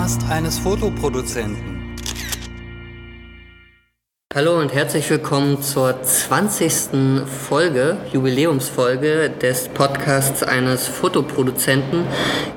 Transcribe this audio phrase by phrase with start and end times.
[0.00, 1.94] Podcast eines Fotoproduzenten.
[4.34, 7.26] Hallo und herzlich willkommen zur 20.
[7.26, 12.06] Folge, Jubiläumsfolge des Podcasts eines Fotoproduzenten.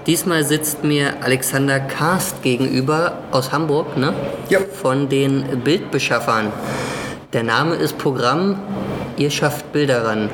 [0.07, 4.13] Diesmal sitzt mir Alexander Karst gegenüber aus Hamburg, ne?
[4.47, 4.59] Ja.
[4.61, 6.53] Von den Bildbeschaffern.
[7.33, 8.57] Der Name ist Programm,
[9.17, 10.29] ihr schafft Bilder ran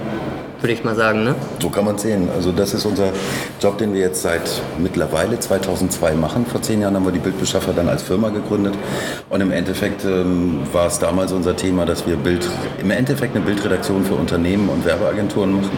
[0.62, 1.24] würde ich mal sagen.
[1.24, 1.36] Ne?
[1.62, 2.30] So kann man sehen.
[2.34, 3.12] Also das ist unser
[3.62, 6.46] Job, den wir jetzt seit mittlerweile 2002 machen.
[6.46, 8.76] Vor zehn Jahren haben wir die Bildbeschaffer dann als Firma gegründet.
[9.30, 12.48] Und im Endeffekt ähm, war es damals unser Thema, dass wir Bild,
[12.82, 15.78] im Endeffekt eine Bildredaktion für Unternehmen und Werbeagenturen machen.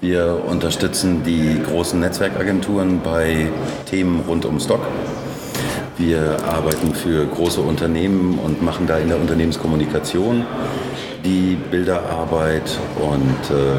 [0.00, 3.48] Wir unterstützen die großen Netzwerkagenturen bei
[3.88, 4.80] Themen rund um Stock.
[5.98, 10.44] Wir arbeiten für große Unternehmen und machen da in der Unternehmenskommunikation
[11.24, 13.76] die Bilderarbeit und äh,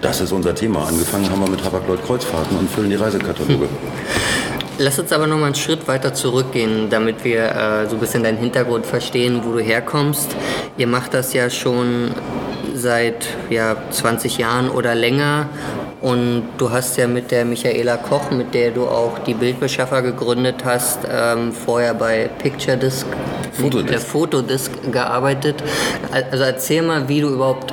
[0.00, 0.86] das ist unser Thema.
[0.88, 3.68] Angefangen haben wir mit Hapag-Lloyd-Kreuzfahrten und füllen die Reisekataloge.
[4.78, 8.24] Lass uns aber noch mal einen Schritt weiter zurückgehen, damit wir äh, so ein bisschen
[8.24, 10.34] deinen Hintergrund verstehen, wo du herkommst.
[10.76, 12.10] Ihr macht das ja schon
[12.74, 15.48] seit ja, 20 Jahren oder länger
[16.02, 20.64] und du hast ja mit der Michaela Koch, mit der du auch die Bildbeschaffer gegründet
[20.64, 23.06] hast, ähm, vorher bei Picture Disc,
[23.52, 23.88] Fotodisc.
[23.88, 25.62] der Fotodisc gearbeitet.
[26.30, 27.72] Also erzähl mal, wie du überhaupt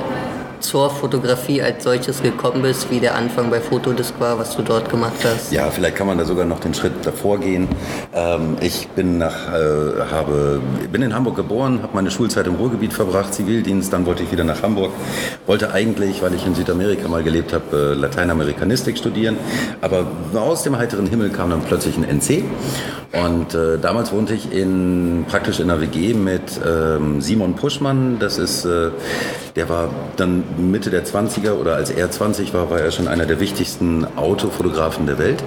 [0.59, 4.89] zur Fotografie als solches gekommen bist, wie der Anfang bei Fotodisc war, was du dort
[4.89, 5.51] gemacht hast?
[5.51, 7.67] Ja, vielleicht kann man da sogar noch den Schritt davor gehen.
[8.13, 12.93] Ähm, ich bin, nach, äh, habe, bin in Hamburg geboren, habe meine Schulzeit im Ruhrgebiet
[12.93, 14.91] verbracht, Zivildienst, dann wollte ich wieder nach Hamburg.
[15.45, 19.37] Wollte eigentlich, weil ich in Südamerika mal gelebt habe, äh, Lateinamerikanistik studieren,
[19.81, 22.43] aber aus dem heiteren Himmel kam dann plötzlich ein NC
[23.11, 28.37] und äh, damals wohnte ich in, praktisch in einer WG mit ähm, Simon Puschmann, das
[28.37, 28.91] ist, äh,
[29.55, 33.25] der war dann Mitte der 20er oder als er 20 war, war er schon einer
[33.25, 35.43] der wichtigsten Autofotografen der Welt.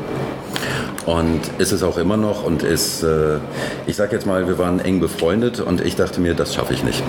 [1.06, 3.38] Und ist es auch immer noch und ist, äh,
[3.86, 6.84] ich sag jetzt mal, wir waren eng befreundet und ich dachte mir, das schaffe ich
[6.84, 7.02] nicht.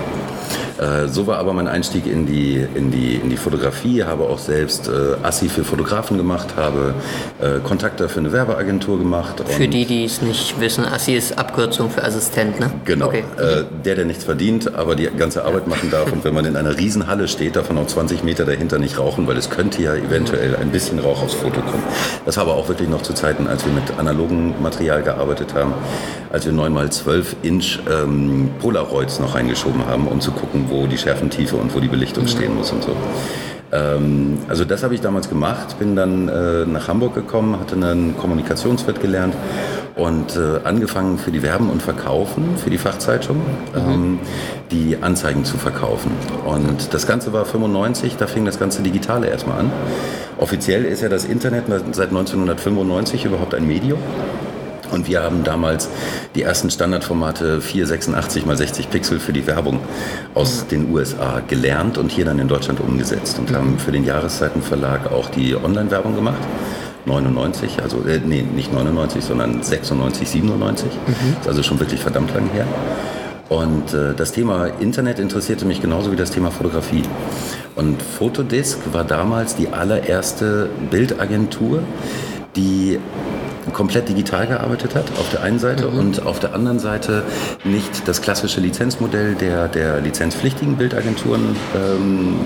[0.78, 4.40] Äh, so war aber mein Einstieg in die, in die, in die Fotografie, habe auch
[4.40, 4.92] selbst äh,
[5.24, 6.94] Assi für Fotografen gemacht, habe
[7.40, 9.40] äh, Kontakte für eine Werbeagentur gemacht.
[9.46, 12.72] Für die, die es nicht wissen, Assi ist Abkürzung für Assistent, ne?
[12.84, 13.22] Genau, Okay.
[13.38, 16.10] äh, der, der nichts verdient, aber die ganze Arbeit machen darf.
[16.12, 19.28] Und wenn man in einer Riesenhalle steht, darf man auch 20 Meter dahinter nicht rauchen,
[19.28, 21.84] weil es könnte ja eventuell ein bisschen Rauch aufs Foto kommen.
[22.26, 25.72] Das war aber auch wirklich noch zu Zeiten, als wir mit analogem Material gearbeitet haben,
[26.32, 31.56] als wir 9x12 Inch ähm, Polaroids noch reingeschoben haben, um zu gucken, wo die Schärfentiefe
[31.56, 32.96] und wo die Belichtung stehen muss und so.
[33.74, 38.16] Ähm, also das habe ich damals gemacht, bin dann äh, nach Hamburg gekommen, hatte einen
[38.16, 39.34] Kommunikationswirt gelernt
[39.96, 43.42] und äh, angefangen für die Werben und Verkaufen, für die Fachzeitung,
[43.76, 44.20] ähm,
[44.70, 46.12] die Anzeigen zu verkaufen.
[46.46, 49.72] Und das Ganze war 95, da fing das ganze Digitale erstmal an.
[50.38, 53.98] Offiziell ist ja das Internet seit 1995 überhaupt ein Medium.
[54.94, 55.88] Und wir haben damals
[56.36, 59.80] die ersten Standardformate 486 x 60 Pixel für die Werbung
[60.34, 65.10] aus den USA gelernt und hier dann in Deutschland umgesetzt und haben für den Jahreszeitenverlag
[65.10, 66.38] auch die Online-Werbung gemacht.
[67.06, 70.90] 99, also äh, nee, nicht 99, sondern 96, 97.
[71.40, 72.66] Ist also schon wirklich verdammt lang her.
[73.48, 77.02] Und äh, das Thema Internet interessierte mich genauso wie das Thema Fotografie.
[77.74, 81.82] Und Fotodisc war damals die allererste Bildagentur,
[82.56, 83.00] die
[83.72, 87.22] komplett digital gearbeitet hat, auf der einen Seite, und auf der anderen Seite
[87.64, 92.36] nicht das klassische Lizenzmodell der, der lizenzpflichtigen Bildagenturen ähm,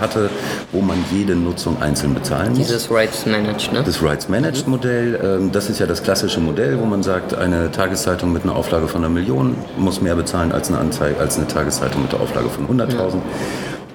[0.00, 0.30] hatte,
[0.72, 2.58] wo man jede Nutzung einzeln bezahlen muss.
[2.58, 3.82] Dieses Rights Managed, ne?
[3.84, 7.70] Das Rights Managed Modell, ähm, das ist ja das klassische Modell, wo man sagt, eine
[7.70, 11.46] Tageszeitung mit einer Auflage von einer Million muss mehr bezahlen als eine Anzeige, als eine
[11.46, 13.18] Tageszeitung mit der Auflage von 100.000.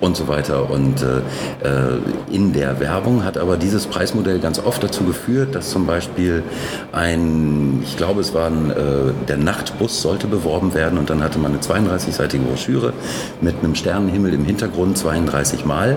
[0.03, 0.69] Und so weiter.
[0.69, 1.19] Und äh,
[1.66, 1.97] äh,
[2.30, 6.44] in der Werbung hat aber dieses Preismodell ganz oft dazu geführt, dass zum Beispiel
[6.91, 8.75] ein, ich glaube, es war ein, äh,
[9.30, 12.92] der Nachtbus sollte beworben werden und dann hatte man eine 32-seitige Broschüre
[13.39, 15.95] mit einem Sternenhimmel im Hintergrund 32 Mal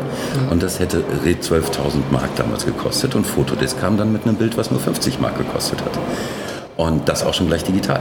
[0.51, 4.71] und das hätte 12.000 Mark damals gekostet und Fotodisc kam dann mit einem Bild, was
[4.71, 5.99] nur 50 Mark gekostet hat.
[6.77, 8.01] Und das auch schon gleich digital.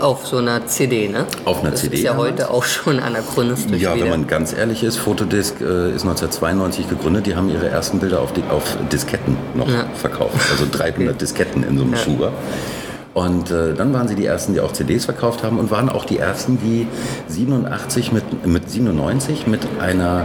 [0.00, 1.26] Auf so einer CD, ne?
[1.44, 2.30] Auf einer das CD ist ja damals.
[2.32, 4.04] heute auch schon anachronistisch Ja, wieder.
[4.04, 7.26] wenn man ganz ehrlich ist, Fotodisc äh, ist 1992 gegründet.
[7.26, 9.86] Die haben ihre ersten Bilder auf, die, auf Disketten noch Ja.
[9.94, 10.36] verkauft.
[10.52, 11.98] Also 300 Disketten in so einem Ja.
[11.98, 12.32] Schuber.
[13.14, 16.04] Und äh, dann waren sie die ersten, die auch CDs verkauft haben und waren auch
[16.04, 16.86] die ersten, die
[17.26, 20.24] 87 mit, mit 97 mit einer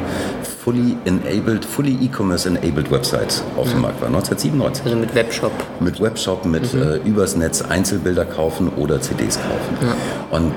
[0.64, 4.16] fully enabled, fully e-commerce enabled Website auf dem Markt waren.
[4.16, 5.52] 1997 also mit Webshop.
[5.80, 9.94] mit Webshop, mit äh, übers Netz Einzelbilder kaufen oder CDs kaufen.
[10.32, 10.54] Und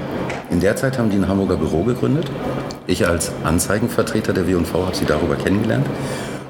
[0.50, 2.30] in der Zeit haben die ein Hamburger Büro gegründet.
[2.86, 5.86] Ich als Anzeigenvertreter der W&V habe sie darüber kennengelernt.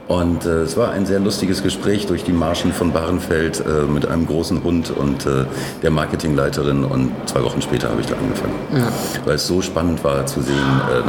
[0.08, 4.06] Und äh, es war ein sehr lustiges Gespräch durch die Marschen von Bahrenfeld äh, mit
[4.06, 5.46] einem großen Hund und äh,
[5.82, 6.84] der Marketingleiterin.
[6.84, 8.54] Und zwei Wochen später habe ich da angefangen.
[8.72, 8.88] Ja.
[9.24, 10.56] Weil es so spannend war zu sehen,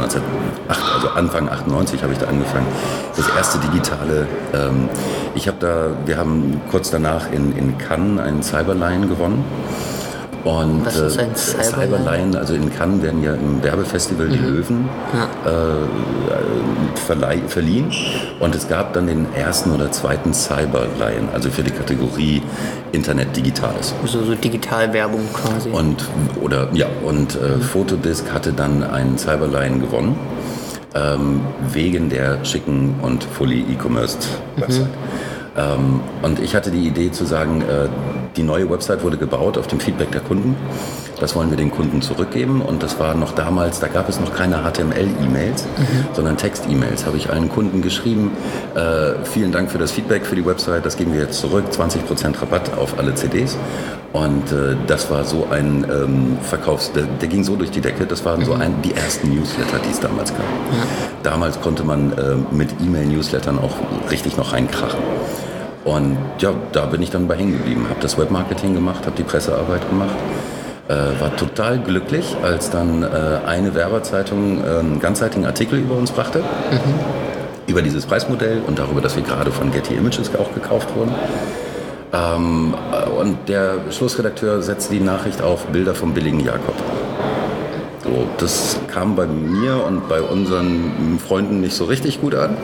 [0.00, 0.24] 1908,
[0.68, 2.66] äh, also Anfang 98 habe ich da angefangen.
[3.16, 4.26] Das erste digitale.
[4.52, 4.88] Ähm,
[5.36, 9.44] ich habe da, wir haben kurz danach in, in Cannes einen Cyberline gewonnen.
[10.44, 11.64] Und Was ist ein Cyberline?
[11.64, 14.32] Cyberline, also in Cannes werden ja im Werbefestival mhm.
[14.32, 15.28] die Löwen ja.
[15.50, 17.90] äh, verliehen.
[18.40, 22.42] Und es gab dann den ersten oder zweiten Cyberline, also für die Kategorie
[22.92, 23.94] Internet Digitales.
[24.02, 25.70] Also so Digitalwerbung quasi.
[25.70, 26.04] Und,
[26.40, 27.62] oder, ja, und äh, mhm.
[27.62, 30.16] Fotodisk hatte dann einen Cyberline gewonnen.
[30.94, 34.86] Ähm, wegen der schicken und fully E-Commerce-Website.
[34.86, 35.37] Mhm.
[35.58, 37.88] Ähm, und ich hatte die Idee zu sagen, äh,
[38.36, 40.56] die neue Website wurde gebaut auf dem Feedback der Kunden.
[41.18, 42.62] Das wollen wir den Kunden zurückgeben.
[42.62, 46.06] Und das war noch damals, da gab es noch keine HTML-E-Mails, mhm.
[46.12, 47.06] sondern Text-E-Mails.
[47.06, 48.30] Habe ich allen Kunden geschrieben,
[48.76, 52.40] äh, vielen Dank für das Feedback für die Website, das geben wir jetzt zurück, 20%
[52.40, 53.56] Rabatt auf alle CDs.
[54.12, 56.92] Und äh, das war so ein ähm, Verkaufs...
[56.92, 58.62] Der, der, ging so durch die Decke, das waren so mhm.
[58.62, 60.40] ein, die ersten Newsletter, die es damals gab.
[60.40, 60.86] Ja.
[61.24, 63.74] Damals konnte man äh, mit E-Mail-Newslettern auch
[64.10, 65.00] richtig noch reinkrachen.
[65.88, 69.22] Und ja, da bin ich dann bei hängen geblieben, habe das Webmarketing gemacht, habe die
[69.22, 70.14] Pressearbeit gemacht.
[70.86, 73.06] Äh, war total glücklich, als dann äh,
[73.46, 76.40] eine Werberzeitung äh, einen ganzseitigen Artikel über uns brachte.
[76.40, 76.94] Mhm.
[77.66, 81.14] Über dieses Preismodell und darüber, dass wir gerade von Getty Images auch gekauft wurden.
[82.12, 82.74] Ähm,
[83.18, 86.74] und der Schlussredakteur setzte die Nachricht auf Bilder vom billigen Jakob.
[88.04, 92.58] So, das kam bei mir und bei unseren Freunden nicht so richtig gut an.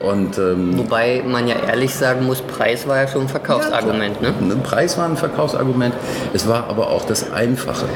[0.00, 4.16] Und, ähm, Wobei man ja ehrlich sagen muss, Preis war ja schon ein Verkaufsargument.
[4.22, 4.56] Ja, ne?
[4.62, 5.94] Preis war ein Verkaufsargument,
[6.32, 7.86] es war aber auch das Einfache.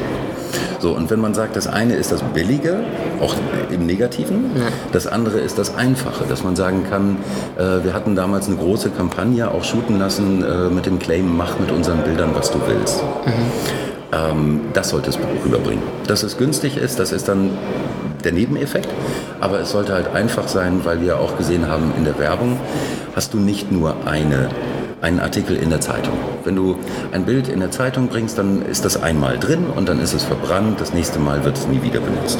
[0.80, 2.80] So, und wenn man sagt, das eine ist das Billige,
[3.20, 3.36] auch
[3.70, 4.64] im Negativen, ja.
[4.90, 7.18] das andere ist das Einfache, dass man sagen kann,
[7.56, 11.56] äh, wir hatten damals eine große Kampagne auch shooten lassen äh, mit dem Claim, mach
[11.60, 13.00] mit unseren Bildern, was du willst.
[13.00, 13.32] Mhm.
[14.12, 15.84] Ähm, das sollte es rüberbringen.
[16.08, 17.50] Dass es günstig ist, das ist dann
[18.24, 18.88] der Nebeneffekt.
[19.40, 22.58] Aber es sollte halt einfach sein, weil wir auch gesehen haben, in der Werbung
[23.14, 24.48] hast du nicht nur eine
[25.02, 26.14] einen Artikel in der Zeitung.
[26.44, 26.76] Wenn du
[27.10, 30.22] ein Bild in der Zeitung bringst, dann ist das einmal drin und dann ist es
[30.22, 30.80] verbrannt.
[30.80, 32.38] Das nächste Mal wird es nie wieder benutzt.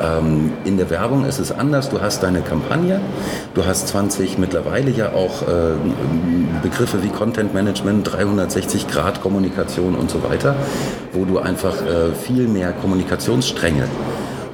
[0.00, 1.90] Ähm, in der Werbung ist es anders.
[1.90, 3.00] Du hast deine Kampagne,
[3.54, 5.74] du hast 20 mittlerweile ja auch äh,
[6.62, 10.54] Begriffe wie Content Management, 360 Grad Kommunikation und so weiter,
[11.12, 13.88] wo du einfach äh, viel mehr Kommunikationsstränge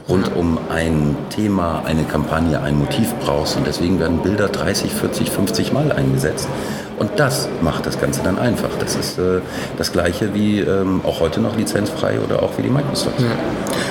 [0.08, 3.56] rund um ein Thema, eine Kampagne, ein Motiv brauchst.
[3.56, 6.48] Und deswegen werden Bilder 30, 40, 50 Mal eingesetzt.
[6.98, 8.70] Und das macht das Ganze dann einfach.
[8.78, 9.40] Das ist äh,
[9.76, 13.16] das gleiche wie ähm, auch heute noch lizenzfrei oder auch wie die Microsoft.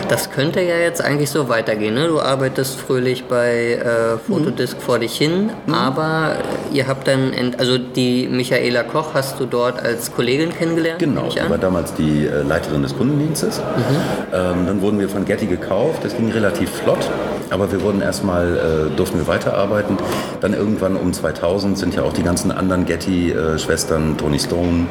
[0.09, 1.95] Das könnte ja jetzt eigentlich so weitergehen.
[1.95, 2.07] Ne?
[2.07, 4.81] Du arbeitest fröhlich bei äh, Fotodisk mhm.
[4.81, 5.73] vor dich hin, mhm.
[5.73, 6.35] aber
[6.71, 11.00] ihr habt dann, also die Michaela Koch hast du dort als Kollegin kennengelernt?
[11.00, 13.59] Genau, sie war damals die äh, Leiterin des Kundendienstes.
[13.59, 14.33] Mhm.
[14.33, 16.03] Ähm, dann wurden wir von Getty gekauft.
[16.03, 17.09] Das ging relativ flott.
[17.53, 19.95] Aber wir wurden erstmal, äh, durften wir weiterarbeiten.
[20.41, 24.88] Dann irgendwann um 2000 sind ja auch die ganzen anderen Getty-Schwestern, Tony Stone,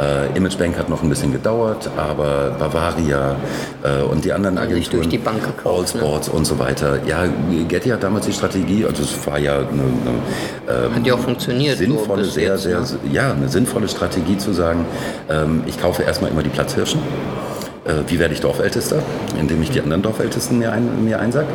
[0.00, 3.36] äh, Imagebank hat noch ein bisschen gedauert, aber Bavaria
[3.82, 6.34] äh, und die anderen also Agenturen, durch die Bank gekauft, All Sports ne?
[6.34, 7.00] und so weiter.
[7.06, 7.26] Ja,
[7.68, 11.18] Getty hat damals die Strategie, also es war ja eine, eine ähm, hat ja auch
[11.18, 11.76] funktioniert.
[11.76, 12.86] Sinnvolle, so sehr, jetzt, sehr, ne?
[13.12, 14.86] ja, eine sinnvolle Strategie zu sagen,
[15.28, 17.59] ähm, ich kaufe erstmal immer die Platzhirschen äh,
[18.06, 19.02] wie werde ich Dorfältester,
[19.38, 21.46] indem ich die anderen Dorfältesten mir, ein, mir einsag.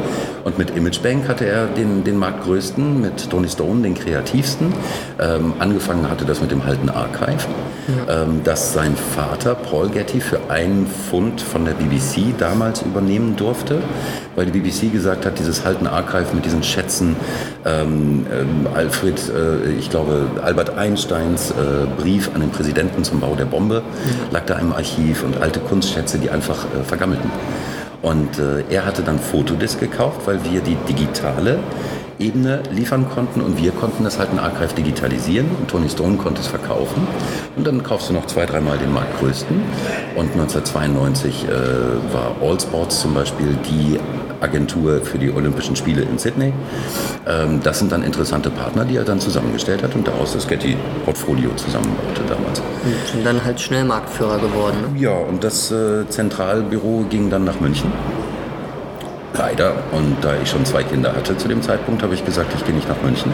[0.43, 4.73] Und mit Imagebank hatte er den, den marktgrößten, mit Tony Stone den kreativsten.
[5.19, 7.45] Ähm, angefangen hatte das mit dem Halten Archive,
[8.07, 8.23] ja.
[8.23, 13.79] ähm, das sein Vater Paul Getty für einen Pfund von der BBC damals übernehmen durfte,
[14.35, 17.15] weil die BBC gesagt hat, dieses Halten Archive mit diesen Schätzen,
[17.65, 21.53] ähm, ähm Alfred, äh, ich glaube Albert Einsteins äh,
[22.01, 23.81] Brief an den Präsidenten zum Bau der Bombe, ja.
[24.31, 27.29] lag da im Archiv und alte Kunstschätze, die einfach äh, vergammelten.
[28.01, 31.59] Und äh, er hatte dann Fotodisk gekauft, weil wir die digitale
[32.19, 36.39] Ebene liefern konnten und wir konnten das halt in Archive digitalisieren und Tony Stone konnte
[36.39, 37.05] es verkaufen
[37.57, 39.61] und dann kaufst du noch zwei, dreimal den marktgrößten
[40.15, 43.99] und 1992 äh, war Allsports zum Beispiel die
[44.41, 46.53] Agentur für die Olympischen Spiele in Sydney.
[47.27, 50.77] Ähm, das sind dann interessante Partner, die er dann zusammengestellt hat und daraus das Getty
[51.05, 52.61] Portfolio zusammenbaute damals.
[53.13, 54.77] Und dann halt schnell Marktführer geworden.
[54.93, 55.01] Ne?
[55.01, 57.91] Ja, und das äh, Zentralbüro ging dann nach München.
[59.37, 59.73] Leider.
[59.91, 62.73] Und da ich schon zwei Kinder hatte zu dem Zeitpunkt, habe ich gesagt, ich gehe
[62.73, 63.33] nicht nach München.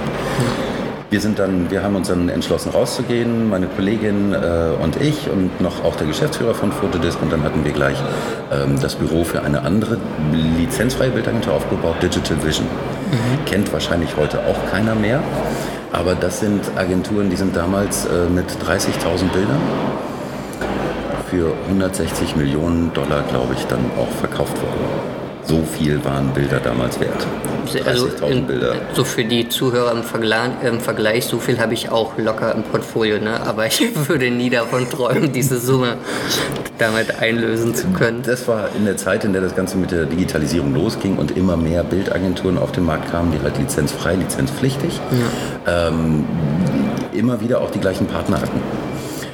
[1.11, 5.59] Wir sind dann, wir haben uns dann entschlossen rauszugehen, meine Kollegin äh, und ich und
[5.59, 7.97] noch auch der Geschäftsführer von Fotodisk und dann hatten wir gleich
[8.49, 9.97] ähm, das Büro für eine andere
[10.31, 12.65] lizenzfreie Bildagentur aufgebaut, Digital Vision.
[12.65, 13.45] Mhm.
[13.45, 15.21] Kennt wahrscheinlich heute auch keiner mehr,
[15.91, 19.59] aber das sind Agenturen, die sind damals äh, mit 30.000 Bildern
[21.29, 24.85] für 160 Millionen Dollar, glaube ich, dann auch verkauft worden.
[25.43, 27.27] So viel waren Bilder damals wert.
[27.85, 28.75] Also in, Bilder.
[28.93, 32.63] So für die Zuhörer im Vergleich, im Vergleich so viel habe ich auch locker im
[32.63, 33.41] Portfolio, ne?
[33.41, 35.97] aber ich würde nie davon träumen, diese Summe
[36.77, 38.23] damit einlösen zu können.
[38.23, 41.57] Das war in der Zeit, in der das Ganze mit der Digitalisierung losging und immer
[41.57, 44.99] mehr Bildagenturen auf den Markt kamen, die halt lizenzfrei, lizenzpflichtig,
[45.65, 45.87] ja.
[45.87, 46.25] ähm,
[47.13, 48.61] immer wieder auch die gleichen Partner hatten.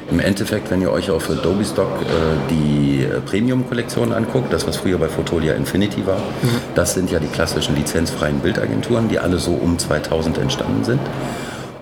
[0.10, 4.78] Im Endeffekt, wenn ihr euch auf Adobe Stock äh, die äh, Premium-Kollektion anguckt, das was
[4.78, 6.62] früher bei Fotolia Infinity war, mhm.
[6.76, 11.02] das sind ja die klassischen lizenzfreien Bildagenturen, die alle so um 2000 entstanden sind.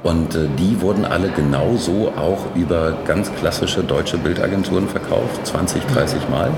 [0.01, 6.27] Und äh, die wurden alle genauso auch über ganz klassische deutsche Bildagenturen verkauft, 20, 30
[6.29, 6.51] Mal.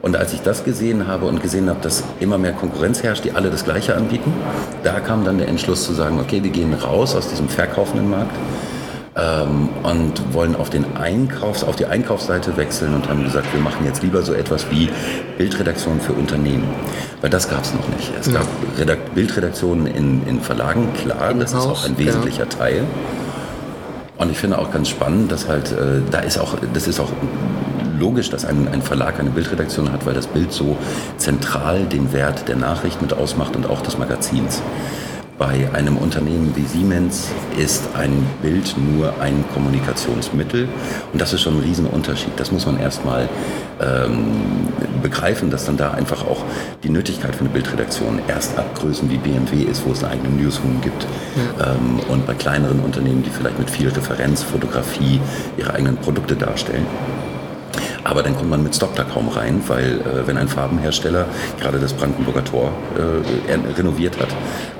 [0.00, 3.32] Und als ich das gesehen habe und gesehen habe, dass immer mehr Konkurrenz herrscht, die
[3.32, 4.32] alle das Gleiche anbieten,
[4.84, 8.36] da kam dann der Entschluss zu sagen, okay, wir gehen raus aus diesem verkaufenden Markt
[9.16, 13.84] ähm, und wollen auf, den Einkaufs-, auf die Einkaufsseite wechseln und haben gesagt, wir machen
[13.84, 14.88] jetzt lieber so etwas wie
[15.36, 16.68] Bildredaktion für Unternehmen.
[17.20, 18.12] Weil das gab es noch nicht.
[18.18, 18.34] Es ja.
[18.34, 18.46] gab
[18.78, 22.48] Redakt Bildredaktionen in, in Verlagen, klar, in das ist auch ein wesentlicher ja.
[22.48, 22.84] Teil.
[24.16, 27.10] Und ich finde auch ganz spannend, dass halt, äh, da ist auch, das ist auch
[27.98, 30.76] logisch, dass ein, ein, Verlag eine Bildredaktion hat, weil das Bild so
[31.16, 34.62] zentral den Wert der Nachricht mit ausmacht und auch des Magazins.
[35.38, 40.68] Bei einem Unternehmen wie Siemens ist ein Bild nur ein Kommunikationsmittel
[41.12, 42.32] und das ist schon ein Riesenunterschied.
[42.36, 43.28] Das muss man erstmal
[43.80, 44.68] ähm,
[45.02, 46.44] begreifen, dass dann da einfach auch
[46.84, 50.42] die Nötigkeit für eine Bildredaktion erst ab Größen wie BMW ist, wo es einen eigenen
[50.42, 51.06] Newsroom gibt.
[51.58, 51.72] Ja.
[51.72, 55.20] Ähm, und bei kleineren Unternehmen, die vielleicht mit viel Referenzfotografie
[55.56, 56.86] ihre eigenen Produkte darstellen,
[58.04, 61.26] aber dann kommt man mit Stock da kaum rein, weil äh, wenn ein Farbenhersteller
[61.60, 64.28] gerade das Brandenburger Tor äh, renoviert hat,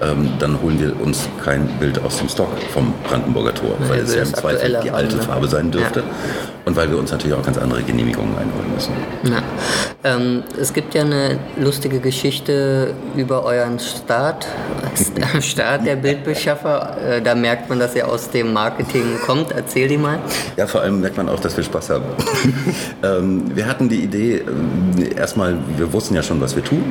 [0.03, 4.15] ähm, dann holen wir uns kein Bild aus dem Stock vom Brandenburger Tor, weil es
[4.15, 5.23] ja im Zweifel die alte ne?
[5.23, 6.01] Farbe sein dürfte.
[6.01, 6.07] Ja.
[6.65, 8.93] Und weil wir uns natürlich auch ganz andere Genehmigungen einholen müssen.
[10.05, 14.47] Ähm, es gibt ja eine lustige Geschichte über euren Start,
[15.41, 16.97] Start der Bildbeschaffer.
[17.05, 19.51] Äh, da merkt man, dass ihr aus dem Marketing kommt.
[19.51, 20.21] Erzähl die mal.
[20.57, 22.05] Ja, vor allem merkt man auch, dass wir Spaß haben.
[23.19, 24.43] ähm, wir hatten die Idee,
[24.99, 26.85] äh, erstmal, wir wussten ja schon, was wir tun.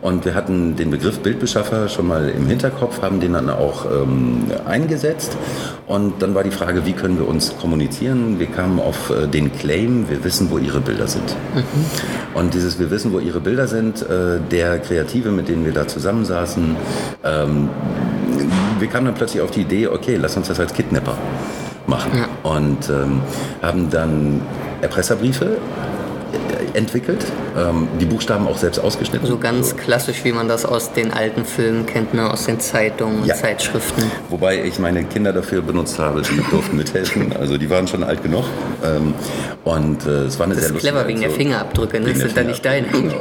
[0.00, 4.44] Und wir hatten den Begriff Bildbeschaffer schon mal im Hinterkopf, haben den dann auch ähm,
[4.66, 5.36] eingesetzt.
[5.86, 8.38] Und dann war die Frage, wie können wir uns kommunizieren?
[8.38, 11.34] Wir kamen auf äh, den Claim, wir wissen, wo ihre Bilder sind.
[11.54, 11.84] Mhm.
[12.34, 15.86] Und dieses Wir wissen, wo ihre Bilder sind, äh, der Kreative, mit dem wir da
[15.86, 16.76] zusammensaßen,
[17.24, 17.68] ähm,
[18.78, 21.16] wir kamen dann plötzlich auf die Idee, okay, lass uns das als Kidnapper
[21.88, 22.12] machen.
[22.16, 22.50] Ja.
[22.50, 23.20] Und ähm,
[23.62, 24.40] haben dann
[24.80, 25.58] Erpresserbriefe
[26.74, 27.24] entwickelt,
[27.56, 29.26] ähm, die Buchstaben auch selbst ausgeschnitten.
[29.26, 32.30] So ganz klassisch, wie man das aus den alten Filmen kennt, ne?
[32.30, 33.34] aus den Zeitungen und ja.
[33.34, 34.02] Zeitschriften.
[34.28, 38.22] Wobei ich meine Kinder dafür benutzt habe, die durften mithelfen, also die waren schon alt
[38.22, 38.44] genug.
[38.84, 39.14] Ähm,
[39.64, 42.10] und äh, es war eine das sehr ist clever wegen der Fingerabdrücke, ne?
[42.10, 42.88] das sind da nicht deine.
[42.88, 43.20] Genau.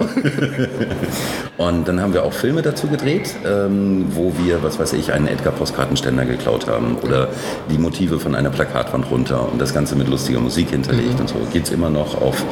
[1.57, 5.27] und dann haben wir auch Filme dazu gedreht, ähm, wo wir, was weiß ich, einen
[5.27, 7.29] Edgar-Postkartenständer geklaut haben oder
[7.69, 11.21] die Motive von einer Plakatwand runter und das Ganze mit lustiger Musik hinterlegt mhm.
[11.21, 11.35] und so.
[11.51, 12.43] Gibt es immer noch auf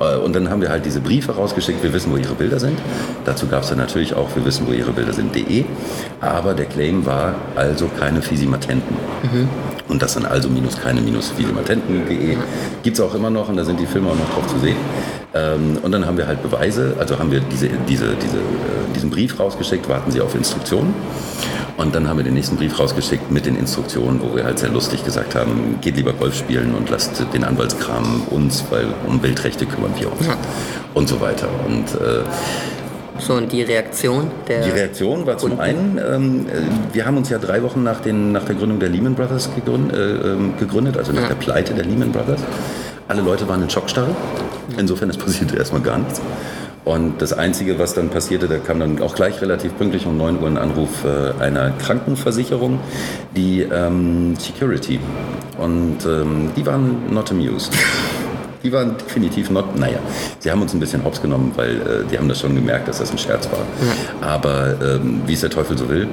[0.00, 2.78] äh, und dann haben wir halt diese Briefe rausgeschickt, wir wissen, wo ihre Bilder sind.
[3.24, 5.64] Dazu gab es dann natürlich auch, wir wissen, wo ihre Bilder sind.de.
[6.20, 8.96] Aber der Claim war also keine Fisimatenten.
[9.22, 9.48] Mhm.
[9.88, 12.36] Und das dann also minus keine minus fisimatenten.de.
[12.82, 14.76] Gibt es auch immer noch und da sind die Filme auch noch drauf zu sehen.
[15.34, 19.10] Ähm, und dann haben wir halt Beweise, also haben wir diese, diese, diese, äh, diesen
[19.10, 20.94] Brief rausgeschickt, warten Sie auf Instruktionen.
[21.78, 24.68] Und dann haben wir den nächsten Brief rausgeschickt mit den Instruktionen, wo wir halt sehr
[24.70, 29.64] lustig gesagt haben, geht lieber Golf spielen und lasst den Anwaltskram uns, weil um Bildrechte
[29.64, 30.27] kümmern wir uns.
[30.28, 30.36] Ja.
[30.94, 31.48] Und so weiter.
[31.66, 32.22] Und äh,
[33.18, 34.62] so, und die Reaktion der.
[34.62, 36.46] Die Reaktion war zum einen, ähm,
[36.92, 39.96] wir haben uns ja drei Wochen nach, den, nach der Gründung der Lehman Brothers gegründet,
[39.96, 41.28] äh, ähm, gegründet also nach ja.
[41.28, 42.40] der Pleite der Lehman Brothers.
[43.08, 44.14] Alle Leute waren in Schockstarre.
[44.76, 46.20] Insofern, es passierte erstmal gar nichts.
[46.84, 50.40] Und das Einzige, was dann passierte, da kam dann auch gleich relativ pünktlich um 9
[50.40, 52.78] Uhr ein Anruf äh, einer Krankenversicherung,
[53.36, 55.00] die ähm, Security.
[55.58, 57.74] Und ähm, die waren not amused.
[58.62, 59.98] Die waren definitiv not, naja,
[60.38, 62.98] sie haben uns ein bisschen hops genommen, weil äh, die haben das schon gemerkt, dass
[62.98, 63.60] das ein Scherz war.
[63.60, 64.26] Ja.
[64.26, 66.08] Aber ähm, wie es der Teufel so will,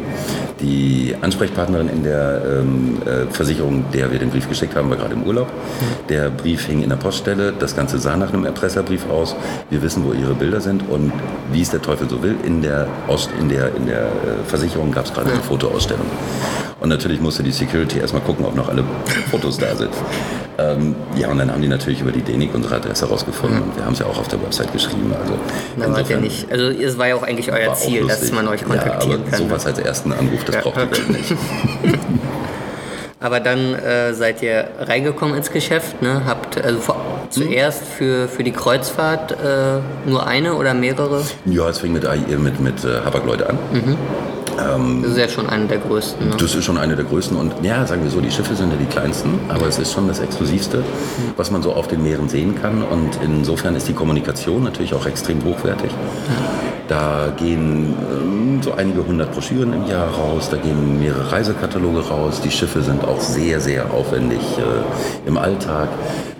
[0.61, 5.13] die Ansprechpartnerin in der ähm, äh, Versicherung, der wir den Brief geschickt haben, war gerade
[5.13, 5.47] im Urlaub.
[5.47, 6.07] Mhm.
[6.09, 9.35] Der Brief hing in der Poststelle, das Ganze sah nach einem Erpresserbrief aus.
[9.69, 11.11] Wir wissen, wo ihre Bilder sind und
[11.51, 14.07] wie es der Teufel so will, in der, Aus in der, in der äh,
[14.47, 16.05] Versicherung gab es gerade eine Fotoausstellung.
[16.79, 18.83] Und natürlich musste die Security erstmal gucken, ob noch alle
[19.31, 19.91] Fotos da sind.
[20.57, 23.61] Ähm, ja, und dann haben die natürlich über die DENIC unsere Adresse rausgefunden.
[23.61, 25.13] Und wir haben es ja auch auf der Website geschrieben.
[25.19, 25.33] Also,
[25.77, 26.51] Na, wart ja nicht.
[26.51, 29.39] Also es war ja auch eigentlich euer Ziel, dass man euch kontaktieren ja, aber kann.
[29.39, 30.61] Sowas als ersten Anruf, das ja.
[30.61, 31.33] braucht ihr Welt nicht.
[33.19, 36.23] aber dann äh, seid ihr reingekommen ins Geschäft, ne?
[36.25, 41.23] Habt also vor, zuerst für, für die Kreuzfahrt äh, nur eine oder mehrere?
[41.45, 42.03] Ja, es fing mit,
[42.37, 43.57] mit, mit äh, Habak-Leute an.
[43.71, 43.97] Mhm.
[44.59, 46.29] Ähm, das ist ja schon eine der größten.
[46.29, 46.35] Ne?
[46.37, 47.37] Das ist schon eine der größten.
[47.37, 50.07] Und ja, sagen wir so, die Schiffe sind ja die kleinsten, aber es ist schon
[50.07, 50.83] das Exklusivste,
[51.37, 52.83] was man so auf den Meeren sehen kann.
[52.83, 55.91] Und insofern ist die Kommunikation natürlich auch extrem hochwertig.
[56.87, 62.41] Da gehen ähm, so einige hundert Broschüren im Jahr raus, da gehen mehrere Reisekataloge raus.
[62.41, 65.89] Die Schiffe sind auch sehr, sehr aufwendig äh, im Alltag.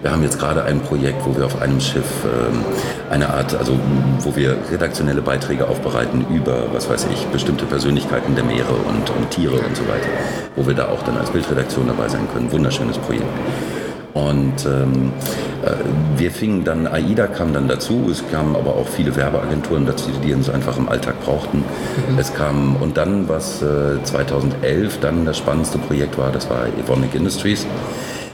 [0.04, 2.64] Wir haben jetzt gerade ein Projekt, wo wir auf einem Schiff ähm,
[3.10, 3.74] eine Art, also
[4.20, 9.32] wo wir redaktionelle Beiträge aufbereiten über, was weiß ich, bestimmte Persönlichkeiten der Meere und, und
[9.32, 10.10] Tiere und so weiter,
[10.56, 12.52] wo wir da auch dann als Bildredaktion dabei sein können.
[12.52, 13.26] Wunderschönes Projekt.
[14.16, 15.12] Und ähm,
[15.62, 15.72] äh,
[16.18, 20.34] wir fingen dann, AIDA kam dann dazu, es kamen aber auch viele Werbeagenturen dazu, die
[20.34, 21.58] uns einfach im Alltag brauchten.
[21.58, 22.18] Mhm.
[22.18, 27.14] Es kam, und dann, was äh, 2011 dann das spannendste Projekt war, das war Evonik
[27.14, 27.68] Industries.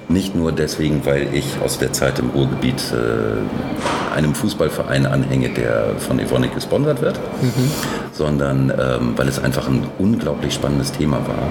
[0.07, 5.95] Nicht nur deswegen, weil ich aus der Zeit im Ruhrgebiet äh, einem Fußballverein anhänge, der
[5.97, 7.71] von Evonik gesponsert wird, mhm.
[8.11, 11.49] sondern ähm, weil es einfach ein unglaublich spannendes Thema war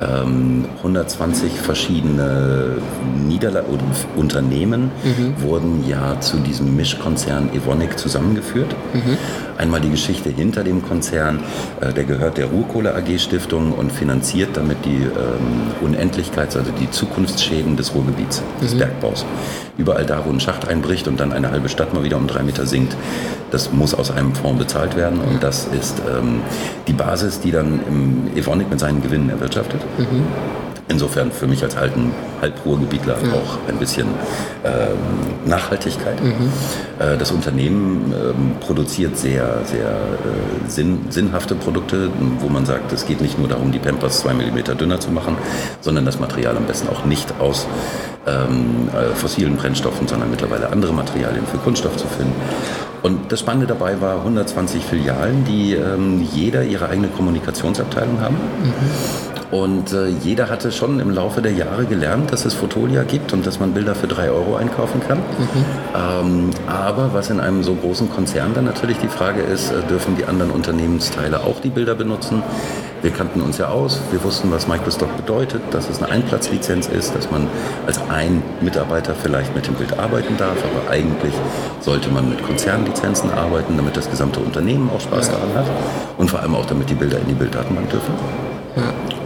[0.00, 2.78] 120 ähm, verschiedene
[3.26, 3.62] Niederla
[4.16, 5.34] Unternehmen mhm.
[5.42, 8.74] wurden ja zu diesem Mischkonzern Evonik zusammengeführt.
[8.92, 9.16] Mhm.
[9.56, 11.40] Einmal die Geschichte hinter dem Konzern,
[11.80, 16.90] äh, der gehört der Ruhrkohle AG Stiftung und finanziert damit die ähm, Unendlichkeits-, also die
[16.90, 18.78] Zukunftsschäden des Ruhrgebiets, des mhm.
[18.78, 19.24] Bergbaus.
[19.78, 22.42] Überall da, wo ein Schacht einbricht und dann eine halbe Stadt mal wieder um drei
[22.42, 22.96] Meter sinkt,
[23.50, 26.40] das muss aus einem Fonds bezahlt werden und das ist ähm,
[26.88, 27.80] die Basis, die dann
[28.34, 29.80] Evonik mit seinen Gewinnen erwirtschaftet.
[29.98, 30.24] Mhm.
[30.86, 32.12] Insofern für mich als alten
[32.42, 33.32] Halbruhrgebietler ja.
[33.32, 34.06] auch ein bisschen
[34.64, 34.98] ähm,
[35.46, 36.22] Nachhaltigkeit.
[36.22, 36.52] Mhm.
[36.98, 42.10] Äh, das Unternehmen ähm, produziert sehr, sehr äh, sinn, sinnhafte Produkte,
[42.40, 45.38] wo man sagt, es geht nicht nur darum, die Pampers zwei Millimeter dünner zu machen,
[45.80, 47.66] sondern das Material am besten auch nicht aus
[48.26, 52.34] ähm, äh, fossilen Brennstoffen, sondern mittlerweile andere Materialien für Kunststoff zu finden.
[53.02, 58.36] Und das Spannende dabei war 120 Filialen, die ähm, jeder ihre eigene Kommunikationsabteilung haben.
[58.36, 59.33] Mhm.
[59.54, 63.46] Und äh, jeder hatte schon im Laufe der Jahre gelernt, dass es Fotolia gibt und
[63.46, 65.18] dass man Bilder für drei Euro einkaufen kann.
[65.18, 65.64] Mhm.
[65.94, 70.16] Ähm, aber was in einem so großen Konzern dann natürlich die Frage ist, äh, dürfen
[70.16, 72.42] die anderen Unternehmensteile auch die Bilder benutzen?
[73.00, 77.14] Wir kannten uns ja aus, wir wussten, was Microstock bedeutet, dass es eine Einplatzlizenz ist,
[77.14, 77.46] dass man
[77.86, 81.34] als ein Mitarbeiter vielleicht mit dem Bild arbeiten darf, aber eigentlich
[81.80, 85.66] sollte man mit Konzernlizenzen arbeiten, damit das gesamte Unternehmen auch Spaß daran hat
[86.18, 88.14] und vor allem auch damit die Bilder in die Bilddatenbank dürfen.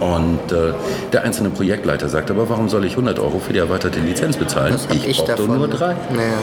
[0.00, 0.72] Und äh,
[1.12, 4.76] der einzelne Projektleiter sagt, aber warum soll ich 100 Euro für die erweiterte Lizenz bezahlen?
[4.92, 5.96] ich ich brauche nur drei.
[6.14, 6.38] Naja.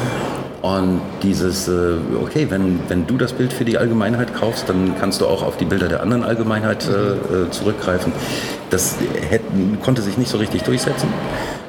[0.62, 5.22] Und dieses, äh, okay, wenn, wenn du das Bild für die Allgemeinheit kaufst, dann kannst
[5.22, 8.12] du auch auf die Bilder der anderen Allgemeinheit äh, äh zurückgreifen.
[8.72, 8.96] Das
[9.30, 11.08] hätten, konnte sich nicht so richtig durchsetzen.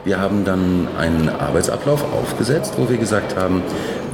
[0.05, 3.63] Wir haben dann einen Arbeitsablauf aufgesetzt, wo wir gesagt haben,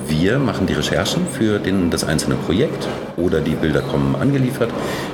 [0.09, 2.87] wir machen die Recherchen für den, das einzelne Projekt
[3.17, 4.71] oder die Bilder kommen angeliefert.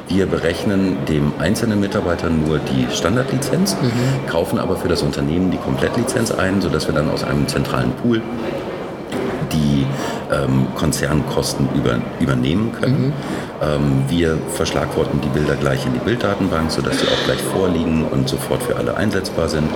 [0.09, 4.29] Wir berechnen dem einzelnen Mitarbeiter nur die Standardlizenz, mhm.
[4.29, 8.23] kaufen aber für das Unternehmen die Komplettlizenz ein, sodass wir dann aus einem zentralen Pool
[9.53, 9.87] die
[10.31, 13.07] ähm, Konzernkosten über, übernehmen können.
[13.07, 13.13] Mhm.
[13.63, 18.29] Ähm, wir verschlagworten die Bilder gleich in die Bilddatenbank, sodass sie auch gleich vorliegen und
[18.29, 19.71] sofort für alle einsetzbar sind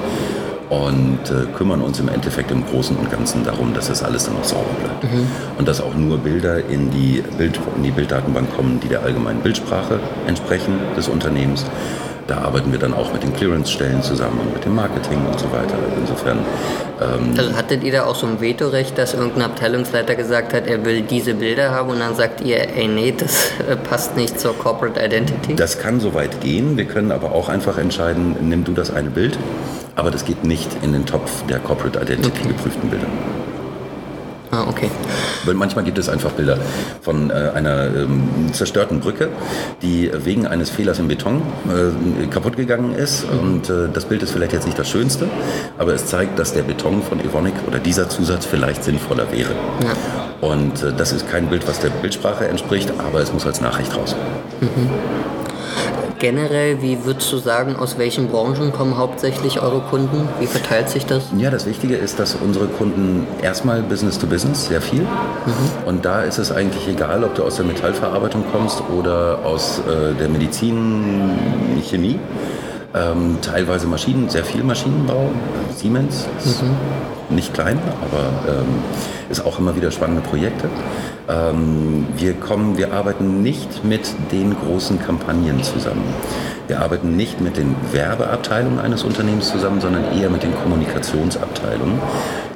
[0.70, 4.36] und äh, kümmern uns im Endeffekt im Großen und Ganzen darum, dass das alles dann
[4.36, 5.04] auch sauber bleibt.
[5.04, 5.26] Mhm.
[5.58, 9.40] Und dass auch nur Bilder in die, Bild, in die Bilddatenbank kommen, die der allgemeinen
[9.40, 11.64] Bildsprache entsprechen des Unternehmens.
[12.26, 15.50] Da arbeiten wir dann auch mit den Clearance-Stellen zusammen und mit dem Marketing und so
[15.52, 15.74] weiter.
[15.98, 16.38] Insofern.
[17.00, 20.84] Ähm also hattet ihr da auch so ein Vetorecht, dass irgendein Abteilungsleiter gesagt hat, er
[20.84, 24.56] will diese Bilder haben und dann sagt ihr, ey, nee, das äh, passt nicht zur
[24.56, 25.54] Corporate Identity?
[25.56, 26.76] Das kann so weit gehen.
[26.76, 29.38] Wir können aber auch einfach entscheiden, nimm du das eine Bild
[29.96, 32.48] aber das geht nicht in den Topf der Corporate Identity okay.
[32.48, 33.06] geprüften Bilder.
[34.54, 34.90] Ah, okay.
[35.46, 36.58] Weil manchmal gibt es einfach Bilder
[37.00, 39.30] von äh, einer ähm, zerstörten Brücke,
[39.80, 43.24] die wegen eines Fehlers im Beton äh, kaputt gegangen ist.
[43.24, 45.26] Und äh, das Bild ist vielleicht jetzt nicht das schönste,
[45.78, 49.52] aber es zeigt, dass der Beton von Evonik oder dieser Zusatz vielleicht sinnvoller wäre.
[49.52, 50.46] Ja.
[50.46, 53.96] Und äh, das ist kein Bild, was der Bildsprache entspricht, aber es muss als Nachricht
[53.96, 54.14] raus.
[56.22, 60.28] Generell, wie würdest du sagen, aus welchen Branchen kommen hauptsächlich eure Kunden?
[60.38, 61.24] Wie verteilt sich das?
[61.36, 65.04] Ja, das Wichtige ist, dass unsere Kunden erstmal Business to Business, sehr viel.
[65.84, 70.14] Und da ist es eigentlich egal, ob du aus der Metallverarbeitung kommst oder aus äh,
[70.14, 71.32] der Medizin,
[71.82, 72.20] Chemie.
[72.94, 75.30] Ähm, teilweise Maschinen, sehr viel Maschinenbau.
[75.74, 76.62] Siemens ist
[77.30, 78.66] nicht klein, aber ähm,
[79.30, 80.68] ist auch immer wieder spannende Projekte.
[81.28, 86.04] Ähm, wir kommen, wir arbeiten nicht mit den großen Kampagnen zusammen.
[86.68, 91.98] Wir arbeiten nicht mit den Werbeabteilungen eines Unternehmens zusammen, sondern eher mit den Kommunikationsabteilungen,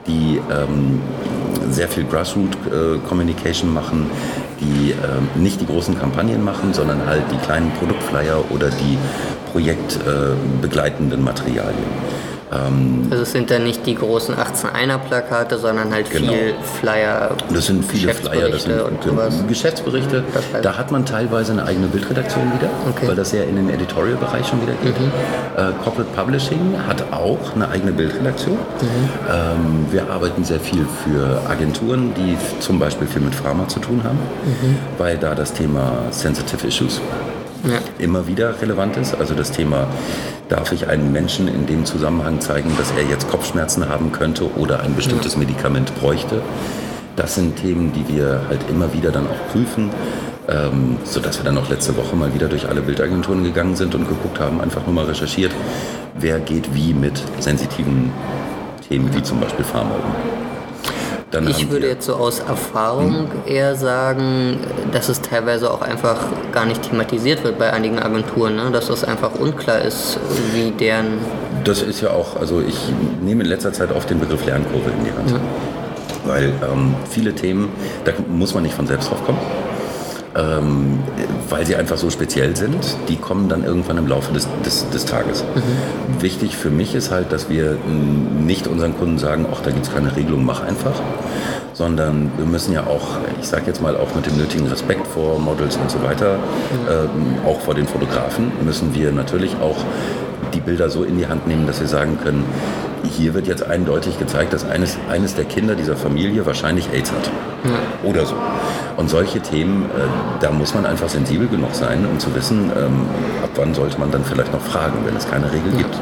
[0.06, 1.00] die ähm,
[1.70, 4.10] sehr viel Grassroot-Communication machen,
[4.60, 8.98] die ähm, nicht die großen Kampagnen machen, sondern halt die kleinen Produktflyer oder die
[9.56, 12.16] projektbegleitenden Materialien.
[12.52, 16.32] Ähm, Also es sind dann nicht die großen 18-Einer-Plakate, sondern halt Genau.
[16.32, 19.44] viel Flyer, Das sind viele Flyer, das sind Geschäftsberichte.
[19.48, 20.24] Geschäftsberichte.
[20.32, 23.08] Das heißt- Da hat man teilweise eine eigene Bildredaktion wieder, Okay.
[23.08, 24.94] weil das ja in den Editorial-Bereich schon wieder geht.
[24.94, 28.58] Äh, Corporate Publishing hat auch eine eigene Bildredaktion.
[29.28, 34.02] Ähm, wir arbeiten sehr viel für Agenturen, die zum Beispiel viel mit Pharma zu tun
[34.04, 34.18] haben,
[34.98, 37.00] weil da das Thema Sensitive Issues
[37.66, 37.78] Ja.
[37.98, 39.14] immer wieder relevant ist.
[39.14, 39.88] Also das Thema,
[40.48, 44.80] darf ich einen Menschen in dem Zusammenhang zeigen, dass er jetzt Kopfschmerzen haben könnte oder
[44.80, 46.42] ein bestimmtes Medikament bräuchte.
[47.16, 49.90] Das sind Themen, die wir halt immer wieder dann auch prüfen,
[50.48, 54.06] ähm, sodass wir dann auch letzte Woche mal wieder durch alle Bildagenturen gegangen sind und
[54.06, 55.52] geguckt haben, einfach nur mal recherchiert,
[56.14, 58.12] wer geht wie mit sensitiven
[58.88, 60.45] Themen wie zum Beispiel Pharma um.
[61.30, 64.60] Dann Ich würde jetzt so aus Erfahrung eher sagen,
[64.92, 66.18] dass es teilweise auch einfach
[66.52, 68.70] gar nicht thematisiert wird bei einigen Agenturen, ne?
[68.72, 70.20] dass das einfach unklar ist,
[70.54, 71.18] wie deren...
[71.64, 72.76] Das ist ja auch, also ich
[73.22, 75.40] nehme in letzter Zeit oft den Begriff Lernkurve in die Hand.
[76.24, 77.70] Weil ähm, viele Themen,
[78.04, 79.38] da muss man nicht von selbst drauf kommen.
[80.36, 80.98] Ähm,
[81.48, 85.06] weil sie einfach so speziell sind, die kommen dann irgendwann im Laufe des, des, des
[85.06, 85.44] Tages.
[86.20, 87.78] Wichtig für mich ist halt, dass wir
[88.44, 91.00] nicht unseren Kunden sagen, ach, da gibt es keine Regelung, mach einfach.
[91.72, 95.38] Sondern wir müssen ja auch, ich sage jetzt mal auch mit dem nötigen Respekt vor
[95.38, 96.38] Models und so weiter,
[96.90, 99.76] ähm, auch vor den Fotografen, müssen wir natürlich auch
[100.52, 102.44] die Bilder so in die Hand nehmen, dass wir sagen können,
[103.04, 107.30] hier wird jetzt eindeutig gezeigt, dass eines, eines der Kinder dieser Familie wahrscheinlich AIDS hat.
[108.02, 108.34] Oder so.
[108.96, 113.06] Und solche Themen, äh, da muss man einfach sensibel genug sein, um zu wissen, ähm,
[113.42, 115.94] ab wann sollte man dann vielleicht noch fragen, wenn es keine Regel gibt.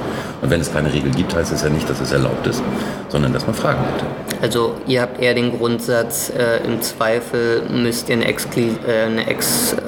[0.44, 2.62] Und wenn es keine Regel gibt, heißt es ja nicht, dass es erlaubt ist,
[3.08, 4.04] sondern dass man fragen sollte.
[4.42, 9.26] Also ihr habt eher den Grundsatz, äh, im Zweifel müsst ihr eine, Exkli äh, eine,
[9.26, 9.78] Ex, äh,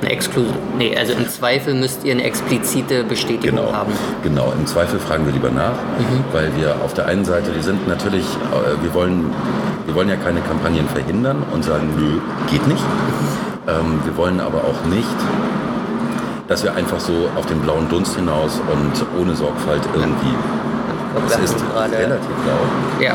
[0.00, 0.44] eine Exklu
[0.78, 3.92] nee, also im Zweifel müsst ihr eine explizite Bestätigung Genau, haben.
[4.22, 4.50] genau.
[4.58, 5.74] Im Zweifel fragen wir lieber nach,
[6.32, 9.30] weil wir auf der einen Seite, wir sind natürlich, äh, wir wollen,
[9.84, 12.18] wir wollen ja keine Kampagnen verhindern und sagen, nö,
[12.50, 12.82] geht nicht.
[13.68, 15.04] Ähm, wir wollen aber auch nicht,
[16.48, 20.34] dass wir einfach so auf den blauen Dunst hinaus und ohne Sorgfalt irgendwie.
[21.14, 23.00] Glaub, wir ist gerade- relativ laut.
[23.02, 23.14] Ja,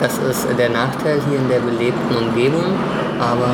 [0.00, 2.64] das ist der Nachteil hier in der belebten Umgebung,
[3.20, 3.50] aber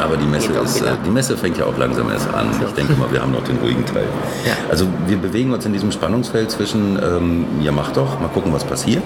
[0.00, 2.48] Aber die Messe, ist, äh, die Messe fängt ja auch langsam erst an.
[2.66, 4.06] Ich denke mal, wir haben noch den ruhigen Teil.
[4.46, 4.52] Ja.
[4.70, 8.64] Also wir bewegen uns in diesem Spannungsfeld zwischen, ähm, ja mach doch, mal gucken, was
[8.64, 9.02] passiert.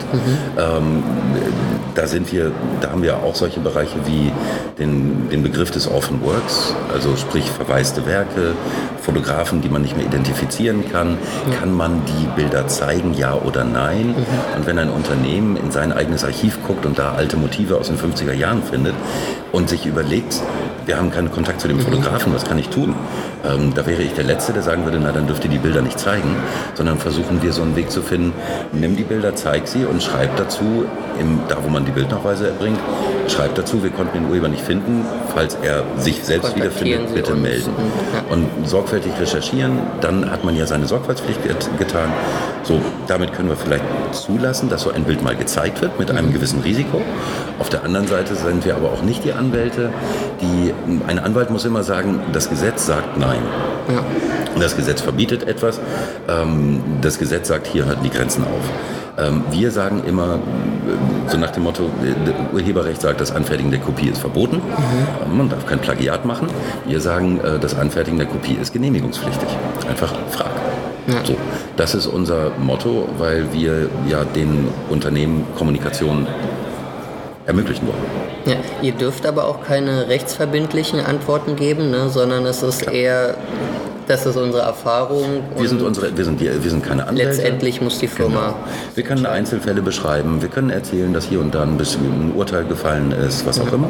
[0.56, 1.02] Ähm,
[1.94, 4.32] da sind wir, da haben wir auch solche Bereiche wie
[4.78, 8.52] den, den Begriff des Orphan Works, also sprich verwaiste Werke,
[9.00, 11.18] Fotografen, die man nicht mehr identifizieren kann.
[11.60, 14.14] Kann man die Bilder zeigen, ja oder nein?
[14.56, 17.98] Und wenn ein Unternehmen in sein eigenes Archiv guckt und da alte Motive aus den
[17.98, 18.94] 50er Jahren findet
[19.54, 20.42] und sich überlegt,
[20.84, 22.92] wir haben keinen Kontakt zu dem Fotografen, was kann ich tun?
[23.44, 25.80] Ähm, da wäre ich der Letzte, der sagen würde, na dann dürft ihr die Bilder
[25.80, 26.34] nicht zeigen,
[26.74, 28.32] sondern versuchen wir so einen Weg zu finden,
[28.72, 30.86] nimm die Bilder, zeig sie und schreib dazu,
[31.20, 32.80] im, da wo man die Bildnachweise erbringt,
[33.28, 37.32] schreib dazu, wir konnten den Urheber nicht finden, falls er sich selbst wiederfindet, Sie bitte
[37.32, 37.70] uns melden.
[37.76, 38.58] und, ja.
[38.60, 42.12] Und sorgfältig recherchieren, dann hat man ja seine Sorgfaltspflicht get getan.
[42.62, 46.32] So, damit können wir vielleicht zulassen, dass so ein Bild mal gezeigt wird mit einem
[46.32, 47.02] gewissen Risiko.
[47.58, 49.90] Auf der anderen Seite sind wir aber auch nicht die Anwälte,
[50.40, 50.72] die,
[51.06, 53.40] ein Anwalt muss immer sagen, das Gesetz sagt nein.
[53.90, 54.04] ja.
[54.60, 55.80] Das Gesetz verbietet etwas,
[56.28, 59.03] ähm, das Gesetz sagt, hier hörten die Grenzen auf.
[59.16, 63.80] Ähm, wir sagen immer, äh, so nach dem Motto, äh, Urheberrecht sagt, das Anfertigen der
[63.80, 65.36] Kopie ist verboten, Mhm.
[65.36, 66.48] man darf kein Plagiat machen.
[66.86, 69.48] Wir sagen, äh, das Anfertigen der Kopie ist genehmigungspflichtig.
[69.88, 70.50] Einfach frag.
[71.06, 71.24] Ja.
[71.24, 71.36] So,
[71.76, 76.26] das ist unser Motto, weil wir ja den Unternehmen Kommunikation
[77.46, 78.23] ermöglichen wollen.
[78.46, 83.36] Ja, ihr dürft aber auch keine rechtsverbindlichen Antworten geben, ne, sondern es ist eher
[84.06, 85.42] das ist unsere Erfahrung.
[85.56, 87.30] Wir sind, unsere, wir sind, die, wir sind keine Anwälte.
[87.30, 88.48] Letztendlich muss die Firma.
[88.48, 88.56] Genau.
[88.94, 92.64] Wir können Einzelfälle beschreiben, wir können erzählen, dass hier und da ein bisschen ein Urteil
[92.64, 93.74] gefallen ist, was auch ja.
[93.74, 93.88] immer.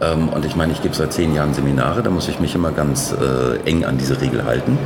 [0.00, 2.72] Ähm, und ich meine, ich gebe seit zehn Jahren Seminare, da muss ich mich immer
[2.72, 4.78] ganz äh, eng an diese Regel halten.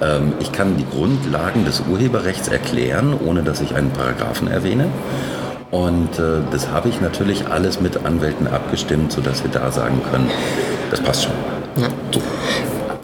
[0.00, 0.16] Ja.
[0.16, 4.86] Ähm, ich kann die Grundlagen des Urheberrechts erklären, ohne dass ich einen Paragraphen erwähne.
[5.70, 10.30] Und äh, das habe ich natürlich alles mit Anwälten abgestimmt, sodass wir da sagen können,
[10.90, 11.32] das passt schon.
[11.76, 11.88] Ja.
[12.12, 12.20] So.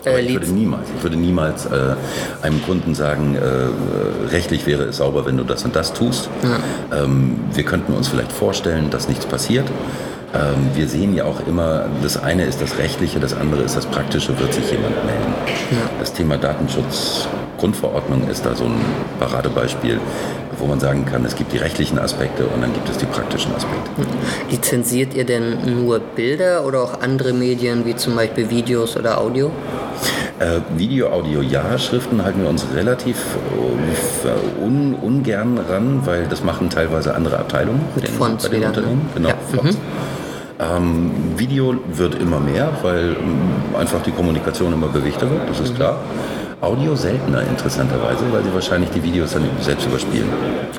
[0.04, 1.94] Aber ich würde niemals, ich würde niemals äh,
[2.42, 6.28] einem Kunden sagen, äh, rechtlich wäre es sauber, wenn du das und das tust.
[6.42, 7.04] Ja.
[7.04, 9.70] Ähm, wir könnten uns vielleicht vorstellen, dass nichts passiert.
[10.34, 13.86] Ähm, wir sehen ja auch immer, das eine ist das Rechtliche, das andere ist das
[13.86, 15.34] Praktische, wird sich jemand melden.
[15.70, 15.90] Ja.
[15.98, 18.80] Das Thema Datenschutz, Grundverordnung ist da so ein
[19.18, 20.00] Paradebeispiel
[20.62, 23.52] wo man sagen kann, es gibt die rechtlichen Aspekte und dann gibt es die praktischen
[23.54, 23.90] Aspekte.
[24.48, 29.50] Lizenziert ihr denn nur Bilder oder auch andere Medien wie zum Beispiel Videos oder Audio?
[30.38, 33.16] Äh, Video, Audio ja, Schriften halten wir uns relativ
[34.24, 38.60] äh, un, ungern ran, weil das machen teilweise andere Abteilungen Mit den, Fonts bei den
[38.60, 38.76] wieder, ne?
[38.76, 39.10] Unternehmen.
[39.14, 39.34] Genau, ja.
[39.52, 39.76] Fonts.
[39.76, 39.80] Mhm.
[40.62, 45.74] Ähm, Video wird immer mehr, weil ähm, einfach die Kommunikation immer gewichtiger wird, das ist
[45.74, 45.98] klar.
[46.60, 50.28] Audio seltener interessanterweise, weil sie wahrscheinlich die Videos dann selbst überspielen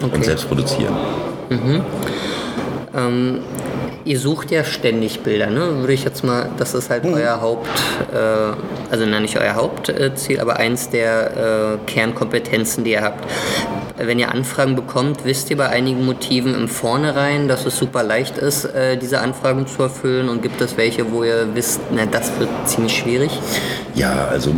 [0.02, 0.16] okay.
[0.16, 0.96] und selbst produzieren.
[1.50, 1.82] Mhm.
[2.96, 3.40] Ähm,
[4.06, 5.80] ihr sucht ja ständig Bilder, ne?
[5.80, 7.16] Würde ich jetzt mal, das ist halt mhm.
[7.16, 7.68] euer Haupt,
[8.14, 13.26] äh, also nein, nicht euer Hauptziel, aber eins der äh, Kernkompetenzen, die ihr habt
[14.08, 18.38] wenn ihr Anfragen bekommt, wisst ihr bei einigen Motiven im Vornherein, dass es super leicht
[18.38, 20.30] ist, äh, diese Anfragen zu erfüllen?
[20.30, 23.32] Und gibt es welche, wo ihr wisst, na, das wird ziemlich schwierig?
[23.96, 24.52] Ja, also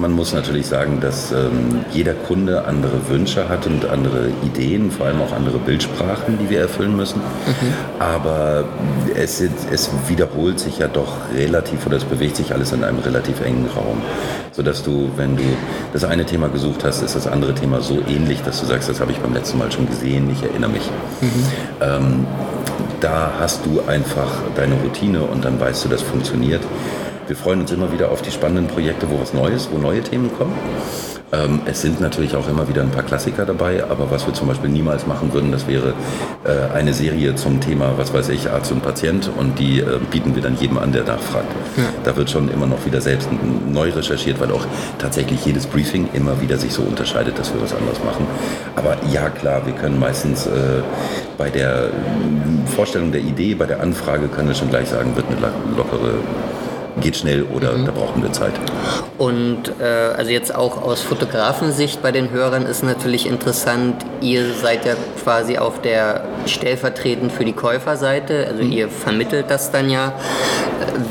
[0.00, 5.06] man muss natürlich sagen, dass ähm, jeder Kunde andere Wünsche hat und andere Ideen, vor
[5.06, 7.18] allem auch andere Bildsprachen, die wir erfüllen müssen.
[7.18, 7.72] Mhm.
[7.98, 8.64] Aber
[9.16, 13.40] es, es wiederholt sich ja doch relativ oder es bewegt sich alles in einem relativ
[13.40, 14.00] engen Raum
[14.58, 15.44] sodass du, wenn du
[15.92, 19.00] das eine Thema gesucht hast, ist das andere Thema so ähnlich, dass du sagst, das
[19.00, 20.90] habe ich beim letzten Mal schon gesehen, ich erinnere mich.
[21.20, 21.46] Mhm.
[21.80, 22.26] Ähm,
[23.00, 26.62] da hast du einfach deine Routine und dann weißt du, das funktioniert.
[27.28, 30.30] Wir freuen uns immer wieder auf die spannenden Projekte, wo was Neues, wo neue Themen
[30.38, 30.54] kommen.
[31.30, 34.48] Ähm, es sind natürlich auch immer wieder ein paar Klassiker dabei, aber was wir zum
[34.48, 35.92] Beispiel niemals machen würden, das wäre
[36.44, 40.34] äh, eine Serie zum Thema, was weiß ich, Arzt und Patient und die äh, bieten
[40.34, 41.52] wir dann jedem an, der nachfragt.
[41.76, 41.82] Ja.
[42.02, 43.28] Da wird schon immer noch wieder selbst
[43.70, 44.64] neu recherchiert, weil auch
[44.98, 48.26] tatsächlich jedes Briefing immer wieder sich so unterscheidet, dass wir was anderes machen.
[48.74, 50.50] Aber ja, klar, wir können meistens äh,
[51.36, 51.90] bei der
[52.74, 56.14] Vorstellung der Idee, bei der Anfrage können wir schon gleich sagen, wird eine lockere
[57.00, 57.86] geht schnell oder mhm.
[57.86, 58.52] da brauchen wir Zeit.
[59.16, 64.84] Und äh, also jetzt auch aus Fotografensicht bei den Hörern ist natürlich interessant, ihr seid
[64.84, 68.72] ja quasi auf der stellvertretend für die Käuferseite, also mhm.
[68.72, 70.12] ihr vermittelt das dann ja.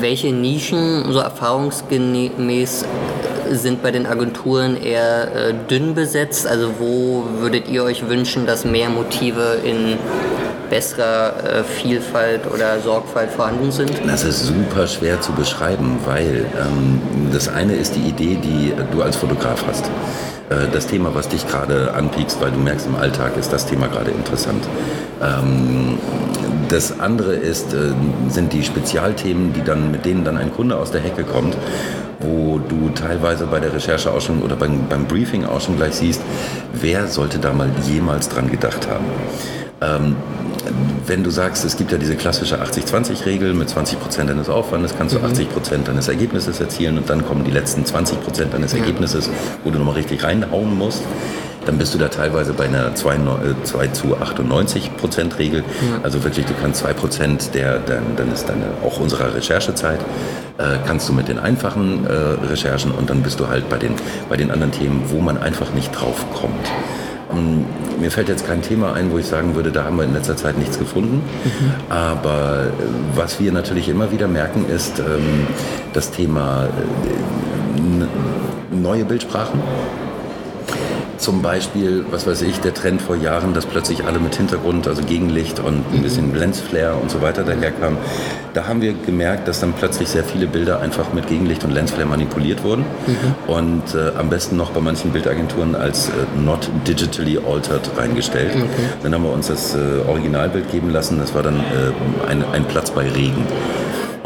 [0.00, 2.84] Welche Nischen so erfahrungsgemäß
[3.50, 6.46] sind bei den Agenturen eher äh, dünn besetzt?
[6.46, 9.96] Also wo würdet ihr euch wünschen, dass mehr Motive in
[10.70, 13.92] besserer äh, Vielfalt oder Sorgfalt vorhanden sind?
[14.06, 17.00] Das ist super schwer zu beschreiben, weil ähm,
[17.32, 19.86] das eine ist die Idee, die du als Fotograf hast.
[20.50, 23.88] Äh, das Thema, was dich gerade anpiekst, weil du merkst, im Alltag ist das Thema
[23.88, 24.64] gerade interessant.
[25.22, 25.98] Ähm,
[26.68, 27.92] das andere ist, äh,
[28.28, 31.56] sind die Spezialthemen, die dann, mit denen dann ein Kunde aus der Hecke kommt
[32.20, 35.94] wo du teilweise bei der Recherche auch schon oder beim, beim Briefing auch schon gleich
[35.94, 36.20] siehst,
[36.72, 39.04] wer sollte da mal jemals dran gedacht haben.
[39.80, 40.16] Ähm,
[41.06, 45.14] wenn du sagst, es gibt ja diese klassische 80-20-Regel, mit 20 Prozent deines Aufwandes kannst
[45.14, 45.26] du mhm.
[45.26, 48.80] 80 Prozent deines Ergebnisses erzielen und dann kommen die letzten 20 Prozent deines ja.
[48.80, 49.30] Ergebnisses,
[49.64, 51.02] wo du nochmal richtig reinhauen musst.
[51.68, 53.18] Dann bist du da teilweise bei einer 2,
[53.62, 55.64] 2 äh, zu 98 Prozent Regel.
[55.82, 56.00] Ja.
[56.02, 60.00] Also wirklich, du kannst 2 Prozent der, dann, dann ist deine, auch unserer Recherchezeit,
[60.56, 62.12] äh, kannst du mit den einfachen äh,
[62.46, 63.92] Recherchen und dann bist du halt bei den,
[64.30, 66.54] bei den anderen Themen, wo man einfach nicht drauf kommt.
[67.30, 67.66] Ähm,
[68.00, 70.38] mir fällt jetzt kein Thema ein, wo ich sagen würde, da haben wir in letzter
[70.38, 71.20] Zeit nichts gefunden.
[71.44, 71.72] Mhm.
[71.90, 72.70] Aber äh,
[73.14, 75.46] was wir natürlich immer wieder merken, ist ähm,
[75.92, 76.68] das Thema äh,
[78.74, 79.60] neue Bildsprachen
[81.18, 85.02] zum Beispiel, was weiß ich, der Trend vor Jahren, dass plötzlich alle mit Hintergrund, also
[85.02, 87.98] Gegenlicht und ein bisschen Lensflare und so weiter daherkamen.
[88.54, 92.08] Da haben wir gemerkt, dass dann plötzlich sehr viele Bilder einfach mit Gegenlicht und Lensflare
[92.08, 93.52] manipuliert wurden mhm.
[93.52, 98.52] und äh, am besten noch bei manchen Bildagenturen als äh, not digitally altered reingestellt.
[98.54, 98.66] Okay.
[99.02, 99.78] Dann haben wir uns das äh,
[100.08, 103.44] Originalbild geben lassen, das war dann äh, ein, ein Platz bei Regen.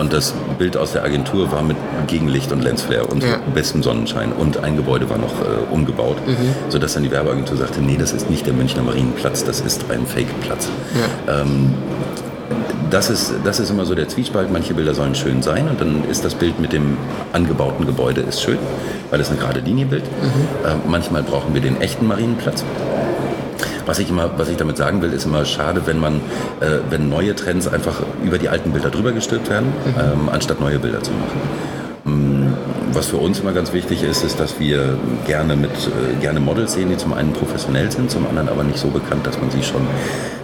[0.03, 1.77] Und das Bild aus der Agentur war mit
[2.09, 3.38] Gegenlicht und Lensflare und ja.
[3.55, 4.33] bestem Sonnenschein.
[4.33, 6.35] Und ein Gebäude war noch äh, umgebaut, mhm.
[6.71, 10.05] sodass dann die Werbeagentur sagte, nee, das ist nicht der Münchner Marienplatz, das ist ein
[10.05, 10.69] Fake-Platz.
[11.29, 11.43] Ja.
[11.43, 11.75] Ähm,
[12.91, 14.51] das ist, das ist immer so der Zwiespalt.
[14.51, 16.97] Manche Bilder sollen schön sein und dann ist das Bild mit dem
[17.33, 18.59] angebauten Gebäude ist schön,
[19.11, 20.11] weil es eine gerade Linie bildet.
[20.11, 20.69] Mhm.
[20.69, 22.65] Äh, manchmal brauchen wir den echten Marienplatz.
[23.87, 26.16] Was ich, immer, was ich damit sagen will, ist immer schade, wenn man,
[26.61, 29.94] äh, wenn neue Trends einfach über die alten Bilder drüber gestülpt werden, mhm.
[30.01, 31.40] ähm, anstatt neue Bilder zu machen.
[32.95, 36.75] Was für uns immer ganz wichtig ist, ist, dass wir gerne mit äh, gerne Models
[36.75, 39.63] sehen, die zum einen professionell sind, zum anderen aber nicht so bekannt, dass man sie
[39.63, 39.87] schon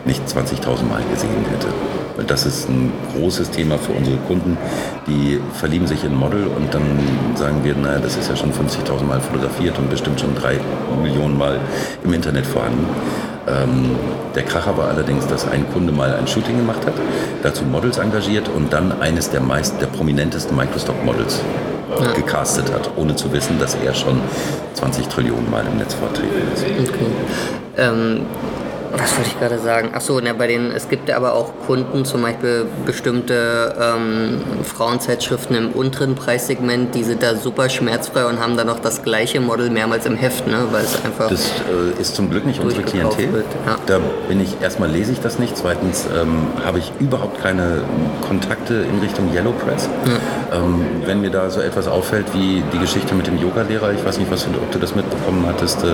[0.07, 1.67] nicht 20.000 Mal gesehen hätte.
[2.17, 4.57] Weil das ist ein großes Thema für unsere Kunden.
[5.07, 6.99] Die verlieben sich in Model und dann
[7.35, 10.59] sagen wir, naja, das ist ja schon 50.000 Mal fotografiert und bestimmt schon drei
[11.03, 11.61] Millionen Mal
[12.03, 12.87] im Internet vorhanden.
[13.47, 13.91] Ähm,
[14.35, 16.95] der Kracher war allerdings, dass ein Kunde mal ein Shooting gemacht hat,
[17.43, 21.41] dazu Models engagiert und dann eines der meist der prominentesten Microstock-Models
[22.01, 22.13] ja.
[22.13, 24.21] gecastet hat, ohne zu wissen, dass er schon
[24.75, 26.65] 20 Trillionen Mal im Netz vertreten ist.
[26.89, 27.07] Okay.
[27.77, 28.27] Ähm,
[28.93, 29.91] was wollte ich gerade sagen?
[29.93, 35.57] Achso, ne, bei den, es gibt ja aber auch Kunden, zum Beispiel bestimmte ähm, Frauenzeitschriften
[35.57, 39.71] im unteren Preissegment, die sind da super schmerzfrei und haben dann noch das gleiche Model
[39.71, 40.67] mehrmals im Heft, ne?
[40.71, 41.29] weil es einfach.
[41.29, 43.45] Das äh, ist zum Glück nicht unsere Klientel.
[43.67, 43.77] Ja.
[43.87, 47.83] Da bin ich, erstmal lese ich das nicht, zweitens ähm, habe ich überhaupt keine
[48.27, 49.89] Kontakte in Richtung Yellow Press.
[50.07, 50.59] Ja.
[50.59, 54.19] Ähm, wenn mir da so etwas auffällt wie die Geschichte mit dem Yoga-Lehrer, ich weiß
[54.19, 55.89] nicht, was, ob du das mitbekommen hattest, äh,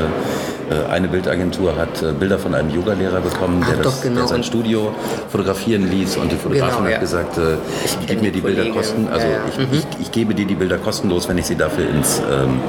[0.71, 4.21] äh, eine Bildagentur hat äh, Bilder von einem Yogalehrer bekommen, der, das, genau.
[4.21, 4.95] der, sein Studio
[5.31, 6.95] fotografieren ließ und die Fotografin genau, ja.
[6.95, 7.57] hat gesagt, äh,
[8.07, 8.63] gib mir die Kollege.
[8.63, 9.39] Bilder kosten, also ja, ja.
[9.49, 9.67] Ich, mhm.
[9.73, 12.61] ich, ich, gebe dir die Bilder kostenlos, wenn ich sie dafür ins, ähm,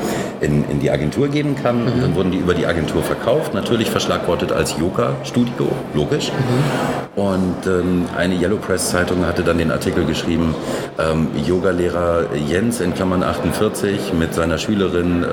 [0.41, 1.82] in, in die Agentur geben kann.
[1.82, 1.91] Mhm.
[1.91, 6.32] Und dann wurden die über die Agentur verkauft, natürlich verschlagwortet als Yoga-Studio, logisch.
[6.32, 7.21] Mhm.
[7.21, 10.54] Und ähm, eine Yellow Press Zeitung hatte dann den Artikel geschrieben,
[10.99, 15.28] ähm, Yogalehrer Jens in Klammern 48 mit seiner Schülerin, äh,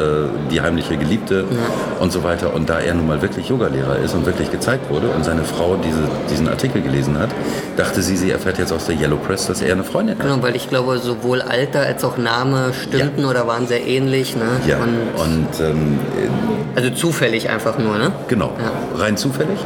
[0.51, 1.45] die heimliche Geliebte
[1.99, 5.09] und so weiter und da er nun mal wirklich Yogalehrer ist und wirklich gezeigt wurde
[5.09, 7.31] und seine Frau diese, diesen Artikel gelesen hat,
[7.77, 10.27] dachte sie, sie erfährt jetzt aus der Yellow Press, dass er eine Freundin hat.
[10.27, 13.31] Genau, weil ich glaube, sowohl Alter als auch Name stimmten ja.
[13.31, 14.37] oder waren sehr ähnlich.
[14.37, 14.43] Ne?
[14.67, 15.99] Ja, und, und ähm,
[16.75, 18.13] also zufällig einfach nur, ne?
[18.29, 19.01] Genau, ja.
[19.01, 19.59] rein zufällig,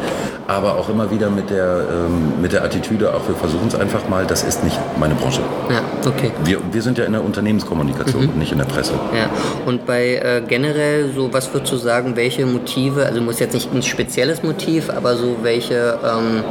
[0.46, 4.08] aber auch immer wieder mit der, ähm, mit der Attitüde, auch wir versuchen es einfach
[4.08, 5.40] mal, das ist nicht meine Branche.
[5.70, 6.32] Ja, okay.
[6.44, 8.38] Wir, wir sind ja in der Unternehmenskommunikation, mhm.
[8.38, 8.94] nicht in der Presse.
[9.14, 9.30] Ja,
[9.66, 13.72] und bei äh, generell so, was würdest du sagen, welche Motive, also muss jetzt nicht
[13.72, 15.98] ein spezielles Motiv, aber so welche...
[16.04, 16.42] Ähm,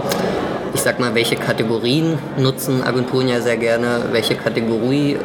[0.73, 5.17] ich sag mal, welche Kategorien nutzen Agenturen ja sehr gerne, welche Kategorie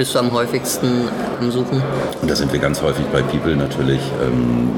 [0.00, 1.82] bist du am häufigsten am Suchen?
[2.22, 4.70] Und da sind wir ganz häufig bei People natürlich, ähm,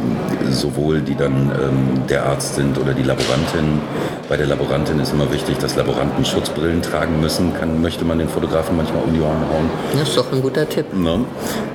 [0.51, 3.81] sowohl die dann ähm, der Arzt sind oder die Laborantin.
[4.29, 7.55] Bei der Laborantin ist immer wichtig, dass Laboranten Schutzbrillen tragen müssen.
[7.55, 9.71] Kann, möchte man den Fotografen manchmal um die Ohren hauen.
[9.97, 10.87] Das ist doch ein guter Tipp.
[10.93, 11.25] Ne?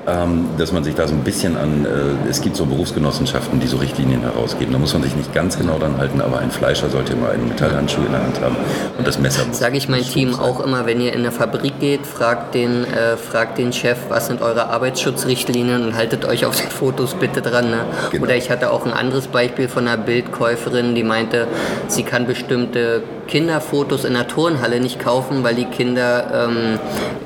[0.08, 3.68] Ähm, dass man sich da so ein bisschen an, äh, es gibt so Berufsgenossenschaften, die
[3.68, 4.74] so Richtlinien herausgeben.
[4.74, 7.48] Da muss man sich nicht ganz genau dran halten, aber ein Fleischer sollte immer einen
[7.48, 8.58] Metallhandschuh in der Hand haben
[8.98, 9.44] und das Messer.
[9.52, 10.42] Sage ich mein Team sein.
[10.42, 14.00] auch immer, wenn ihr in eine Fabrik geht, fragt den, äh, fragt fragt den Chef,
[14.10, 17.70] was sind eure Arbeitsschutzrichtlinien und haltet euch auf die Fotos bitte dran.
[17.70, 17.86] Ne?
[18.10, 18.24] Genau.
[18.24, 21.48] Oder ich hatte auch ein anderes Beispiel von einer Bildkäuferin, die meinte,
[21.88, 26.80] sie kann bestimmte Kinderfotos in der Turnhalle nicht kaufen, weil die Kinder ähm,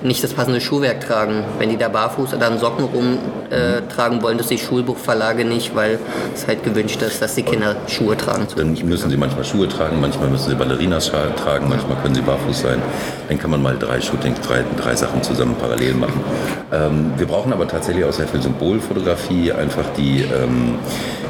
[0.03, 1.43] nicht das passende Schuhwerk tragen.
[1.59, 5.99] Wenn die da barfuß oder an Socken rumtragen äh, wollen, das die Schulbuchverlage nicht, weil
[6.33, 8.47] es halt gewünscht ist, dass die Kinder Schuhe tragen.
[8.55, 12.61] Dann müssen sie manchmal Schuhe tragen, manchmal müssen sie Ballerinas tragen, manchmal können sie barfuß
[12.61, 12.81] sein.
[13.27, 16.23] Dann kann man mal drei Shootings, drei, drei Sachen zusammen parallel machen.
[16.71, 20.75] Ähm, wir brauchen aber tatsächlich auch sehr viel Symbolfotografie, einfach die, ähm,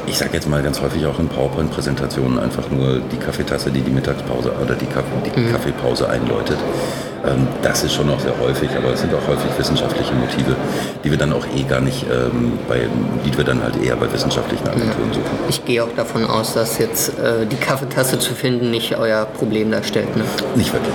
[0.06, 3.90] ich sage jetzt mal ganz häufig auch in PowerPoint-Präsentationen, einfach nur die Kaffeetasse, die die
[3.90, 5.52] Mittagspause oder die, Kaffee, die mhm.
[5.52, 6.58] Kaffeepause einläutet.
[7.24, 10.56] Ähm, das ist schon noch sehr häufig, aber es sind auch häufig wissenschaftliche Motive,
[11.04, 12.88] die wir dann auch eh gar nicht ähm, bei,
[13.24, 15.38] die wir dann halt eher bei wissenschaftlichen Agenturen suchen.
[15.48, 19.70] Ich gehe auch davon aus, dass jetzt äh, die Kaffeetasse zu finden nicht euer Problem
[19.70, 20.16] darstellt.
[20.16, 20.24] Ne?
[20.56, 20.94] Nicht wirklich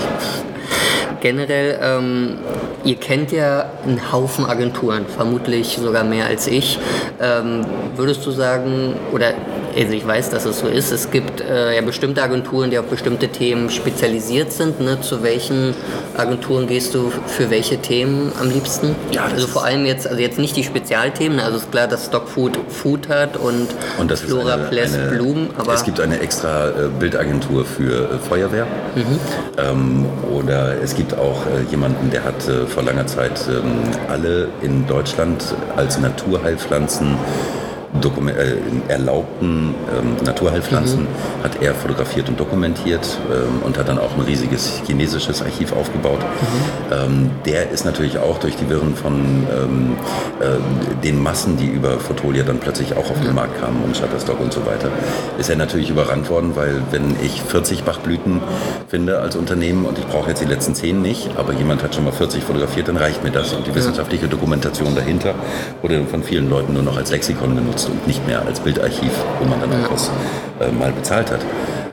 [1.20, 2.38] generell, ähm,
[2.84, 6.80] ihr kennt ja einen Haufen Agenturen, vermutlich sogar mehr als ich.
[7.20, 9.34] Ähm, würdest du sagen, oder
[9.78, 12.86] also ich weiß, dass es so ist, es gibt äh, ja bestimmte Agenturen, die auf
[12.86, 14.80] bestimmte Themen spezialisiert sind.
[14.80, 15.00] Ne?
[15.02, 15.76] Zu welchen
[16.16, 18.96] Agenturen gehst du für welche Themen am liebsten?
[19.12, 22.58] Ja, also vor allem jetzt, also jetzt nicht die Spezialthemen, also ist klar, dass Stockfood
[22.70, 25.50] Food hat und, und Flora eine, Pless eine, Blumen.
[25.58, 28.66] Aber es gibt eine extra äh, Bildagentur für äh, Feuerwehr.
[28.96, 29.20] Mhm.
[29.58, 34.50] Ähm, oder es gibt auch äh, jemanden, der hat äh, vor langer Zeit ähm, alle
[34.62, 35.44] in Deutschland
[35.76, 37.18] als Naturheilpflanzen
[38.28, 41.44] äh, erlaubten ähm, Naturheilpflanzen mhm.
[41.44, 46.20] hat er fotografiert und dokumentiert ähm, und hat dann auch ein riesiges chinesisches Archiv aufgebaut.
[46.20, 46.94] Mhm.
[46.94, 49.96] Ähm, der ist natürlich auch durch die Wirren von ähm,
[50.40, 54.40] äh, den Massen, die über Fotolia dann plötzlich auch auf den Markt kamen und Shutterstock
[54.40, 54.90] und so weiter,
[55.40, 58.42] ist er natürlich überrannt worden, weil wenn ich 40 Bachblüten
[58.88, 62.04] finde als Unternehmen und ich brauche jetzt die letzten 10 nicht, aber jemand hat schon
[62.04, 65.36] mal 40 fotografiert, dann reicht mir das und die wissenschaftliche Dokumentation dahinter
[65.82, 69.46] wurde von vielen Leuten nur noch als Lexikon genutzt und nicht mehr als Bildarchiv, wo
[69.46, 70.12] man dann auch was
[70.60, 71.42] äh, mal bezahlt hat.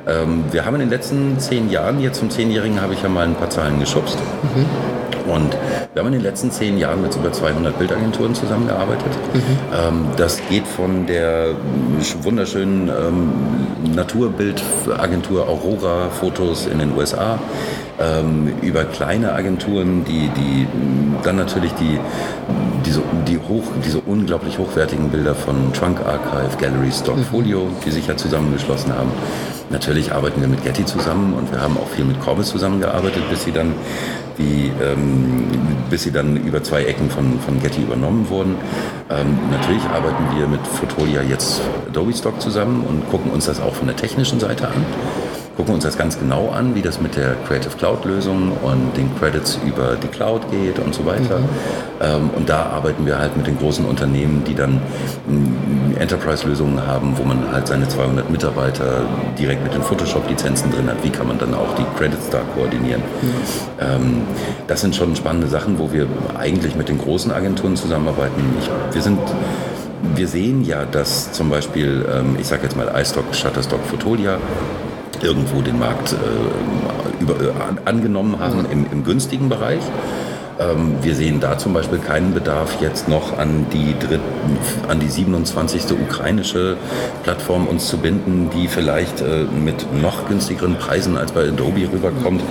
[0.07, 3.24] Ähm, wir haben in den letzten zehn Jahren, jetzt zum Zehnjährigen habe ich ja mal
[3.24, 4.18] ein paar Zahlen geschubst.
[4.43, 5.32] Mhm.
[5.32, 5.57] Und
[5.95, 9.09] wir haben in den letzten zehn Jahren mit über 200 Bildagenturen zusammengearbeitet.
[9.32, 9.41] Mhm.
[9.72, 11.55] Ähm, das geht von der
[12.22, 13.32] wunderschönen ähm,
[13.95, 17.39] Naturbildagentur Aurora Fotos in den USA
[18.01, 20.67] ähm, über kleine Agenturen, die, die
[21.23, 21.99] dann natürlich die,
[22.85, 27.25] diese, die hoch, diese unglaublich hochwertigen Bilder von Trunk Archive, Gallery Stock mhm.
[27.25, 29.11] Folio, die sich ja zusammengeschlossen haben.
[29.71, 33.45] Natürlich arbeiten wir mit Getty zusammen und wir haben auch viel mit Corbis zusammengearbeitet, bis
[33.45, 33.73] sie dann
[34.39, 35.45] die, ähm,
[35.89, 38.57] bis sie dann über zwei Ecken von, von Getty übernommen wurden.
[39.11, 43.75] Ähm, natürlich arbeiten wir mit Fotolia jetzt Adobe Stock zusammen und gucken uns das auch
[43.75, 44.85] von der technischen Seite an
[45.57, 49.59] gucken uns das ganz genau an, wie das mit der Creative Cloud-Lösung und den Credits
[49.67, 51.39] über die Cloud geht und so weiter.
[51.39, 51.49] Mhm.
[52.01, 54.81] Ähm, und da arbeiten wir halt mit den großen Unternehmen, die dann
[55.27, 59.03] mm, Enterprise-Lösungen haben, wo man halt seine 200 Mitarbeiter
[59.39, 61.03] direkt mit den Photoshop-Lizenzen drin hat.
[61.05, 63.03] Wie kann man dann auch die Credits da koordinieren?
[63.23, 63.29] Mhm.
[63.81, 64.23] Ähm,
[64.67, 68.43] das sind schon spannende Sachen, wo wir eigentlich mit den großen Agenturen zusammenarbeiten.
[68.61, 69.21] Ich, wir sind
[70.17, 74.39] wir sehen ja, dass zum Beispiel, ähm, ich sage jetzt mal iStock, Shutterstock, Fotolia
[75.25, 77.53] irgendwo den Markt äh, über, äh,
[77.85, 79.83] angenommen haben im, im günstigen Bereich.
[80.59, 84.59] Ähm, wir sehen da zum Beispiel keinen Bedarf, jetzt noch an die, dritten,
[84.89, 85.93] an die 27.
[85.93, 86.77] ukrainische
[87.25, 92.43] Plattform uns zu binden, die vielleicht äh, mit noch günstigeren Preisen als bei Adobe rüberkommt,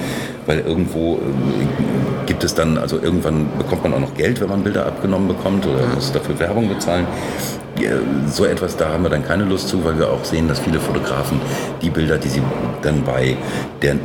[0.45, 1.19] weil irgendwo äh,
[2.25, 5.65] gibt es dann, also irgendwann bekommt man auch noch Geld, wenn man Bilder abgenommen bekommt
[5.65, 7.07] oder muss dafür Werbung bezahlen
[8.27, 10.79] so etwas, da haben wir dann keine Lust zu, weil wir auch sehen, dass viele
[10.79, 11.39] Fotografen
[11.81, 12.41] die Bilder, die sie
[12.81, 13.35] dann bei
[13.81, 13.95] der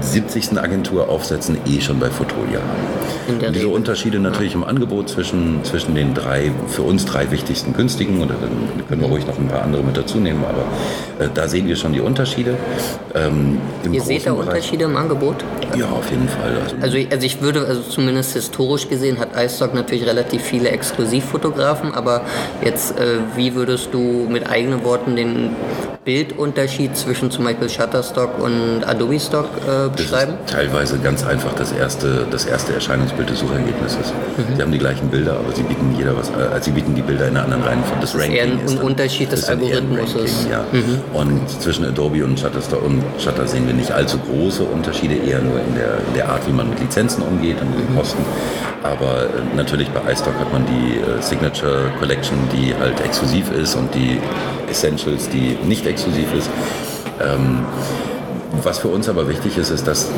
[0.00, 0.58] 70.
[0.58, 3.52] Agentur aufsetzen, eh schon bei Fotolia haben.
[3.54, 8.34] Diese Unterschiede natürlich im Angebot zwischen, zwischen den drei, für uns drei wichtigsten günstigen, oder
[8.40, 11.66] dann können wir ruhig noch ein paar andere mit dazu nehmen, aber äh, da sehen
[11.66, 12.54] wir schon die Unterschiede.
[13.14, 13.58] Ähm,
[13.90, 15.36] Ihr seht da Unterschiede im Angebot?
[15.76, 16.52] Ja, auf jeden Fall.
[16.62, 21.94] Also, also, also ich würde, also zumindest historisch gesehen, hat iStock natürlich relativ viele Exklusivfotografen,
[21.94, 22.22] aber
[22.64, 25.56] jetzt äh, wie würdest du mit eigenen Worten den
[26.06, 30.34] Bildunterschied zwischen zum Beispiel Shutterstock und Adobe Stock äh, beschreiben?
[30.46, 34.12] teilweise ganz einfach das erste, das erste Erscheinungsbild des Suchergebnisses.
[34.36, 34.56] Mhm.
[34.56, 37.26] Sie haben die gleichen Bilder, aber sie bieten jeder was, äh, sie bieten die Bilder
[37.26, 38.00] in einer anderen Reihenfolge.
[38.00, 40.46] Das, das Ranking ist eher ein ist dann, Unterschied des Algorithmus.
[40.48, 40.64] Ja.
[40.70, 41.00] Mhm.
[41.12, 45.58] Und zwischen Adobe und Shutterstock und Shutter sehen wir nicht allzu große Unterschiede, eher nur
[45.58, 47.98] in der, in der Art, wie man mit Lizenzen umgeht und mit den mhm.
[47.98, 48.22] Kosten.
[48.84, 53.74] Aber äh, natürlich bei iStock hat man die äh, Signature Collection, die halt exklusiv ist
[53.74, 54.20] und die
[54.68, 56.50] Essentials, die nicht exklusiv ist.
[57.20, 57.64] Ähm,
[58.62, 60.10] was für uns aber wichtig ist, ist, dass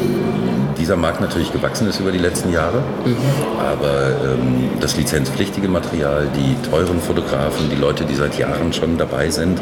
[0.79, 2.79] dieser Markt natürlich gewachsen ist über die letzten Jahre.
[3.05, 3.17] Mhm.
[3.59, 9.31] Aber ähm, das lizenzpflichtige Material, die teuren Fotografen, die Leute, die seit Jahren schon dabei
[9.31, 9.61] sind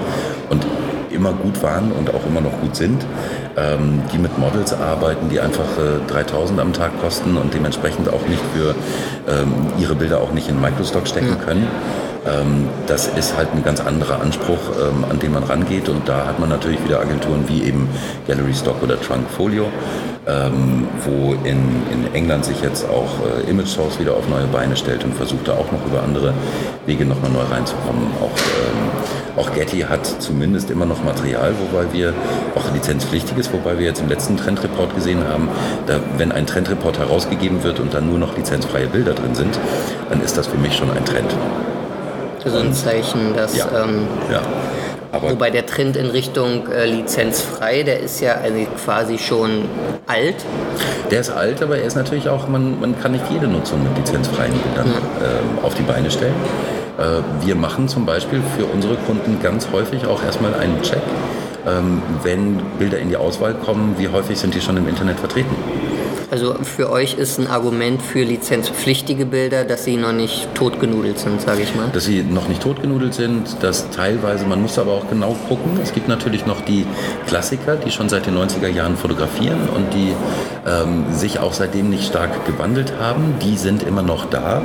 [0.51, 0.67] und
[1.11, 3.05] immer gut waren und auch immer noch gut sind,
[3.57, 8.27] ähm, die mit Models arbeiten, die einfach äh, 3000 am Tag kosten und dementsprechend auch
[8.29, 8.75] nicht für
[9.27, 11.45] ähm, ihre Bilder auch nicht in Microstock stecken ja.
[11.45, 11.67] können.
[12.27, 15.89] Ähm, das ist halt ein ganz anderer Anspruch, ähm, an den man rangeht.
[15.89, 17.89] Und da hat man natürlich wieder Agenturen wie eben
[18.27, 19.67] Gallery Stock oder Trunk Folio,
[20.27, 24.77] ähm, wo in, in England sich jetzt auch äh, Image Source wieder auf neue Beine
[24.77, 26.35] stellt und versucht da auch noch über andere
[26.87, 28.09] Wege nochmal neu reinzukommen.
[28.21, 32.13] Auch, auch Getty hat zumindest immer noch Material, wobei wir
[32.55, 35.49] auch lizenzpflichtig ist, wobei wir jetzt im letzten Trendreport gesehen haben,
[35.87, 39.59] da, wenn ein Trendreport herausgegeben wird und dann nur noch lizenzfreie Bilder drin sind,
[40.09, 41.31] dann ist das für mich schon ein Trend
[42.51, 43.57] so ein Zeichen, dass.
[43.57, 43.67] Ja.
[43.85, 44.43] Ähm, ja.
[45.13, 49.65] Aber wobei der Trend in Richtung äh, lizenzfrei, der ist ja also quasi schon
[50.07, 50.35] alt.
[51.11, 53.97] Der ist alt, aber er ist natürlich auch, man, man kann nicht jede Nutzung mit
[53.97, 55.27] lizenzfreien Bildern ja.
[55.27, 56.35] äh, auf die Beine stellen.
[56.99, 61.03] Äh, wir machen zum Beispiel für unsere Kunden ganz häufig auch erstmal einen Check,
[61.67, 65.55] ähm, wenn Bilder in die Auswahl kommen, wie häufig sind die schon im Internet vertreten.
[66.31, 71.41] Also für euch ist ein Argument für lizenzpflichtige Bilder, dass sie noch nicht totgenudelt sind,
[71.41, 71.89] sage ich mal.
[71.93, 75.79] Dass sie noch nicht totgenudelt sind, dass teilweise, man muss aber auch genau gucken.
[75.83, 76.85] Es gibt natürlich noch die
[77.27, 80.15] Klassiker, die schon seit den 90er Jahren fotografieren und die
[80.67, 83.35] ähm, sich auch seitdem nicht stark gewandelt haben.
[83.43, 84.63] Die sind immer noch da.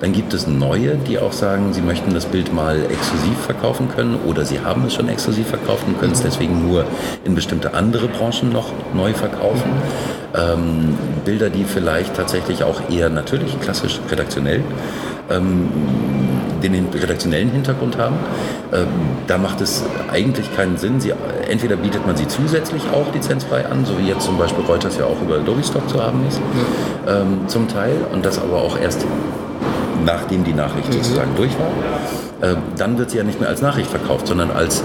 [0.00, 4.18] Dann gibt es neue, die auch sagen, sie möchten das Bild mal exklusiv verkaufen können
[4.26, 6.84] oder sie haben es schon exklusiv verkauft und können es deswegen nur
[7.24, 9.70] in bestimmte andere Branchen noch neu verkaufen.
[10.34, 10.93] Ähm,
[11.24, 14.62] Bilder, die vielleicht tatsächlich auch eher natürlich klassisch redaktionell
[15.30, 15.68] ähm,
[16.62, 18.16] den redaktionellen Hintergrund haben.
[18.72, 18.86] Ähm,
[19.26, 21.00] da macht es eigentlich keinen Sinn.
[21.00, 21.12] Sie,
[21.48, 25.04] entweder bietet man sie zusätzlich auch lizenzfrei an, so wie jetzt zum Beispiel Reuters ja
[25.04, 26.40] auch über Adobe Stock zu haben ist,
[27.06, 27.20] ja.
[27.20, 29.04] ähm, zum Teil, und das aber auch erst
[30.04, 30.92] nachdem die Nachricht mhm.
[30.94, 32.50] sozusagen durch war.
[32.50, 34.82] Äh, dann wird sie ja nicht mehr als Nachricht verkauft, sondern als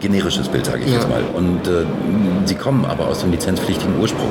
[0.00, 0.94] generisches Bild, sage ich ja.
[0.94, 1.22] jetzt mal.
[1.34, 1.84] Und äh,
[2.44, 4.30] sie kommen aber aus dem lizenzpflichtigen Ursprung.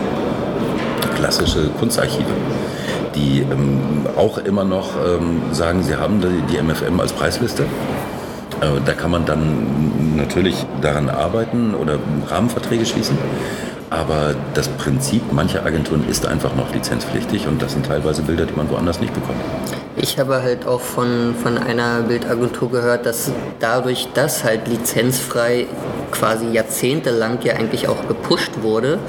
[1.17, 2.33] Klassische Kunstarchive
[3.17, 7.63] die ähm, auch immer noch ähm, sagen, sie haben die, die MFM als Preisliste.
[7.63, 13.17] Äh, da kann man dann natürlich daran arbeiten oder Rahmenverträge schließen.
[13.89, 18.53] Aber das Prinzip mancher Agenturen ist einfach noch lizenzpflichtig und das sind teilweise Bilder, die
[18.53, 19.39] man woanders nicht bekommt.
[19.95, 25.67] Ich habe halt auch von, von einer Bildagentur gehört, dass dadurch, dass halt lizenzfrei
[26.11, 28.99] quasi jahrzehntelang ja eigentlich auch gepusht wurde,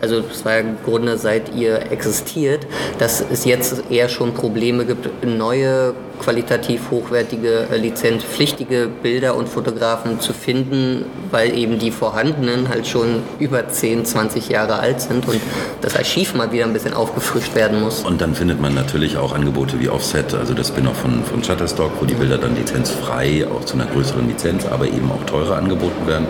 [0.00, 2.66] also das war ja im Grunde seit ihr existiert,
[2.98, 10.20] dass es jetzt eher schon Probleme gibt, neue qualitativ hochwertige, äh, lizenzpflichtige Bilder und Fotografen
[10.20, 15.40] zu finden, weil eben die vorhandenen halt schon über 10, 20 Jahre alt sind und
[15.80, 18.04] das Archiv mal wieder ein bisschen aufgefrischt werden muss.
[18.04, 21.92] Und dann findet man natürlich auch Angebote wie Offset, also das Spin-off von, von Shutterstock,
[22.00, 26.06] wo die Bilder dann lizenzfrei, auch zu einer größeren Lizenz, aber eben auch teurer angeboten
[26.06, 26.26] werden.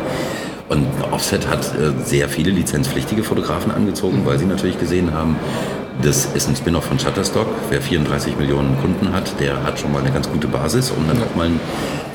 [0.70, 5.36] Und Offset hat äh, sehr viele lizenzpflichtige Fotografen angezogen, weil sie natürlich gesehen haben,
[6.02, 7.46] das ist ein Spin-off von Shutterstock.
[7.68, 11.22] Wer 34 Millionen Kunden hat, der hat schon mal eine ganz gute Basis, um dann
[11.22, 11.60] auch mal ein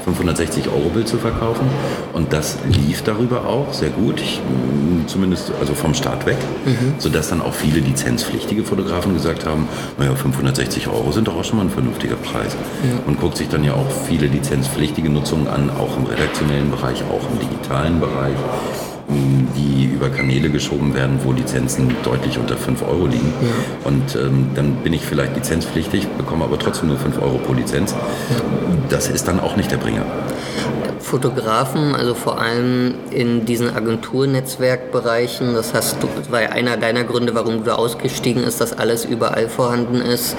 [0.06, 1.68] 560 Euro Bild zu verkaufen.
[2.14, 4.40] Und das lief darüber auch sehr gut, ich,
[5.08, 6.94] zumindest also vom Start weg, mhm.
[7.00, 9.68] sodass dann auch viele lizenzpflichtige Fotografen gesagt haben,
[9.98, 12.56] naja, 560 Euro sind doch auch schon mal ein vernünftiger Preis.
[12.84, 13.00] Ja.
[13.08, 17.30] Und guckt sich dann ja auch viele lizenzpflichtige Nutzungen an, auch im redaktionellen Bereich, auch
[17.32, 18.36] im digitalen Bereich
[19.56, 23.34] die über Kanäle geschoben werden, wo Lizenzen deutlich unter 5 Euro liegen.
[23.42, 23.88] Ja.
[23.90, 27.92] Und ähm, dann bin ich vielleicht lizenzpflichtig, bekomme aber trotzdem nur 5 Euro pro Lizenz.
[27.92, 28.36] Ja.
[28.90, 30.06] Das ist dann auch nicht der Bringer.
[31.00, 37.04] Fotografen, also vor allem in diesen Agenturnetzwerkbereichen, das hast du, das war ja einer deiner
[37.04, 40.36] Gründe, warum du da ausgestiegen ist, dass alles überall vorhanden ist.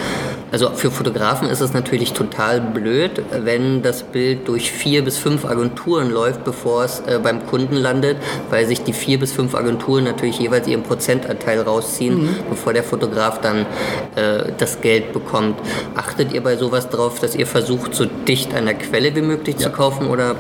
[0.57, 5.45] Also für Fotografen ist es natürlich total blöd, wenn das Bild durch vier bis fünf
[5.45, 8.17] Agenturen läuft, bevor es äh, beim Kunden landet,
[8.49, 12.37] weil sich die vier bis fünf Agenturen natürlich jeweils ihren Prozentanteil rausziehen, mhm.
[12.49, 13.67] bevor der Fotograf dann
[14.15, 15.59] äh, das Geld bekommt.
[15.95, 19.57] Achtet ihr bei sowas drauf, dass ihr versucht, so dicht an der Quelle wie möglich
[19.59, 19.67] ja.
[19.67, 20.37] zu kaufen oder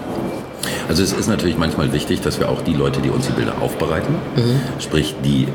[0.88, 3.61] also es ist natürlich manchmal wichtig, dass wir auch die Leute, die uns die Bilder
[3.61, 4.61] aufbereiten, mhm.
[4.80, 5.48] sprich die,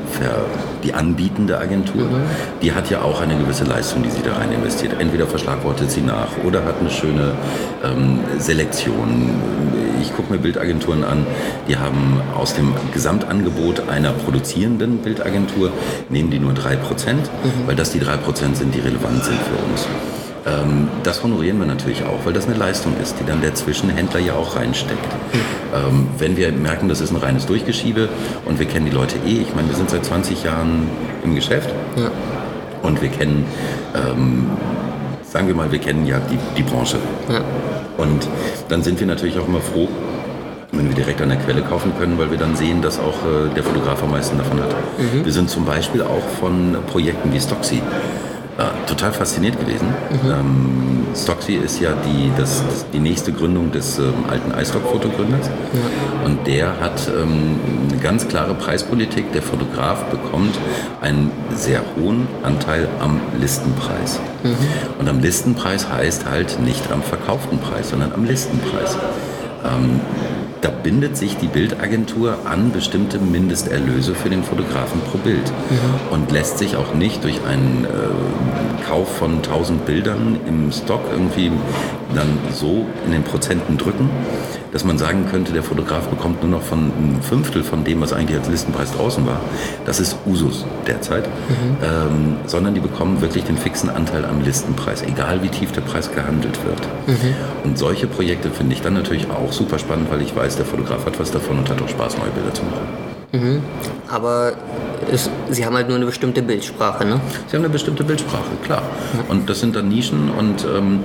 [0.84, 2.24] die anbietende Agentur, mhm.
[2.60, 4.94] die hat ja auch eine gewisse Leistung, die sie da rein investiert.
[4.98, 7.32] Entweder verschlagwortet sie nach oder hat eine schöne
[7.84, 9.30] ähm, Selektion.
[10.00, 11.26] Ich gucke mir Bildagenturen an,
[11.68, 15.70] die haben aus dem Gesamtangebot einer produzierenden Bildagentur,
[16.08, 16.76] nehmen die nur 3%,
[17.14, 17.22] mhm.
[17.66, 19.86] weil das die 3% sind, die relevant sind für uns.
[20.44, 24.20] Ähm, das honorieren wir natürlich auch, weil das eine Leistung ist, die dann der Zwischenhändler
[24.20, 25.04] ja auch reinsteckt.
[25.74, 28.08] Ähm, wenn wir merken, das ist ein reines Durchgeschiebe
[28.44, 30.88] und wir kennen die Leute eh, ich meine, wir sind seit 20 Jahren
[31.24, 32.10] im Geschäft ja.
[32.82, 33.46] und wir kennen,
[33.94, 34.50] ähm,
[35.22, 36.98] sagen wir mal, wir kennen ja die, die Branche.
[37.28, 37.40] Ja.
[37.96, 38.26] Und
[38.68, 39.88] dann sind wir natürlich auch immer froh,
[40.72, 43.54] wenn wir direkt an der Quelle kaufen können, weil wir dann sehen, dass auch äh,
[43.54, 44.74] der Fotograf am meisten davon hat.
[44.98, 45.24] Mhm.
[45.24, 47.80] Wir sind zum Beispiel auch von Projekten wie Stocksy
[48.58, 49.88] äh, total fasziniert gewesen.
[50.10, 50.30] Mhm.
[50.30, 55.46] Ähm, Stocksy ist ja die, das, das, die nächste Gründung des ähm, alten iStock-Fotogründers.
[55.46, 56.26] Ja.
[56.26, 57.58] Und der hat ähm,
[57.90, 59.32] eine ganz klare Preispolitik.
[59.32, 60.54] Der Fotograf bekommt
[61.00, 64.20] einen sehr hohen Anteil am Listenpreis.
[64.42, 64.56] Mhm.
[64.98, 68.96] Und am Listenpreis heißt halt nicht am verkauften Preis, sondern am Listenpreis.
[69.64, 70.00] Ähm,
[70.62, 76.12] da bindet sich die Bildagentur an bestimmte Mindesterlöse für den Fotografen pro Bild mhm.
[76.12, 81.50] und lässt sich auch nicht durch einen äh, Kauf von 1000 Bildern im Stock irgendwie
[82.14, 84.10] dann so in den Prozenten drücken,
[84.72, 88.12] dass man sagen könnte, der Fotograf bekommt nur noch von einem Fünftel von dem, was
[88.12, 89.40] eigentlich als Listenpreis draußen war.
[89.84, 91.26] Das ist Usus derzeit.
[91.26, 91.76] Mhm.
[91.82, 96.10] Ähm, sondern die bekommen wirklich den fixen Anteil am Listenpreis, egal wie tief der Preis
[96.10, 96.80] gehandelt wird.
[97.06, 97.34] Mhm.
[97.64, 101.04] Und solche Projekte finde ich dann natürlich auch super spannend, weil ich weiß, der Fotograf
[101.06, 103.02] hat was davon und hat auch Spaß, neue Bilder zu machen.
[103.32, 103.62] Mhm.
[104.08, 104.52] Aber
[105.10, 107.20] es, Sie haben halt nur eine bestimmte Bildsprache, ne?
[107.46, 108.82] Sie haben eine bestimmte Bildsprache, klar.
[109.28, 111.00] Und das sind dann Nischen und ähm,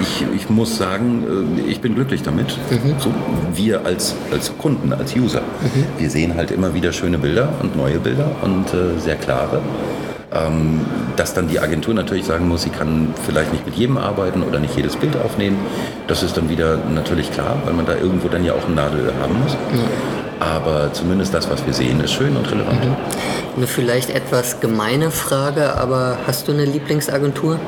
[0.00, 2.56] ich, ich muss sagen, äh, ich bin glücklich damit.
[2.70, 2.94] Mhm.
[2.98, 3.12] So,
[3.54, 5.84] wir als, als Kunden, als User, mhm.
[5.98, 9.60] wir sehen halt immer wieder schöne Bilder und neue Bilder und äh, sehr klare.
[10.32, 10.80] Ähm,
[11.16, 14.58] dass dann die Agentur natürlich sagen muss, sie kann vielleicht nicht mit jedem arbeiten oder
[14.58, 15.56] nicht jedes Bild aufnehmen.
[16.08, 19.14] Das ist dann wieder natürlich klar, weil man da irgendwo dann ja auch ein Nadelöhr
[19.20, 19.52] haben muss.
[19.52, 20.25] Ja.
[20.40, 22.84] Aber zumindest das, was wir sehen, ist schön und relevant.
[22.84, 22.96] Mhm.
[23.56, 27.58] Eine vielleicht etwas gemeine Frage, aber hast du eine Lieblingsagentur?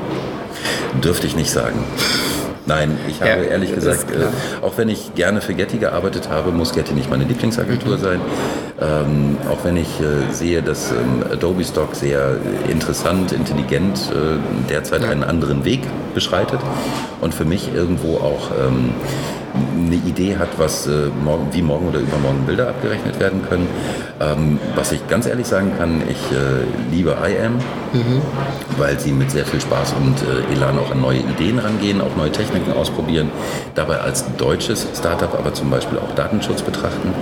[1.03, 1.83] Dürfte ich nicht sagen.
[2.69, 4.27] Nein, ich habe ja, ehrlich gesagt, äh,
[4.61, 8.01] auch wenn ich gerne für Getty gearbeitet habe, muss Getty nicht meine Lieblingsagentur mhm.
[8.01, 8.21] sein.
[8.79, 12.37] Ähm, auch wenn ich äh, sehe, dass ähm, Adobe Stock sehr
[12.69, 15.09] interessant, intelligent äh, derzeit ja.
[15.09, 15.81] einen anderen Weg
[16.13, 16.59] beschreitet
[17.21, 18.91] und für mich irgendwo auch ähm,
[19.75, 23.67] eine Idee hat, was äh, morgen, wie morgen oder übermorgen Bilder abgerechnet werden können.
[24.19, 27.55] Ähm, was ich ganz ehrlich sagen kann, ich äh, liebe IAM,
[27.93, 28.21] mhm.
[28.77, 32.15] weil sie mit sehr viel Spaß und äh, Elan auch an neue Ideen rangehen, auch
[32.17, 33.29] neue Techniken ausprobieren,
[33.75, 37.13] dabei als deutsches Startup aber zum Beispiel auch Datenschutz betrachten.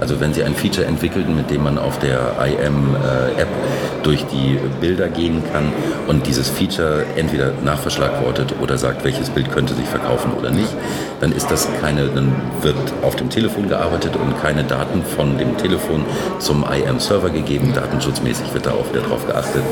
[0.00, 4.58] Also wenn Sie ein Feature entwickeln, mit dem man auf der IM-App äh, durch die
[4.80, 5.72] Bilder gehen kann
[6.08, 10.74] und dieses Feature entweder nachverschlagwortet oder sagt, welches Bild könnte sich verkaufen oder nicht,
[11.20, 12.32] dann ist das keine, dann
[12.62, 16.04] wird auf dem Telefon gearbeitet und keine Daten von dem Telefon
[16.38, 17.72] zum IM-Server gegeben.
[17.74, 19.62] Datenschutzmäßig wird da auch wieder drauf geachtet.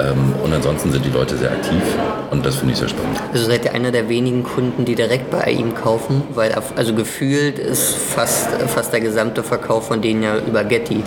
[0.00, 1.82] Ähm, und ansonsten sind die Leute sehr aktiv
[2.30, 3.18] und das finde ich sehr spannend.
[3.32, 6.22] Also seid ihr einer der wenigen Kunden, die direkt bei ihm kaufen?
[6.34, 11.02] Weil also gefühlt ist fast, fast der gesamte Verkauf von denen ja über Getty.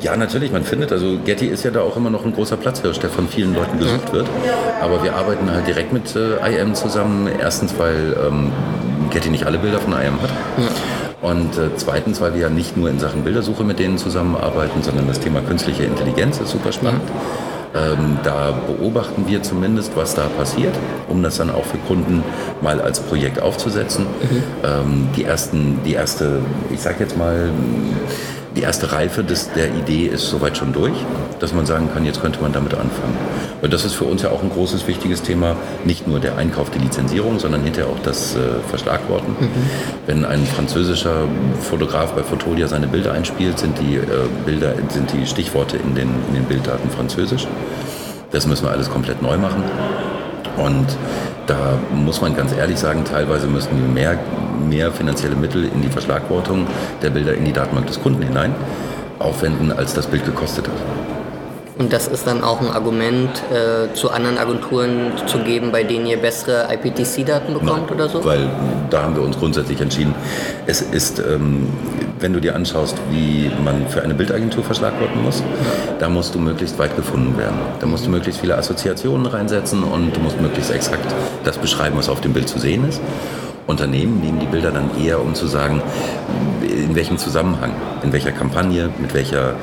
[0.00, 2.98] Ja, natürlich, man findet, also Getty ist ja da auch immer noch ein großer Platzhirsch,
[2.98, 4.26] der von vielen Leuten gesucht wird.
[4.80, 7.28] Aber wir arbeiten halt direkt mit äh, IM zusammen.
[7.40, 8.52] Erstens, weil ähm,
[9.10, 10.30] Getty nicht alle Bilder von IM hat.
[10.58, 11.28] Ja.
[11.28, 15.08] Und äh, zweitens, weil wir ja nicht nur in Sachen Bildersuche mit denen zusammenarbeiten, sondern
[15.08, 17.02] das Thema künstliche Intelligenz ist super spannend.
[17.08, 17.55] Ja.
[17.76, 20.74] Ähm, da beobachten wir zumindest, was da passiert,
[21.08, 22.22] um das dann auch für Kunden
[22.62, 24.04] mal als Projekt aufzusetzen.
[24.06, 24.42] Mhm.
[24.64, 26.40] Ähm, die, ersten, die erste,
[26.72, 27.50] ich sag jetzt mal,
[28.56, 30.94] die erste Reife des, der Idee ist soweit schon durch,
[31.40, 33.16] dass man sagen kann, jetzt könnte man damit anfangen.
[33.60, 36.70] Und das ist für uns ja auch ein großes, wichtiges Thema, nicht nur der Einkauf,
[36.70, 38.38] die Lizenzierung, sondern hinterher auch das äh,
[38.68, 39.36] Verschlagworten.
[39.38, 39.48] Mhm.
[40.06, 41.28] Wenn ein französischer
[41.60, 44.06] Fotograf bei Fotolia seine Bilder einspielt, sind die äh,
[44.46, 47.46] Bilder, sind die Stichworte in den, in den Bilddaten französisch.
[48.30, 49.62] Das müssen wir alles komplett neu machen.
[50.56, 50.86] Und
[51.46, 54.18] da muss man ganz ehrlich sagen, teilweise müssen wir mehr,
[54.68, 56.66] mehr finanzielle Mittel in die Verschlagwortung
[57.02, 58.54] der Bilder in die Datenbank des Kunden hinein
[59.18, 61.15] aufwenden, als das Bild gekostet hat.
[61.78, 66.06] Und das ist dann auch ein Argument, äh, zu anderen Agenturen zu geben, bei denen
[66.06, 68.24] ihr bessere IPTC-Daten bekommt Nein, oder so?
[68.24, 68.48] Weil
[68.88, 70.14] da haben wir uns grundsätzlich entschieden,
[70.66, 71.68] es ist, ähm,
[72.18, 75.42] wenn du dir anschaust, wie man für eine Bildagentur verschlagworten muss,
[75.98, 77.58] da musst du möglichst weit gefunden werden.
[77.78, 81.14] Da musst du möglichst viele Assoziationen reinsetzen und du musst möglichst exakt
[81.44, 83.02] das beschreiben, was auf dem Bild zu sehen ist.
[83.66, 85.82] Unternehmen nehmen die Bilder dann eher, um zu sagen,
[86.62, 89.54] in welchem Zusammenhang, in welcher Kampagne, mit welcher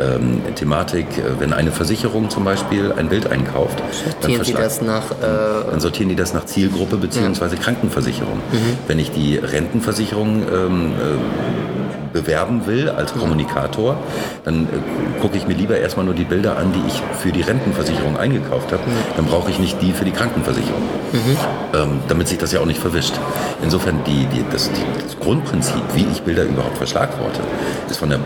[0.00, 1.06] ähm, Thematik.
[1.38, 5.80] Wenn eine Versicherung zum Beispiel ein Bild einkauft, sortieren dann, sie das nach, äh, dann
[5.80, 7.54] sortieren die das nach Zielgruppe bzw.
[7.54, 7.62] Ja.
[7.62, 8.36] Krankenversicherung.
[8.36, 8.78] Mhm.
[8.88, 11.81] Wenn ich die Rentenversicherung ähm, äh,
[12.12, 13.96] bewerben will als Kommunikator,
[14.44, 17.42] dann äh, gucke ich mir lieber erstmal nur die Bilder an, die ich für die
[17.42, 18.82] Rentenversicherung eingekauft habe.
[19.16, 20.82] Dann brauche ich nicht die für die Krankenversicherung,
[21.12, 21.36] mhm.
[21.74, 23.14] ähm, damit sich das ja auch nicht verwischt.
[23.62, 27.40] Insofern die, die, das, die, das, Grundprinzip, wie ich Bilder überhaupt verschlagworte,
[27.88, 28.18] ist von der,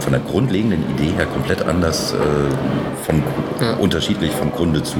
[0.00, 2.16] von der grundlegenden Idee her komplett anders, äh,
[3.04, 3.22] von,
[3.60, 3.74] ja.
[3.74, 4.96] unterschiedlich von Kunde zu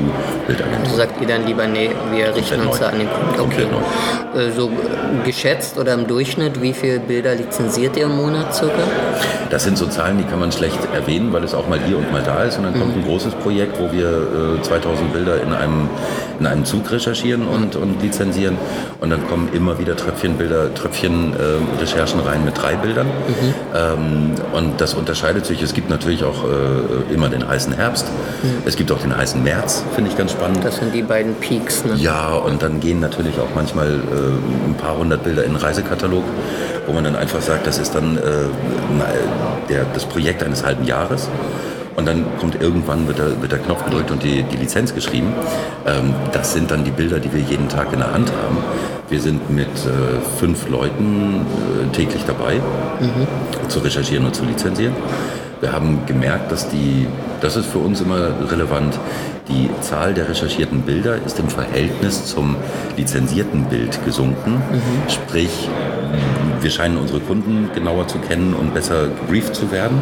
[0.46, 0.84] Bildagentur.
[0.84, 3.40] Also sagt ihr dann lieber, nee, wir richten uns da an den Kunden.
[3.40, 3.66] Okay.
[4.34, 4.70] Äh, so
[5.24, 8.82] geschätzt oder im Durchschnitt, wie viele Bilder lizenziert ihr im Monat circa?
[9.50, 12.12] Das sind so Zahlen, die kann man schlecht erwähnen, weil es auch mal hier und
[12.12, 12.56] mal da ist.
[12.56, 13.02] Und dann kommt mhm.
[13.02, 15.90] ein großes Projekt, wo wir äh, 2000 Bilder in einem,
[16.38, 18.56] in einem Zug recherchieren und, und lizenzieren.
[19.00, 23.06] Und dann kommen immer wieder Tröpfchenbilder, Tröpfchen-Recherchen äh, rein mit drei Bildern.
[23.06, 23.54] Mhm.
[23.74, 25.60] Ähm, und das unterscheidet sich.
[25.60, 28.06] Es gibt natürlich auch äh, immer den heißen Herbst.
[28.42, 28.62] Mhm.
[28.64, 30.64] Es gibt auch den heißen März, finde ich ganz spannend.
[30.64, 31.84] Das sind die beiden Peaks.
[31.84, 31.94] Ne?
[31.96, 36.24] Ja, und dann gehen natürlich auch manchmal äh, ein paar hundert Bilder in einen Reisekatalog
[36.86, 41.28] wo man dann einfach sagt, das ist dann äh, der, das Projekt eines halben Jahres.
[41.94, 45.32] Und dann kommt irgendwann, wird der, wird der Knopf gedrückt und die, die Lizenz geschrieben.
[45.86, 48.58] Ähm, das sind dann die Bilder, die wir jeden Tag in der Hand haben.
[49.10, 53.68] Wir sind mit äh, fünf Leuten äh, täglich dabei, mhm.
[53.68, 54.94] zu recherchieren und zu lizenzieren.
[55.60, 57.06] Wir haben gemerkt, dass die,
[57.40, 58.98] das ist für uns immer relevant,
[59.48, 62.56] die Zahl der recherchierten Bilder ist im Verhältnis zum
[62.96, 64.54] lizenzierten Bild gesunken.
[64.54, 65.10] Mhm.
[65.10, 65.68] Sprich,
[66.62, 70.00] wir scheinen unsere Kunden genauer zu kennen und besser gebrieft zu werden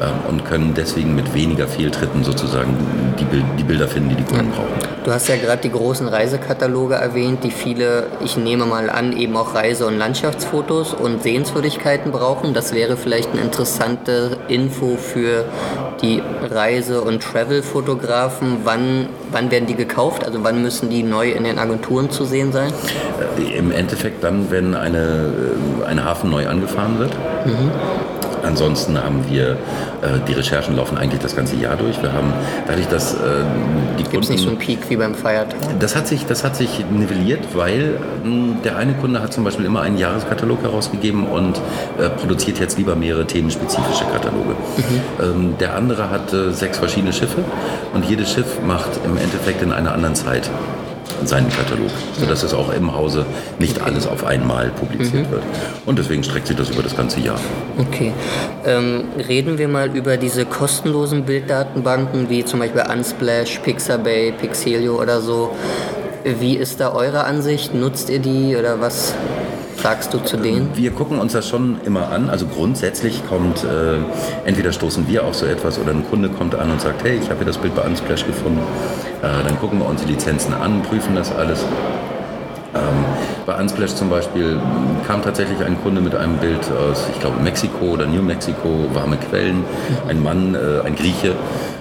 [0.00, 2.76] äh, und können deswegen mit weniger Fehltritten sozusagen
[3.18, 3.24] die,
[3.58, 4.68] die Bilder finden, die die Kunden brauchen.
[5.04, 9.36] Du hast ja gerade die großen Reisekataloge erwähnt, die viele, ich nehme mal an, eben
[9.36, 12.54] auch Reise- und Landschaftsfotos und Sehenswürdigkeiten brauchen.
[12.54, 15.44] Das wäre vielleicht eine interessante Info für
[16.02, 18.58] die Reise- und Travel-Fotografen.
[18.64, 20.24] Wann, wann werden die gekauft?
[20.24, 22.72] Also wann müssen die neu in den Agenturen zu sehen sein?
[23.38, 25.32] Äh, Im Endeffekt dann, wenn eine,
[25.84, 27.12] äh, ein Hafen neu angefahren wird.
[27.44, 27.70] Mhm.
[28.44, 29.56] Ansonsten haben wir, äh,
[30.26, 32.00] die Recherchen laufen eigentlich das ganze Jahr durch.
[32.02, 32.32] Wir haben
[32.66, 33.16] dadurch, dass äh,
[33.98, 35.58] die Gibt es nicht so einen Peak wie beim Feiertag?
[35.80, 39.44] Das hat sich, das hat sich nivelliert, weil mh, hm, der eine Kunde hat zum
[39.44, 41.58] Beispiel immer einen Jahreskatalog herausgegeben und
[41.98, 44.50] äh, produziert jetzt lieber mehrere themenspezifische Kataloge.
[44.76, 44.82] Mhm.
[45.20, 47.44] Ähm, der andere hat äh, sechs verschiedene Schiffe
[47.92, 50.48] und jedes Schiff macht im Endeffekt in einer anderen Zeit
[51.24, 53.26] seinen Katalog, sodass es auch im Hause
[53.58, 55.32] nicht alles auf einmal publiziert mhm.
[55.32, 55.42] wird.
[55.86, 57.40] Und deswegen streckt sich das über das ganze Jahr.
[57.78, 58.12] Okay.
[58.64, 65.20] Ähm, reden wir mal über diese kostenlosen Bilddatenbanken wie zum Beispiel Unsplash, Pixabay, Pixelio oder
[65.20, 65.54] so.
[66.24, 67.74] Wie ist da eure Ansicht?
[67.74, 69.14] Nutzt ihr die oder was
[69.78, 70.70] sagst du zu denen?
[70.74, 72.28] Wir gucken uns das schon immer an.
[72.28, 73.98] Also grundsätzlich kommt, äh,
[74.44, 77.28] entweder stoßen wir auf so etwas oder ein Kunde kommt an und sagt, hey, ich
[77.30, 78.60] habe hier das Bild bei Unsplash gefunden.
[79.22, 81.64] Äh, dann gucken wir uns die Lizenzen an, prüfen das alles.
[82.74, 83.04] Ähm,
[83.46, 84.60] bei Unsplash zum Beispiel
[85.06, 89.16] kam tatsächlich ein Kunde mit einem Bild aus, ich glaube, Mexiko oder New Mexico, warme
[89.16, 89.64] Quellen.
[90.06, 91.34] Ein Mann, äh, ein Grieche,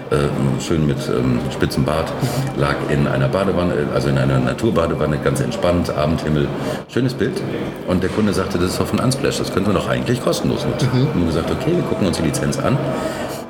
[0.09, 2.11] äh, schön mit ähm, spitzem Bart,
[2.57, 6.47] lag in einer Badewanne, also in einer Naturbadewanne, ganz entspannt, Abendhimmel,
[6.87, 7.41] schönes Bild.
[7.87, 10.65] Und der Kunde sagte, das ist doch von Unsplash, das könnten wir doch eigentlich kostenlos
[10.65, 10.89] nutzen.
[10.93, 11.07] Mhm.
[11.07, 12.77] Und wir gesagt, okay, wir gucken uns die Lizenz an.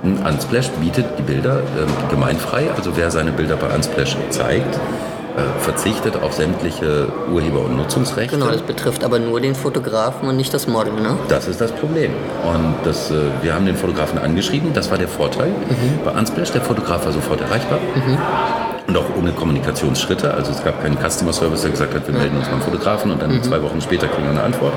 [0.04, 6.22] Unsplash bietet die Bilder äh, gemeinfrei, also wer seine Bilder bei Unsplash zeigt, äh, verzichtet
[6.22, 8.38] auf sämtliche Urheber- und Nutzungsrechte.
[8.38, 11.18] Genau, das betrifft aber nur den Fotografen und nicht das Model, ne?
[11.30, 12.12] Das ist das Problem.
[12.44, 15.50] Und das, äh, wir haben den Fotografen angeschrieben, das war der Vorteil.
[15.50, 16.00] Mhm.
[16.06, 17.80] Bei Unsplash, der Fotograf war sofort erreichbar.
[17.96, 18.18] Mhm.
[18.88, 20.34] Und auch ohne Kommunikationsschritte.
[20.34, 23.22] Also es gab keinen Customer Service, der gesagt hat, wir melden uns beim Fotografen und
[23.22, 23.44] dann mhm.
[23.44, 24.74] zwei Wochen später kriegen wir eine Antwort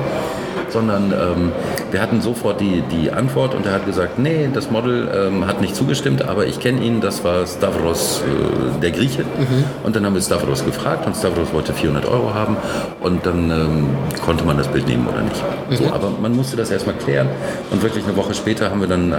[0.71, 1.51] sondern ähm,
[1.91, 5.61] wir hatten sofort die, die Antwort und er hat gesagt, nee, das Model ähm, hat
[5.61, 9.23] nicht zugestimmt, aber ich kenne ihn, das war Stavros, äh, der Grieche.
[9.23, 9.63] Mhm.
[9.83, 12.57] Und dann haben wir Stavros gefragt und Stavros wollte 400 Euro haben
[13.01, 13.89] und dann ähm,
[14.25, 15.43] konnte man das Bild nehmen oder nicht.
[15.69, 15.75] Mhm.
[15.75, 17.27] So, aber man musste das erstmal klären
[17.71, 19.13] und wirklich eine Woche später haben wir dann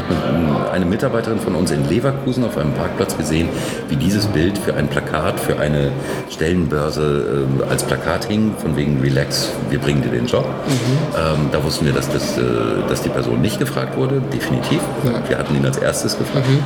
[0.73, 3.49] eine Mitarbeiterin von uns in Leverkusen auf einem Parkplatz gesehen,
[3.89, 5.93] wie dieses Bild für ein Plakat, für eine
[6.31, 10.45] Stellenbörse äh, als Plakat hing, von wegen Relax, wir bringen dir den Job.
[10.45, 10.73] Mhm.
[11.17, 12.43] Ähm, da wussten wir, dass, das, äh,
[12.89, 14.81] dass die Person nicht gefragt wurde, definitiv.
[15.05, 15.29] Ja.
[15.29, 16.47] Wir hatten ihn als erstes gefragt.
[16.49, 16.63] Mhm.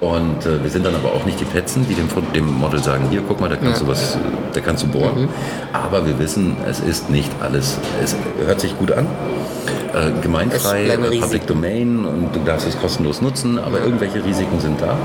[0.00, 3.06] Und äh, wir sind dann aber auch nicht die Petzen, die dem, dem Model sagen,
[3.10, 3.86] hier, guck mal, da kannst ja.
[3.86, 4.18] du was,
[4.52, 5.22] da kannst du bohren.
[5.22, 5.28] Mhm.
[5.72, 9.06] Aber wir wissen, es ist nicht alles, es hört sich gut an.
[9.94, 13.84] Äh, gemeinfrei, äh, Public Domain und du darfst es kostenlos nutzen, aber ja.
[13.84, 14.98] irgendwelche Risiken sind da.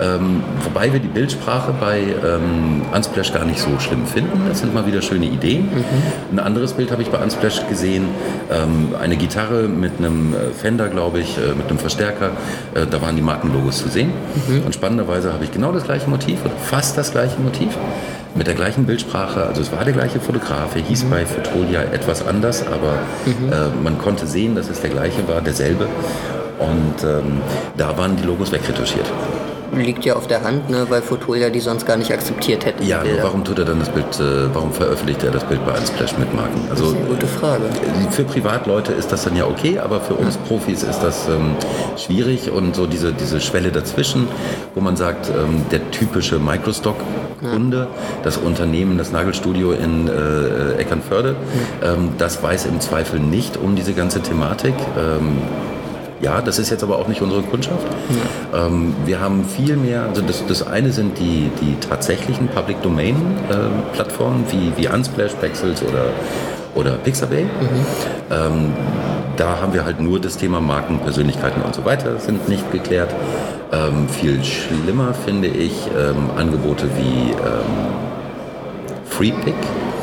[0.00, 4.48] Ähm, wobei wir die Bildsprache bei ähm, Unsplash gar nicht so schlimm finden.
[4.48, 5.64] Das sind mal wieder schöne Ideen.
[5.64, 5.84] Mhm.
[6.32, 8.08] Ein anderes Bild habe ich bei Unsplash gesehen.
[8.50, 12.30] Ähm, eine Gitarre mit einem äh, Fender, glaube ich, äh, mit einem Verstärker.
[12.74, 14.12] Äh, da waren die Markenlogos zu sehen.
[14.48, 14.62] Mhm.
[14.64, 17.76] Und spannenderweise habe ich genau das gleiche Motiv oder fast das gleiche Motiv
[18.34, 19.44] mit der gleichen Bildsprache.
[19.44, 20.74] Also es war der gleiche Fotograf.
[20.74, 21.10] Er hieß mhm.
[21.10, 23.52] bei Fotolia etwas anders, aber mhm.
[23.52, 25.86] äh, man konnte sehen, dass es der gleiche war, derselbe.
[26.58, 27.40] Und ähm,
[27.76, 29.10] da waren die Logos wegretuschiert
[29.80, 32.84] liegt ja auf der Hand, ne, weil Fotolia die sonst gar nicht akzeptiert hätte.
[32.84, 35.72] Ja, aber warum tut er dann das Bild, äh, warum veröffentlicht er das Bild bei
[35.72, 36.60] Unsplash mit Marken?
[36.70, 37.64] Also, das ist eine gute Frage.
[38.10, 41.56] Für Privatleute ist das dann ja okay, aber für uns Profis ist das ähm,
[41.96, 44.28] schwierig und so diese, diese Schwelle dazwischen,
[44.74, 47.88] wo man sagt, ähm, der typische Microstock-Kunde, ja.
[48.22, 51.36] das Unternehmen, das Nagelstudio in äh, Eckernförde,
[51.82, 51.94] ja.
[51.94, 54.74] ähm, das weiß im Zweifel nicht um diese ganze Thematik.
[56.22, 57.84] Ja, das ist jetzt aber auch nicht unsere Kundschaft.
[58.52, 58.66] Ja.
[58.66, 63.16] Ähm, wir haben viel mehr, also das, das eine sind die, die tatsächlichen Public Domain
[63.50, 66.10] äh, Plattformen wie, wie Unsplash, Pexels oder,
[66.76, 67.42] oder Pixabay.
[67.42, 67.48] Mhm.
[68.30, 68.72] Ähm,
[69.36, 73.12] da haben wir halt nur das Thema Marken, Persönlichkeiten und so weiter sind nicht geklärt.
[73.72, 77.92] Ähm, viel schlimmer finde ich ähm, Angebote wie ähm,
[79.06, 79.54] FreePick.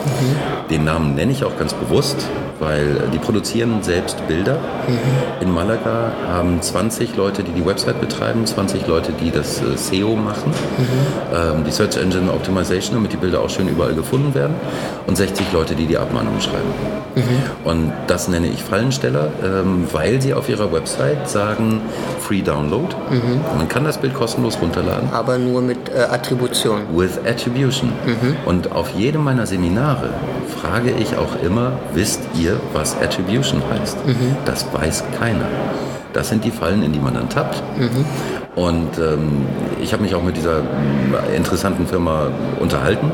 [0.06, 0.70] Mhm.
[0.70, 2.18] Den Namen nenne ich auch ganz bewusst,
[2.60, 4.56] weil die produzieren selbst Bilder.
[4.56, 5.41] Mhm.
[5.41, 10.16] In Malaga haben 20 Leute, die die Website betreiben, 20 Leute, die das äh, SEO
[10.16, 11.36] machen, mhm.
[11.36, 14.56] ähm, die Search Engine Optimization, damit die Bilder auch schön überall gefunden werden,
[15.08, 16.74] und 60 Leute, die die Abmahnungen schreiben.
[17.64, 21.82] Und das nenne ich Fallensteller, ähm, weil sie auf ihrer Website sagen
[22.20, 22.88] Free Download.
[23.58, 25.10] Man kann das Bild kostenlos runterladen.
[25.12, 26.82] Aber nur mit äh, Attribution.
[26.93, 27.89] With Attribution.
[28.06, 28.36] Mhm.
[28.45, 30.10] Und auf jedem meiner Seminare Jahre
[30.62, 33.98] frage ich auch immer, wisst ihr, was Attribution heißt?
[34.46, 35.46] Das weiß keiner.
[36.14, 37.62] Das sind die Fallen, in die man dann tappt.
[38.56, 39.46] Und ähm,
[39.82, 40.62] ich habe mich auch mit dieser
[41.36, 42.28] interessanten Firma
[42.60, 43.12] unterhalten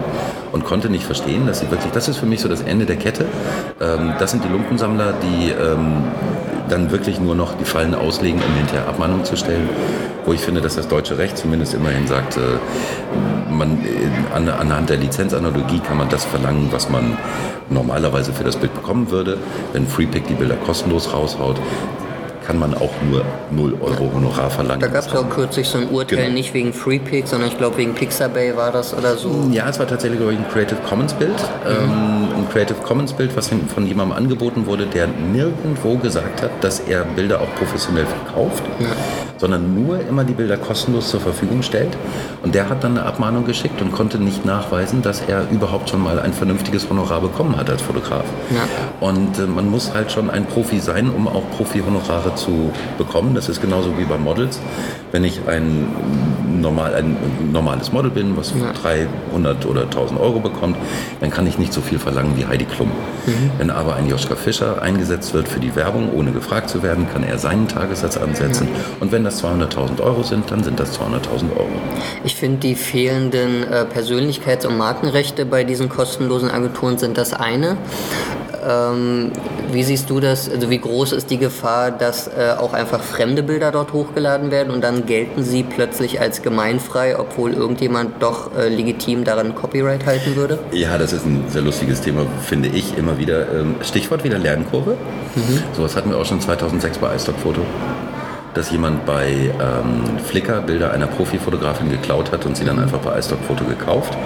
[0.52, 2.96] und konnte nicht verstehen, dass sie wirklich, das ist für mich so das Ende der
[2.98, 3.26] Kette.
[3.82, 6.04] Ähm, das sind die Lumpensammler, die ähm,
[6.70, 9.70] dann wirklich nur noch die Fallen auslegen, um hinterher Abmahnung zu stellen.
[10.26, 12.42] Wo ich finde, dass das deutsche Recht zumindest immerhin sagt, äh,
[13.52, 17.18] man, äh, an, anhand der Lizenzanalogie kann man das verlangen, was man
[17.70, 19.38] normalerweise für das Bild bekommen würde.
[19.74, 21.58] Wenn FreePick die Bilder kostenlos raushaut,
[22.46, 24.82] kann man auch nur 0 Euro Honorar verlangen.
[24.82, 26.34] Da gab es ja auch kürzlich so ein Urteil, Genau.
[26.34, 29.50] nicht wegen FreePick, sondern ich glaube wegen Pixabay war das oder so.
[29.52, 31.32] Ja, es war tatsächlich ich, ein Creative Commons Bild.
[31.68, 36.82] Ähm, ein Creative Commons Bild, was von jemandem angeboten wurde, der nirgendwo gesagt hat, dass
[36.82, 38.64] er Bilder auch professionell verkauft,
[39.38, 41.98] sondern nur immer die Bilder kostenlos zur Verfügung stellt.
[42.44, 46.02] Und der hat dann eine Abmahnung geschickt und konnte nicht nachweisen, dass er überhaupt schon
[46.04, 48.26] mal ein vernünftiges Honorar bekommen hat als Fotograf.
[48.52, 49.08] Ja.
[49.08, 53.36] Und äh, man muss halt schon ein Profi sein, um auch Profi-Honorare zu bekommen.
[53.36, 54.60] Das ist genauso wie bei Models.
[55.12, 55.88] Wenn ich ein,
[56.62, 57.16] normal, ein
[57.52, 60.78] normales Model bin, was 300 oder 1000 Euro bekommt,
[61.20, 62.92] dann kann ich nicht so viel verlangen wie Heidi Klum.
[63.58, 67.24] Wenn aber ein Joschka Fischer eingesetzt wird für die Werbung, ohne gefragt zu werden, kann
[67.24, 68.68] er seinen Tagessatz ansetzen.
[69.00, 71.70] Und wenn das 200.000 Euro sind, dann sind das 200.000 Euro.
[72.24, 77.78] Ich finde, die fehlenden äh, Persönlichkeits- und Markenrechte bei diesen kostenlosen Agenturen sind das eine.
[78.68, 79.32] Ähm,
[79.72, 80.50] wie siehst du das?
[80.50, 84.74] Also wie groß ist die Gefahr, dass äh, auch einfach fremde Bilder dort hochgeladen werden
[84.74, 90.36] und dann gelten sie plötzlich als gemeinfrei, obwohl irgendjemand doch äh, legitim daran Copyright halten
[90.36, 90.60] würde?
[90.72, 93.52] Ja, das ist ein sehr lustiges Thema, finde ich immer wieder.
[93.54, 94.98] Ähm, Stichwort wieder Lernkurve.
[95.76, 97.62] Sowas hatten wir auch schon 2006 bei iStock-Foto.
[98.54, 103.18] Dass jemand bei ähm, Flickr Bilder einer Profifotografin geklaut hat und sie dann einfach bei
[103.20, 104.18] iStock-Foto gekauft.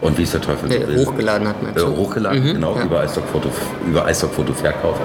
[0.00, 1.06] Und wie es der Teufel so will.
[1.06, 3.48] hochgeladen hat, meinst Äh, hochgeladen, genau, über iStock-Foto
[3.88, 4.96] über iStock-Foto Verkauf.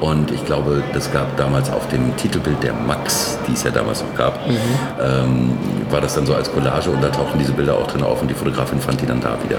[0.00, 4.02] Und ich glaube, das gab damals auf dem Titelbild der Max, die es ja damals
[4.02, 4.38] noch gab,
[5.00, 5.52] ähm,
[5.90, 8.28] war das dann so als Collage und da tauchten diese Bilder auch drin auf und
[8.28, 9.58] die Fotografin fand die dann da wieder.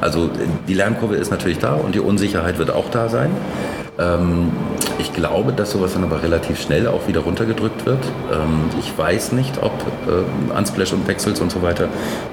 [0.00, 0.28] Also äh,
[0.68, 3.30] die Lernkurve ist natürlich da und die Unsicherheit wird auch da sein.
[3.98, 4.50] Ähm,
[4.98, 8.04] ich glaube, dass sowas dann aber relativ schnell auch wieder runtergedrückt wird.
[8.32, 9.72] Ähm, ich weiß nicht, ob
[10.06, 11.88] äh, Unsplash und Pexels und so weiter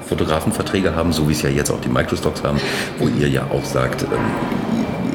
[0.08, 2.58] Fotografenverträge haben, so wie es ja jetzt auch die Microstocks haben,
[2.98, 4.08] wo ihr ja auch sagt, ähm,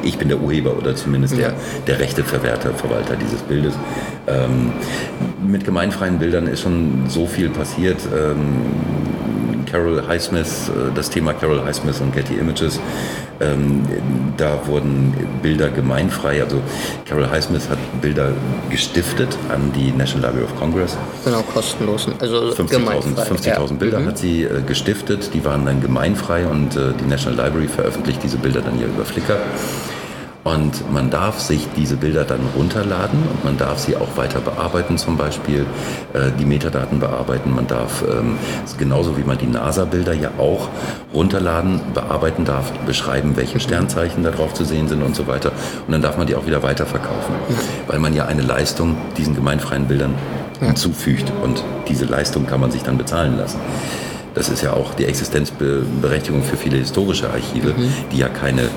[0.04, 1.54] ich bin der Urheber oder zumindest der,
[1.88, 3.74] der rechte Verwerter, Verwalter dieses Bildes.
[5.44, 7.96] Mit gemeinfreien Bildern ist schon so viel passiert.
[9.66, 12.80] Carol Highsmith, äh, das Thema Carol Highsmith und Getty Images,
[13.40, 13.82] ähm,
[14.36, 16.60] da wurden Bilder gemeinfrei, also
[17.04, 18.32] Carol Highsmith hat Bilder
[18.70, 20.96] gestiftet an die National Library of Congress.
[21.24, 22.08] Genau, kostenlos.
[22.20, 23.22] Also 50.000 gemeinfrei.
[23.22, 23.76] 50.000 ja.
[23.78, 28.22] Bilder hat sie äh, gestiftet, die waren dann gemeinfrei und äh, die National Library veröffentlicht
[28.22, 29.36] diese Bilder dann ja über Flickr.
[30.46, 34.96] Und man darf sich diese Bilder dann runterladen und man darf sie auch weiter bearbeiten,
[34.96, 35.66] zum Beispiel
[36.12, 37.52] äh, die Metadaten bearbeiten.
[37.52, 38.38] Man darf, ähm,
[38.78, 40.68] genauso wie man die NASA-Bilder ja auch
[41.12, 45.50] runterladen, bearbeiten darf, beschreiben, welche Sternzeichen da drauf zu sehen sind und so weiter.
[45.84, 47.34] Und dann darf man die auch wieder weiterverkaufen,
[47.88, 50.14] weil man ja eine Leistung diesen gemeinfreien Bildern
[50.60, 53.58] hinzufügt und diese Leistung kann man sich dann bezahlen lassen.
[54.36, 57.74] Das ist ja auch die Existenzberechtigung für viele historische Archive,
[58.12, 58.68] die ja keine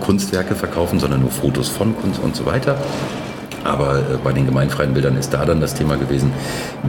[0.00, 2.76] Kunstwerke verkaufen, sondern nur Fotos von Kunst und so weiter.
[3.64, 6.32] Aber äh, bei den gemeinfreien Bildern ist da dann das Thema gewesen,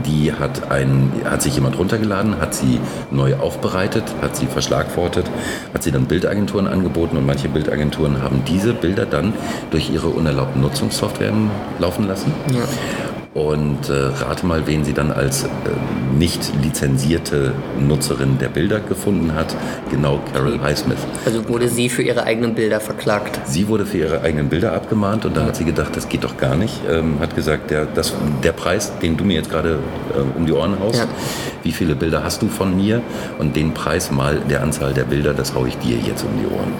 [0.04, 2.80] die hat, ein, hat sich jemand runtergeladen, hat sie
[3.10, 5.30] neu aufbereitet, hat sie verschlagwortet,
[5.72, 9.32] hat sie dann Bildagenturen angeboten und manche Bildagenturen haben diese Bilder dann
[9.70, 11.32] durch ihre unerlaubten Nutzungssoftware
[11.78, 12.32] laufen lassen.
[13.34, 13.92] Und äh,
[14.24, 15.48] rate mal, wen sie dann als äh,
[16.16, 19.56] nicht lizenzierte Nutzerin der Bilder gefunden hat.
[19.90, 20.98] Genau Carol Highsmith.
[21.26, 23.40] Also wurde sie für ihre eigenen Bilder verklagt.
[23.44, 26.36] Sie wurde für ihre eigenen Bilder abgemahnt und dann hat sie gedacht, das geht doch
[26.36, 26.74] gar nicht.
[26.88, 28.12] Ähm, hat gesagt, der, das,
[28.44, 29.80] der Preis, den du mir jetzt gerade
[30.14, 31.06] äh, um die Ohren haust, Ja.
[31.64, 33.02] wie viele Bilder hast du von mir
[33.40, 36.46] und den Preis mal der Anzahl der Bilder, das haue ich dir jetzt um die
[36.46, 36.72] Ohren.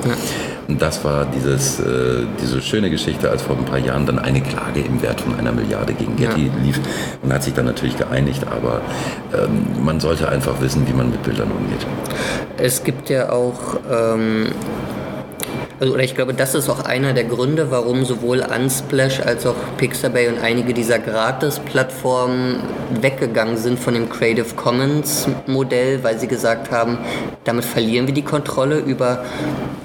[0.69, 4.41] Und das war dieses, äh, diese schöne Geschichte, als vor ein paar Jahren dann eine
[4.41, 6.81] Klage im Wert von einer Milliarde gegen Getty lief.
[7.23, 8.81] Man hat sich dann natürlich geeinigt, aber
[9.35, 11.87] ähm, man sollte einfach wissen, wie man mit Bildern umgeht.
[12.57, 14.47] Es gibt ja auch, ähm,
[15.85, 19.55] also, oder ich glaube, das ist auch einer der Gründe, warum sowohl Unsplash als auch
[19.77, 22.57] Pixabay und einige dieser Gratis-Plattformen
[23.03, 26.97] weggegangen sind von dem Creative Commons-Modell, weil sie gesagt haben,
[27.45, 29.25] damit verlieren wir die Kontrolle über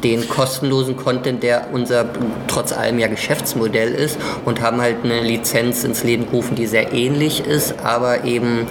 [0.01, 2.05] den kostenlosen Content, der unser
[2.47, 6.93] trotz allem ja Geschäftsmodell ist und haben halt eine Lizenz ins Leben gerufen, die sehr
[6.93, 8.67] ähnlich ist, aber eben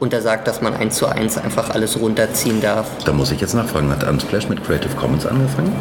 [0.00, 2.86] untersagt, dass man eins zu eins einfach alles runterziehen darf.
[3.06, 5.72] Da muss ich jetzt nachfragen, hat Unsplash mit Creative Commons angefangen?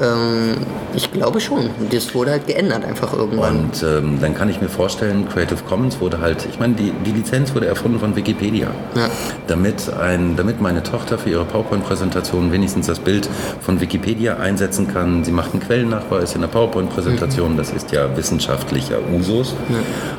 [0.00, 0.56] Ähm,
[0.94, 1.70] ich glaube schon.
[1.90, 3.64] Das wurde halt geändert einfach irgendwann.
[3.64, 7.12] Und ähm, dann kann ich mir vorstellen, Creative Commons wurde halt, ich meine, die, die
[7.12, 8.68] Lizenz wurde erfunden von Wikipedia.
[8.94, 9.08] Ja.
[9.46, 13.28] Damit, ein, damit meine Tochter für ihre PowerPoint-Präsentation wenigstens das Bild
[13.60, 15.24] von Wikipedia einsetzen kann.
[15.24, 17.52] Sie macht einen Quellennachweis in der PowerPoint-Präsentation.
[17.52, 17.56] Mhm.
[17.56, 19.54] Das ist ja wissenschaftlicher Usus.
[19.68, 19.76] Ja.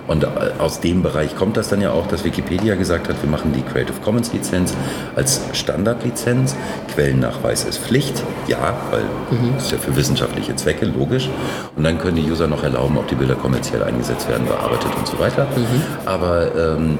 [0.07, 3.29] Und äh, aus dem Bereich kommt das dann ja auch, dass Wikipedia gesagt hat, wir
[3.29, 4.73] machen die Creative Commons-Lizenz
[5.15, 6.55] als Standardlizenz.
[6.93, 9.03] Quellennachweis ist Pflicht, ja, weil
[9.37, 11.29] mhm ist ja für wissenschaftliche Zwecke, logisch.
[11.75, 15.07] Und dann können die User noch erlauben, ob die Bilder kommerziell eingesetzt werden, bearbeitet und
[15.07, 15.45] so weiter.
[15.55, 15.81] Mhm.
[16.05, 16.97] Aber ähm,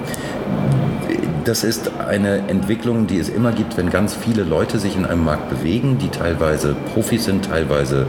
[1.48, 5.24] das ist eine Entwicklung, die es immer gibt, wenn ganz viele Leute sich in einem
[5.24, 8.06] Markt bewegen, die teilweise Profis sind, teilweise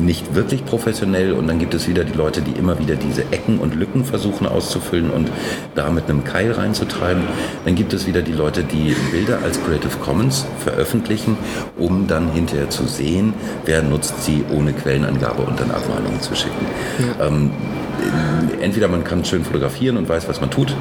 [0.00, 1.32] nicht wirklich professionell.
[1.32, 4.46] Und dann gibt es wieder die Leute, die immer wieder diese Ecken und Lücken versuchen
[4.46, 5.28] auszufüllen und
[5.74, 7.24] da mit einem Keil reinzutreiben.
[7.64, 11.36] Dann gibt es wieder die Leute, die Bilder als Creative Commons veröffentlichen,
[11.76, 13.34] um dann hinterher zu sehen,
[13.64, 16.66] wer nutzt sie ohne Quellenangabe und dann Abmahnungen zu schicken.
[17.18, 17.26] Ja.
[17.26, 17.50] Ähm,
[18.60, 20.74] entweder man kann schön fotografieren und weiß, was man tut,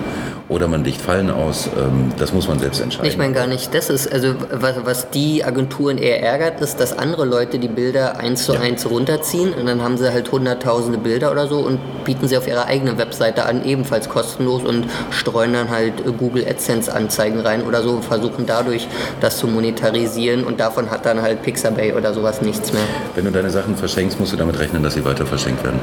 [0.49, 1.46] oder man dicht Fallen aus.
[1.77, 3.09] Ähm, das muss man selbst entscheiden.
[3.09, 6.97] Ich meine gar nicht, das ist, also was, was die Agenturen eher ärgert, ist, dass
[6.97, 8.59] andere Leute die Bilder eins zu ja.
[8.59, 12.47] eins runterziehen und dann haben sie halt hunderttausende Bilder oder so und bieten sie auf
[12.47, 17.81] ihrer eigenen Webseite an, ebenfalls kostenlos und streuen dann halt Google AdSense Anzeigen rein oder
[17.81, 18.87] so, versuchen dadurch
[19.21, 22.83] das zu monetarisieren und davon hat dann halt Pixabay oder sowas nichts mehr.
[23.15, 25.79] Wenn du deine Sachen verschenkst, musst du damit rechnen, dass sie weiter verschenkt werden.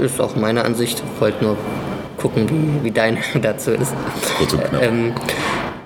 [0.00, 1.56] Ist auch meine Ansicht, wollte nur
[2.22, 3.92] gucken, wie, wie deine dazu ist.
[4.38, 4.82] Kurz und knapp.
[4.82, 5.12] Ähm,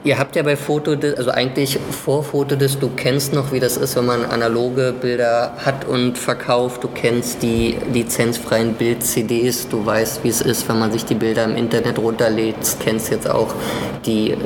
[0.06, 3.96] Ihr habt ja bei Fotodis, also eigentlich vor Fotodis, du kennst noch, wie das ist,
[3.96, 6.84] wenn man analoge Bilder hat und verkauft.
[6.84, 9.66] Du kennst die lizenzfreien Bild-CDs.
[9.66, 12.54] Du weißt, wie es ist, wenn man sich die Bilder im Internet runterlädt.
[12.54, 13.52] Du kennst jetzt auch
[14.04, 14.36] die,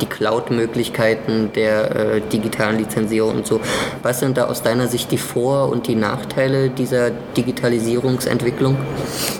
[0.00, 3.60] die Cloud-Möglichkeiten der äh, digitalen Lizenzierung und so.
[4.02, 8.78] Was sind da aus deiner Sicht die Vor- und die Nachteile dieser Digitalisierungsentwicklung?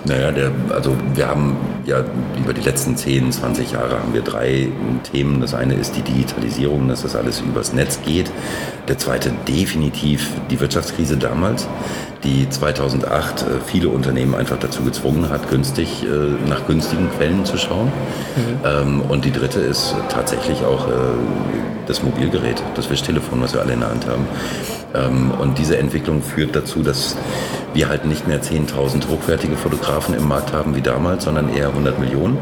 [0.04, 1.56] Naja, der, also wir haben
[1.86, 2.04] ja
[2.38, 4.68] über die letzten 10, 20 Jahre haben wir drei
[5.10, 5.40] Themen.
[5.40, 8.30] Das ist die Digitalisierung, dass das alles übers Netz geht.
[8.88, 11.68] Der zweite definitiv die Wirtschaftskrise damals,
[12.24, 17.56] die 2008 äh, viele Unternehmen einfach dazu gezwungen hat, günstig äh, nach günstigen Quellen zu
[17.56, 17.86] schauen.
[17.86, 18.60] Mhm.
[18.64, 20.92] Ähm, und die dritte ist tatsächlich auch äh,
[21.86, 24.26] das Mobilgerät, das Wischtelefon, was wir alle in der Hand haben.
[24.94, 27.16] Ähm, und diese Entwicklung führt dazu, dass
[27.74, 31.98] wir halt nicht mehr 10.000 hochwertige Fotografen im Markt haben wie damals, sondern eher 100
[31.98, 32.38] Millionen.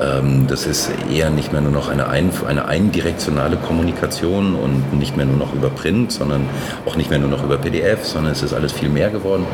[0.00, 5.16] Ähm, das ist eher nicht mehr nur noch eine, ein, eine eindirektionale Kommunikation und nicht
[5.16, 6.48] mehr nur noch über Print, sondern
[6.86, 9.46] auch nicht mehr nur noch über PDF, sondern es ist alles viel mehr geworden.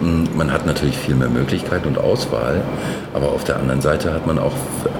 [0.00, 2.62] Mm, man hat natürlich viel mehr Möglichkeit und Auswahl,
[3.12, 4.54] aber auf der anderen Seite hat man auch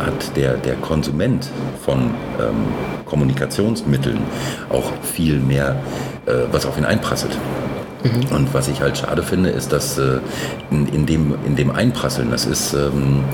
[0.05, 1.49] hat der, der Konsument
[1.85, 2.67] von ähm,
[3.07, 4.19] Kommunikationsmitteln
[4.69, 5.77] auch viel mehr,
[6.27, 7.37] äh, was auf ihn einprasselt.
[8.03, 8.37] Mhm.
[8.37, 10.19] Und was ich halt schade finde, ist, dass äh,
[10.71, 13.25] in, in, dem, in dem Einprasseln, das ist ähm,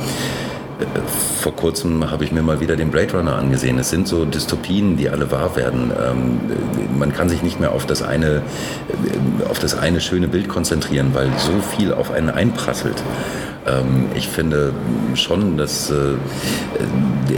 [1.41, 3.79] vor kurzem habe ich mir mal wieder den Blade Runner angesehen.
[3.79, 5.91] Es sind so Dystopien, die alle wahr werden.
[5.91, 6.41] Ähm,
[6.99, 8.43] man kann sich nicht mehr auf das eine,
[9.49, 13.03] auf das eine schöne Bild konzentrieren, weil so viel auf einen einprasselt.
[13.67, 14.73] Ähm, ich finde
[15.15, 16.15] schon, dass äh,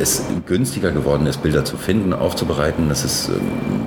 [0.00, 2.88] es günstiger geworden ist, Bilder zu finden, aufzubereiten.
[2.88, 3.40] Das ist ähm,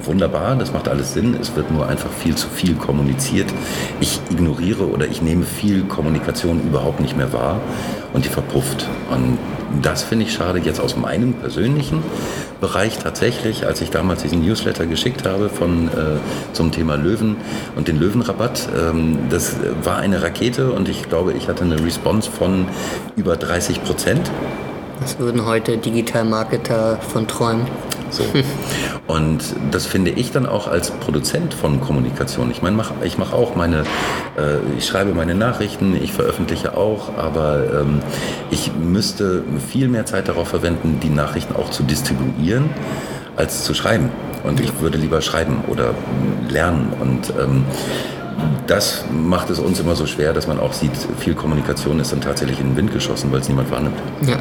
[0.04, 1.36] wunderbar, das macht alles Sinn.
[1.40, 3.48] Es wird nur einfach viel zu viel kommuniziert.
[4.00, 7.60] Ich ignoriere oder ich nehme viel Kommunikation überhaupt nicht mehr wahr
[8.14, 8.88] und die verpufft.
[9.10, 9.38] Und
[9.82, 12.04] das finde ich schade jetzt aus meinem persönlichen
[12.60, 16.20] Bereich tatsächlich, als ich damals diesen Newsletter geschickt habe von, äh,
[16.54, 17.38] zum Thema Löwen
[17.76, 18.68] und den Löwenrabatt.
[18.78, 22.68] Ähm, das war eine Rakete und ich glaube, ich hatte eine Response von
[23.16, 24.32] über 30 Prozent.
[25.00, 27.66] Das würden heute Digital-Marketer von träumen.
[28.12, 28.24] So.
[29.08, 29.40] Und
[29.72, 32.52] das finde ich dann auch als Produzent von Kommunikation.
[32.52, 33.80] Ich meine, mach, ich mache auch meine,
[34.38, 38.00] äh, ich schreibe meine Nachrichten, ich veröffentliche auch, aber ähm,
[38.52, 42.70] ich müsste viel mehr Zeit darauf verwenden, die Nachrichten auch zu distribuieren,
[43.36, 44.10] als zu schreiben.
[44.44, 45.94] Und ich würde lieber schreiben oder
[46.50, 46.94] lernen.
[47.00, 47.66] Und ähm,
[48.68, 52.22] das macht es uns immer so schwer, dass man auch sieht, viel Kommunikation ist dann
[52.22, 53.98] tatsächlich in den Wind geschossen, weil es niemand wahrnimmt.
[54.28, 54.38] Ja,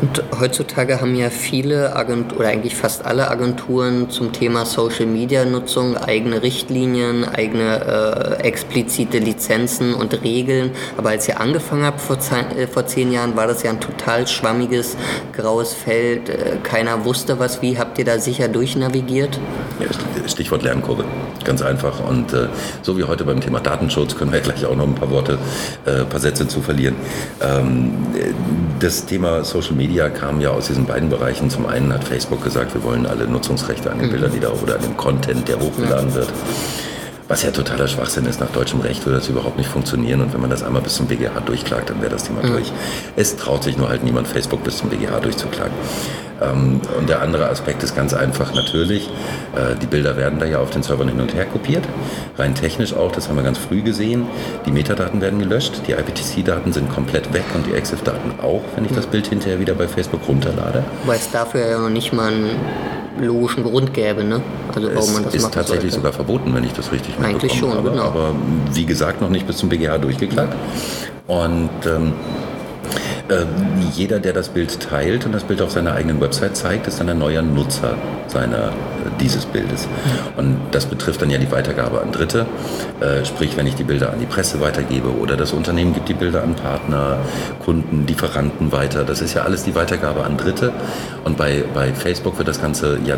[0.00, 5.44] und heutzutage haben ja viele Agenturen, oder eigentlich fast alle Agenturen zum Thema Social Media
[5.44, 10.70] Nutzung eigene Richtlinien, eigene äh, explizite Lizenzen und Regeln.
[10.96, 12.16] Aber als ihr angefangen habt vor,
[12.56, 14.96] äh, vor zehn Jahren, war das ja ein total schwammiges,
[15.32, 16.28] graues Feld.
[16.28, 17.60] Äh, keiner wusste was.
[17.62, 19.38] Wie habt ihr da sicher durchnavigiert?
[19.80, 21.04] Ja, Stichwort Lernkurve.
[21.44, 22.06] Ganz einfach.
[22.08, 22.48] Und äh,
[22.82, 25.38] so wie heute beim Thema Datenschutz können wir gleich auch noch ein paar Worte,
[25.86, 26.96] äh, ein paar Sätze zu verlieren.
[27.40, 27.92] Ähm,
[28.80, 31.50] das Thema Social Media kam ja aus diesen beiden Bereichen.
[31.50, 34.12] Zum einen hat Facebook gesagt, wir wollen alle Nutzungsrechte an den mhm.
[34.12, 36.28] Bildern, die da oder an dem Content, der hochgeladen wird.
[37.28, 38.40] Was ja totaler Schwachsinn ist.
[38.40, 40.22] Nach deutschem Recht würde das überhaupt nicht funktionieren.
[40.22, 42.52] Und wenn man das einmal bis zum BGH durchklagt, dann wäre das Thema mhm.
[42.52, 42.72] durch.
[43.16, 45.74] Es traut sich nur halt niemand, Facebook bis zum BGH durchzuklagen.
[46.40, 49.08] Ähm, und der andere Aspekt ist ganz einfach natürlich,
[49.56, 51.84] äh, die Bilder werden da ja auf den Servern hin und her kopiert.
[52.36, 54.26] Rein technisch auch, das haben wir ganz früh gesehen.
[54.66, 58.92] Die Metadaten werden gelöscht, die IPTC-Daten sind komplett weg und die EXIF-Daten auch, wenn ich
[58.92, 60.84] das Bild hinterher wieder bei Facebook runterlade.
[61.06, 62.56] Weil es dafür ja noch nicht mal einen
[63.20, 64.40] logischen Grund gäbe, ne?
[64.74, 65.96] Also warum es man das ist tatsächlich sollte.
[65.96, 67.34] sogar verboten, wenn ich das richtig mitbekomme.
[67.34, 68.04] Eigentlich schon, aber, genau.
[68.04, 68.34] aber
[68.72, 70.54] wie gesagt, noch nicht bis zum BGH durchgeklagt.
[71.26, 72.47] Und ähm, äh,
[73.94, 77.08] jeder, der das Bild teilt und das Bild auf seiner eigenen Website zeigt, ist dann
[77.08, 77.94] ein neuer Nutzer
[78.26, 78.70] seiner, äh,
[79.20, 79.86] dieses Bildes.
[80.36, 82.46] Und das betrifft dann ja die Weitergabe an Dritte.
[83.00, 86.14] Äh, sprich, wenn ich die Bilder an die Presse weitergebe oder das Unternehmen gibt die
[86.14, 87.18] Bilder an Partner,
[87.64, 89.04] Kunden, Lieferanten weiter.
[89.04, 90.72] Das ist ja alles die Weitergabe an Dritte.
[91.24, 93.16] Und bei, bei Facebook wird das Ganze ja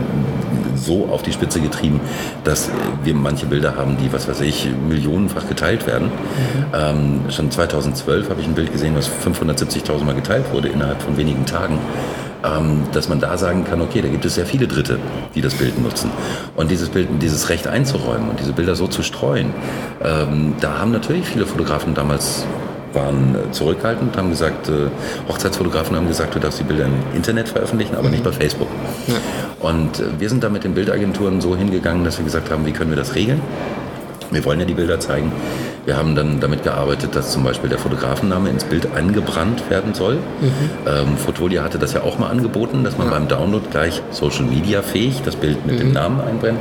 [0.77, 2.01] so auf die Spitze getrieben,
[2.45, 2.71] dass
[3.05, 6.07] wir manche Bilder haben, die, was weiß ich, millionenfach geteilt werden.
[6.09, 6.65] Mhm.
[6.75, 11.17] Ähm, schon 2012 habe ich ein Bild gesehen, was 570.000 Mal geteilt wurde innerhalb von
[11.17, 11.79] wenigen Tagen.
[12.43, 14.99] Ähm, dass man da sagen kann, okay, da gibt es sehr viele Dritte,
[15.35, 16.11] die das Bild nutzen.
[16.57, 19.53] Und dieses Bild, dieses Recht einzuräumen und diese Bilder so zu streuen,
[20.03, 22.47] ähm, da haben natürlich viele Fotografen damals
[22.95, 24.89] waren äh, zurückhaltend, haben gesagt, äh,
[25.29, 28.13] Hochzeitsfotografen haben gesagt, du darfst die Bilder im Internet veröffentlichen, aber mhm.
[28.13, 28.69] nicht bei Facebook.
[29.07, 29.15] Ja.
[29.61, 32.73] Und äh, wir sind da mit den Bildagenturen so hingegangen, dass wir gesagt haben, wie
[32.73, 33.41] können wir das regeln?
[34.31, 35.33] Wir wollen ja die Bilder zeigen.
[35.85, 40.17] Wir haben dann damit gearbeitet, dass zum Beispiel der Fotografenname ins Bild eingebrannt werden soll.
[40.17, 40.53] Mhm.
[40.87, 43.13] Ähm, Fotolia hatte das ja auch mal angeboten, dass man ja.
[43.15, 45.81] beim Download gleich Social Media fähig das Bild mit mhm.
[45.81, 46.59] dem Namen einbrennt.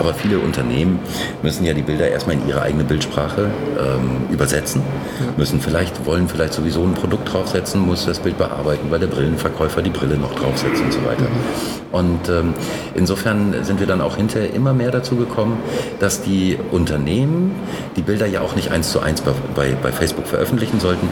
[0.00, 0.98] Aber viele Unternehmen
[1.42, 4.80] müssen ja die Bilder erstmal in ihre eigene Bildsprache ähm, übersetzen,
[5.20, 5.26] ja.
[5.36, 9.82] müssen vielleicht, wollen vielleicht sowieso ein Produkt draufsetzen, muss das Bild bearbeiten, weil der Brillenverkäufer
[9.82, 11.24] die Brille noch draufsetzt und so weiter.
[11.24, 11.80] Mhm.
[11.92, 12.54] Und ähm,
[12.94, 15.58] insofern sind wir dann auch hinterher immer mehr dazu gekommen,
[15.98, 17.54] dass die Unternehmen
[17.96, 21.08] die Bilder ja auch nicht eins zu eins bei, bei, bei Facebook veröffentlichen sollten.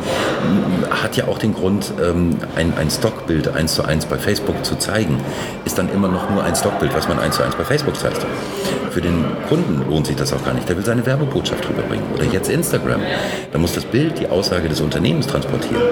[0.89, 4.77] Hat ja auch den Grund, ähm, ein, ein Stockbild eins zu eins bei Facebook zu
[4.77, 5.21] zeigen,
[5.65, 8.25] ist dann immer noch nur ein Stockbild, was man eins zu eins bei Facebook zeigt.
[8.91, 10.69] Für den Kunden lohnt sich das auch gar nicht.
[10.69, 12.05] Der will seine Werbebotschaft rüberbringen.
[12.15, 13.01] Oder jetzt Instagram.
[13.53, 15.83] Da muss das Bild die Aussage des Unternehmens transportieren.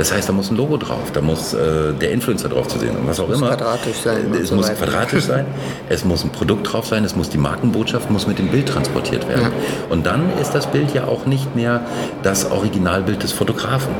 [0.00, 2.96] Das heißt, da muss ein Logo drauf, da muss äh, der Influencer drauf zu sehen
[2.96, 3.48] und was auch muss immer.
[3.48, 4.32] Quadratisch sein.
[4.32, 4.86] Es so muss weiter.
[4.86, 5.44] quadratisch sein,
[5.90, 9.28] es muss ein Produkt drauf sein, es muss die Markenbotschaft muss mit dem Bild transportiert
[9.28, 9.42] werden.
[9.42, 9.50] Ja.
[9.90, 11.82] Und dann ist das Bild ja auch nicht mehr
[12.22, 13.94] das Originalbild des Fotografen.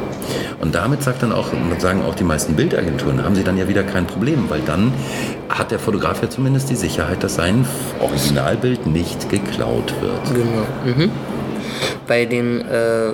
[0.60, 3.82] Und damit sagt dann auch, sagen auch die meisten Bildagenturen, haben sie dann ja wieder
[3.82, 4.94] kein Problem, weil dann
[5.50, 7.66] hat der Fotograf ja zumindest die Sicherheit, dass sein
[8.00, 10.34] Originalbild nicht geklaut wird.
[10.34, 10.66] Genau.
[10.84, 11.10] Mhm.
[12.06, 13.12] Bei den äh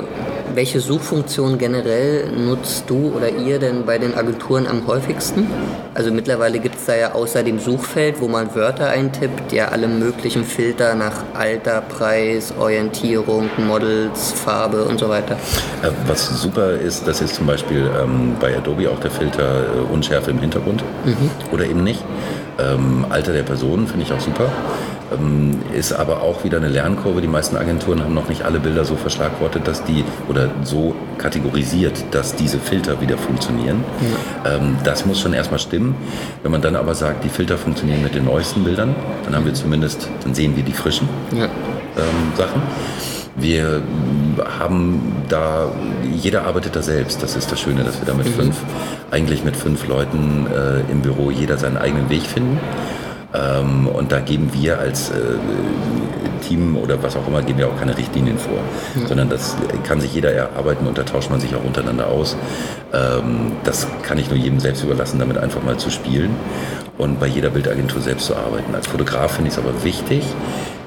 [0.56, 5.46] welche Suchfunktion generell nutzt du oder ihr denn bei den Agenturen am häufigsten?
[5.94, 9.86] Also mittlerweile gibt es da ja außer dem Suchfeld, wo man Wörter eintippt, ja alle
[9.86, 15.34] möglichen Filter nach Alter, Preis, Orientierung, Models, Farbe und so weiter.
[15.82, 19.92] Äh, was super ist, das ist zum Beispiel ähm, bei Adobe auch der Filter äh,
[19.92, 21.30] Unschärfe im Hintergrund mhm.
[21.52, 22.02] oder eben nicht.
[22.58, 24.50] Ähm, Alter der Person finde ich auch super.
[25.12, 27.20] Ähm, ist aber auch wieder eine Lernkurve.
[27.20, 32.04] Die meisten Agenturen haben noch nicht alle Bilder so verschlagwortet, dass die oder so kategorisiert,
[32.10, 33.84] dass diese Filter wieder funktionieren.
[34.44, 34.56] Ja.
[34.56, 35.94] Ähm, das muss schon erstmal stimmen.
[36.42, 38.94] Wenn man dann aber sagt, die Filter funktionieren mit den neuesten Bildern,
[39.24, 41.44] dann haben wir zumindest, dann sehen wir die frischen ja.
[41.44, 42.62] ähm, Sachen.
[43.38, 43.82] Wir
[44.58, 45.70] haben da,
[46.14, 47.22] jeder arbeitet da selbst.
[47.22, 48.32] Das ist das Schöne, dass wir da mit mhm.
[48.32, 48.56] fünf,
[49.10, 52.58] eigentlich mit fünf Leuten äh, im Büro jeder seinen eigenen Weg finden.
[53.36, 55.14] Ähm, und da geben wir als äh,
[56.46, 58.58] Team oder was auch immer, geben wir auch keine Richtlinien vor,
[59.00, 59.06] ja.
[59.06, 62.36] sondern das kann sich jeder erarbeiten und da tauscht man sich auch untereinander aus.
[62.92, 66.30] Ähm, das kann ich nur jedem selbst überlassen, damit einfach mal zu spielen
[66.98, 68.74] und bei jeder Bildagentur selbst zu arbeiten.
[68.74, 70.24] Als Fotograf finde ich es aber wichtig,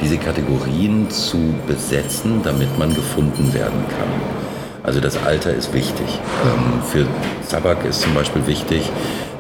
[0.02, 4.49] diese Kategorien zu besetzen, damit man gefunden werden kann.
[4.84, 6.20] Also das Alter ist wichtig.
[6.44, 7.06] Ähm, für
[7.50, 8.90] Tabak ist zum Beispiel wichtig,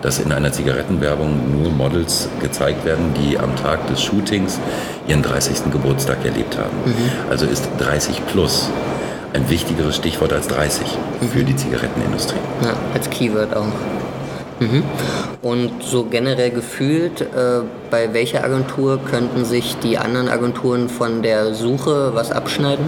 [0.01, 4.59] dass in einer Zigarettenwerbung nur Models gezeigt werden, die am Tag des Shootings
[5.07, 5.71] ihren 30.
[5.71, 6.77] Geburtstag erlebt haben.
[6.85, 7.29] Mhm.
[7.29, 8.69] Also ist 30 plus
[9.33, 10.85] ein wichtigeres Stichwort als 30
[11.21, 11.27] mhm.
[11.27, 12.39] für die Zigarettenindustrie.
[12.63, 13.65] Ja, als Keyword auch.
[14.59, 14.83] Mhm.
[15.41, 21.53] Und so generell gefühlt, äh, bei welcher Agentur könnten sich die anderen Agenturen von der
[21.53, 22.85] Suche was abschneiden?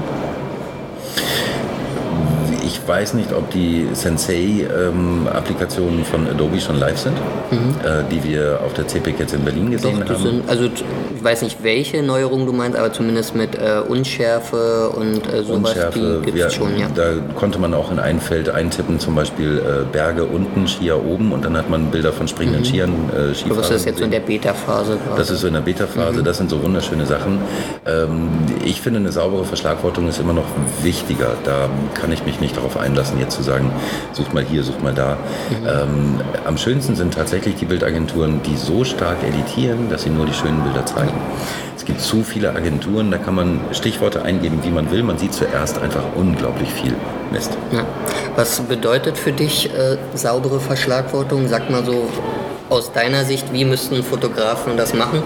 [2.87, 7.15] Weiß nicht, ob die Sensei-Applikationen von Adobe schon live sind,
[7.51, 7.75] mhm.
[7.83, 10.23] äh, die wir auf der CPIC jetzt in Berlin gesehen Doch, haben.
[10.23, 15.31] Sind, also ich weiß nicht, welche Neuerungen du meinst, aber zumindest mit äh, Unschärfe und
[15.31, 16.87] äh, sowas, Unschärfe, die gibt es schon, ja.
[16.93, 21.31] Da konnte man auch in ein Feld eintippen, zum Beispiel äh, Berge unten, Skier oben
[21.31, 22.65] und dann hat man Bilder von springenden mhm.
[22.65, 23.61] Skiern, äh, Skifahrern.
[23.61, 24.97] Das ist jetzt so in der Beta-Phase.
[25.15, 26.23] Das ist so in der Beta-Phase, mhm.
[26.23, 27.39] das sind so wunderschöne Sachen.
[27.85, 28.29] Ähm,
[28.65, 30.45] ich finde, eine saubere Verschlagwortung ist immer noch
[30.81, 31.35] wichtiger.
[31.43, 33.71] Da kann ich mich nicht darauf einlassen, jetzt zu sagen,
[34.13, 35.17] sucht mal hier, sucht mal da.
[35.49, 35.67] Mhm.
[35.67, 40.33] Ähm, am schönsten sind tatsächlich die Bildagenturen, die so stark editieren, dass sie nur die
[40.33, 41.13] schönen Bilder zeigen.
[41.75, 45.03] Es gibt zu viele Agenturen, da kann man Stichworte eingeben, wie man will.
[45.03, 46.93] Man sieht zuerst einfach unglaublich viel
[47.31, 47.57] Mist.
[47.71, 47.85] Ja.
[48.35, 51.47] Was bedeutet für dich äh, saubere Verschlagwortung?
[51.47, 52.07] Sag mal so
[52.71, 55.21] aus deiner Sicht, wie müssten Fotografen das machen?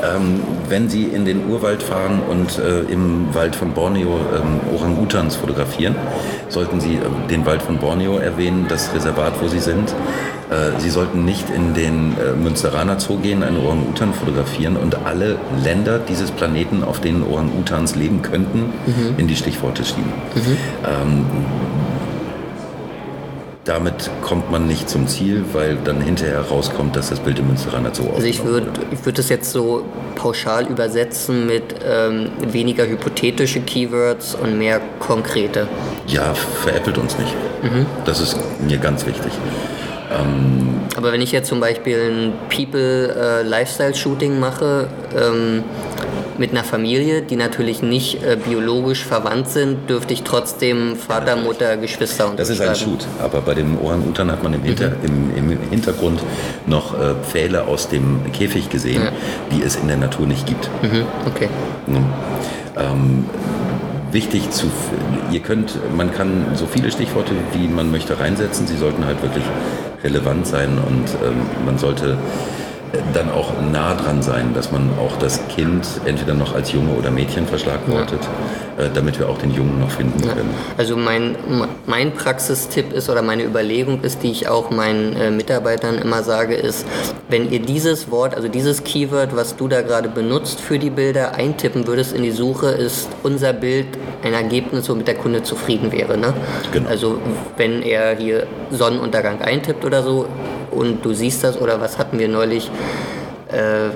[0.00, 5.34] Ähm, wenn Sie in den Urwald fahren und äh, im Wald von Borneo ähm, Orang-Utans
[5.34, 5.96] fotografieren,
[6.48, 9.90] sollten Sie äh, den Wald von Borneo erwähnen, das Reservat, wo Sie sind.
[10.50, 15.36] Äh, Sie sollten nicht in den äh, Münsteraner Zoo gehen, einen Orang-Utan fotografieren und alle
[15.64, 19.14] Länder dieses Planeten, auf denen Orang-Utans leben könnten, mhm.
[19.16, 20.12] in die Stichworte schieben.
[20.36, 20.56] Mhm.
[20.86, 21.26] Ähm,
[23.68, 27.94] damit kommt man nicht zum Ziel, weil dann hinterher rauskommt, dass das Bild im Münsteraner
[27.94, 29.84] Zoo Also ich würde ich würd das jetzt so
[30.14, 35.68] pauschal übersetzen mit ähm, weniger hypothetische Keywords und mehr konkrete.
[36.06, 37.34] Ja, veräppelt uns nicht.
[37.62, 37.84] Mhm.
[38.06, 39.32] Das ist mir ganz wichtig.
[40.10, 45.62] Ähm, Aber wenn ich jetzt zum Beispiel ein People-Lifestyle-Shooting äh, mache, ähm,
[46.38, 51.76] mit einer Familie, die natürlich nicht äh, biologisch verwandt sind, dürfte ich trotzdem Vater, Mutter,
[51.76, 55.36] Geschwister und Das ist ein Shoot, aber bei dem Orang-Utan hat man im, Hinter, mhm.
[55.36, 56.20] im, im, Hintergrund
[56.66, 59.12] noch äh, Pfähle aus dem Käfig gesehen, ja.
[59.52, 60.70] die es in der Natur nicht gibt.
[60.82, 61.04] Mhm.
[61.26, 61.48] Okay.
[62.76, 63.24] Ähm,
[64.12, 64.70] wichtig zu,
[65.32, 68.66] ihr könnt, man kann so viele Stichworte, wie man möchte, reinsetzen.
[68.66, 69.44] Sie sollten halt wirklich
[70.04, 72.16] relevant sein und ähm, man sollte
[73.12, 77.10] dann auch nah dran sein, dass man auch das Kind entweder noch als Junge oder
[77.10, 78.20] Mädchen verschlagwortet,
[78.78, 78.84] ja.
[78.84, 80.32] äh, damit wir auch den Jungen noch finden ja.
[80.32, 80.50] können.
[80.76, 81.36] Also mein,
[81.86, 86.54] mein Praxistipp ist oder meine Überlegung ist, die ich auch meinen äh, Mitarbeitern immer sage,
[86.54, 86.86] ist,
[87.28, 91.34] wenn ihr dieses Wort, also dieses Keyword, was du da gerade benutzt für die Bilder,
[91.34, 93.86] eintippen würdest in die Suche, ist unser Bild
[94.22, 96.16] ein Ergebnis, womit der Kunde zufrieden wäre.
[96.16, 96.32] Ne?
[96.72, 96.88] Genau.
[96.88, 97.18] Also
[97.56, 100.26] wenn er hier Sonnenuntergang eintippt oder so,
[100.70, 102.70] und du siehst das oder was hatten wir neulich?
[103.50, 103.90] Äh,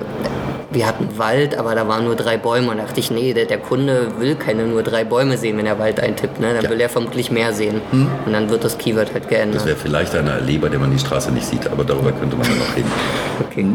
[0.71, 3.45] wir hatten Wald, aber da waren nur drei Bäume und da dachte ich, nee, der,
[3.45, 6.55] der, Kunde will keine nur drei Bäume sehen, wenn er Wald eintippt, ne?
[6.55, 6.71] dann ja.
[6.71, 8.09] will er vermutlich mehr sehen hm.
[8.25, 9.61] und dann wird das Keyword halt geändert.
[9.61, 12.37] Das wäre vielleicht eine Allee, bei der man die Straße nicht sieht, aber darüber könnte
[12.37, 12.91] man dann noch reden.
[13.47, 13.67] Okay.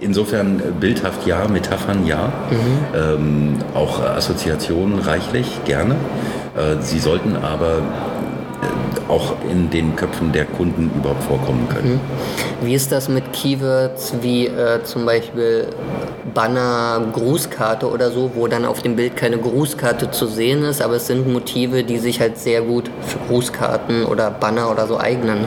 [0.00, 2.94] Insofern bildhaft ja, Metaphern ja, mhm.
[2.94, 5.94] ähm, auch Assoziationen reichlich, gerne.
[6.56, 7.82] Äh, sie sollten aber
[9.08, 11.94] auch in den Köpfen der Kunden überhaupt vorkommen können.
[11.94, 12.66] Mhm.
[12.66, 15.66] Wie ist das mit Keywords wie äh, zum Beispiel
[16.34, 20.94] Banner, Grußkarte oder so, wo dann auf dem Bild keine Grußkarte zu sehen ist, aber
[20.94, 25.46] es sind Motive, die sich halt sehr gut für Grußkarten oder Banner oder so eignen?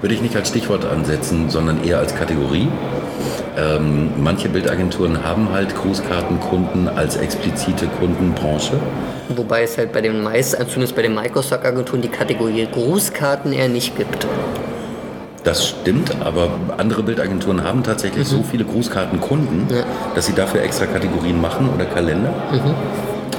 [0.00, 2.68] Würde ich nicht als Stichwort ansetzen, sondern eher als Kategorie.
[3.56, 8.78] Ähm, manche Bildagenturen haben halt Grußkartenkunden als explizite Kundenbranche.
[9.28, 13.68] Wobei es halt bei den meisten, also zumindest bei den Microsoft-Agenturen, die Kategorie Grußkarten eher
[13.68, 14.26] nicht gibt.
[15.44, 18.36] Das stimmt, aber andere Bildagenturen haben tatsächlich mhm.
[18.36, 19.82] so viele Grußkartenkunden, ja.
[20.14, 22.32] dass sie dafür extra Kategorien machen oder Kalender.
[22.52, 22.74] Mhm.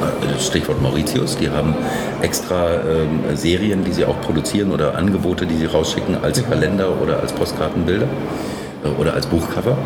[0.02, 1.76] Äh, Stichwort Mauritius, die haben
[2.22, 6.50] extra ähm, Serien, die sie auch produzieren oder Angebote, die sie rausschicken als mhm.
[6.50, 8.08] Kalender oder als Postkartenbilder
[8.84, 9.78] äh, oder als Buchcover.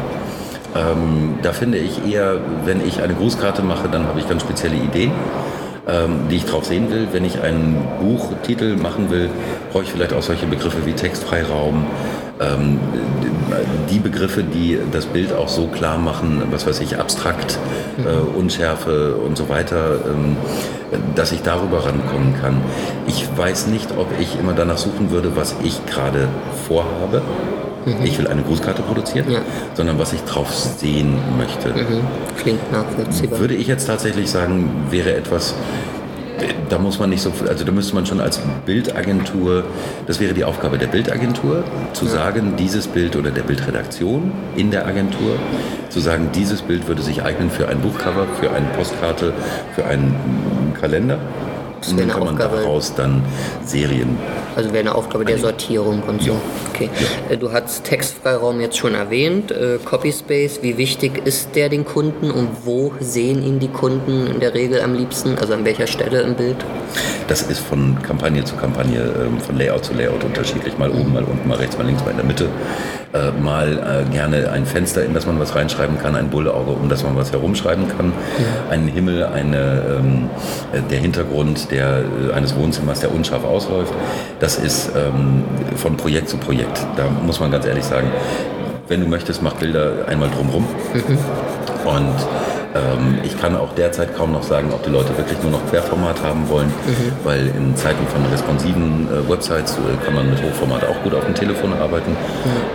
[0.76, 4.76] Ähm, da finde ich eher, wenn ich eine Grußkarte mache, dann habe ich ganz spezielle
[4.76, 5.12] Ideen
[5.88, 7.08] ähm, die ich drauf sehen will.
[7.12, 9.30] Wenn ich einen Buchtitel machen will,
[9.72, 11.86] brauche ich vielleicht auch solche Begriffe wie Textfreiraum,
[12.40, 12.80] ähm,
[13.90, 17.58] die Begriffe, die das Bild auch so klar machen, was weiß ich, abstrakt,
[18.06, 20.38] äh, Unschärfe und so weiter, ähm,
[21.16, 22.62] dass ich darüber rankommen kann.
[23.08, 26.28] Ich weiß nicht, ob ich immer danach suchen würde, was ich gerade
[26.68, 27.22] vorhabe
[27.88, 28.06] mhm.
[28.06, 29.40] ich will eine Grußkarte produzieren, ja.
[29.74, 31.70] sondern was ich drauf sehen möchte.
[31.70, 32.02] Mhm.
[32.38, 33.40] Klingt nachvollziehbar.
[33.40, 35.56] Würde ich jetzt tatsächlich sagen, wäre etwas,
[36.70, 39.64] da muss man nicht so, also da müsste man schon als Bildagentur,
[40.06, 42.12] das wäre die Aufgabe der Bildagentur, zu ja.
[42.12, 45.38] sagen, dieses Bild oder der Bildredaktion in der Agentur,
[45.90, 49.34] zu sagen, dieses Bild würde sich eignen für ein Buchcover, für eine Postkarte,
[49.76, 51.18] für einen Kalender
[51.80, 52.62] Das Und wäre dann eine kann man Aufgabe.
[52.64, 53.22] daraus dann
[53.66, 54.18] Serien.
[54.56, 56.32] Also wäre eine Aufgabe der Sortierung und so.
[56.32, 56.36] Ja.
[56.74, 56.90] Okay.
[57.30, 60.60] Äh, Du hast Textfreiraum jetzt schon erwähnt, äh, Copyspace.
[60.62, 64.82] Wie wichtig ist der den Kunden und wo sehen ihn die Kunden in der Regel
[64.82, 65.38] am liebsten?
[65.40, 66.58] Also an welcher Stelle im Bild?
[67.28, 70.78] Das ist von Kampagne zu Kampagne, ähm, von Layout zu Layout unterschiedlich.
[70.78, 72.50] Mal oben, mal unten, mal rechts, mal links, mal in der Mitte.
[73.14, 76.90] Äh, Mal äh, gerne ein Fenster, in das man was reinschreiben kann, ein Bullauge, um
[76.90, 78.12] das man was herumschreiben kann.
[78.70, 80.30] Ein Himmel, eine, ähm,
[80.74, 83.94] äh, der Hintergrund der, äh, eines Wohnzimmers, der unscharf ausläuft.
[84.42, 85.44] Das ist ähm,
[85.78, 86.86] von Projekt zu Projekt.
[86.98, 88.12] Da muss man ganz ehrlich sagen,
[88.90, 90.66] wenn du möchtest, mach Bilder einmal drumrum.
[91.86, 92.16] Und
[92.78, 96.22] ähm, ich kann auch derzeit kaum noch sagen, ob die Leute wirklich nur noch Querformat
[96.24, 96.72] haben wollen,
[97.24, 101.26] weil in Zeiten von responsiven äh, Websites äh, kann man mit Hochformat auch gut auf
[101.26, 102.16] dem Telefon arbeiten.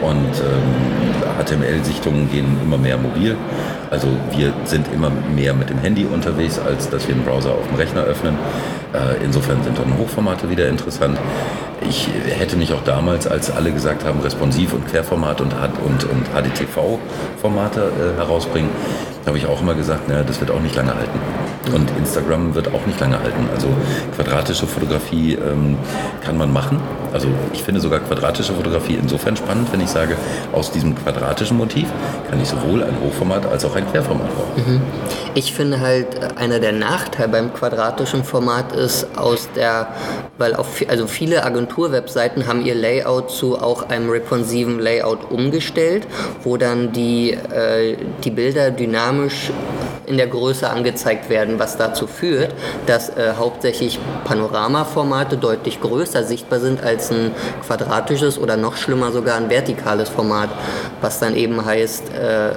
[0.00, 3.36] Und ähm, HTML-Sichtungen gehen immer mehr mobil.
[3.90, 7.66] Also wir sind immer mehr mit dem Handy unterwegs, als dass wir einen Browser auf
[7.68, 8.36] dem Rechner öffnen.
[8.92, 11.18] Äh, insofern sind dann Hochformate wieder interessant.
[11.88, 12.08] Ich
[12.38, 17.80] hätte mich auch damals, als alle gesagt haben, responsiv und Querformat und, und, und HDTV-Formate
[17.80, 18.70] äh, herausbringen,
[19.26, 21.18] habe ich auch immer gesagt, naja, das wird auch nicht lange halten.
[21.74, 23.48] Und Instagram wird auch nicht lange halten.
[23.54, 23.68] Also
[24.16, 25.76] quadratische Fotografie ähm,
[26.20, 26.80] kann man machen.
[27.12, 30.16] Also ich finde sogar quadratische Fotografie insofern spannend, wenn ich sage,
[30.52, 31.86] aus diesem quadratischen Motiv
[32.28, 34.82] kann ich sowohl ein Hochformat als auch ein Querformat bauen.
[35.34, 39.88] Ich finde halt, einer der Nachteile beim quadratischen Format ist aus der,
[40.38, 46.06] weil auch, also viele Agenturwebseiten haben ihr Layout zu auch einem responsiven Layout umgestellt,
[46.42, 49.11] wo dann die, äh, die Bilder dynamisch
[50.06, 52.54] in der Größe angezeigt werden, was dazu führt,
[52.86, 57.32] dass äh, hauptsächlich Panoramaformate deutlich größer sichtbar sind als ein
[57.66, 60.50] quadratisches oder noch schlimmer sogar ein vertikales Format,
[61.00, 62.52] was dann eben heißt, äh,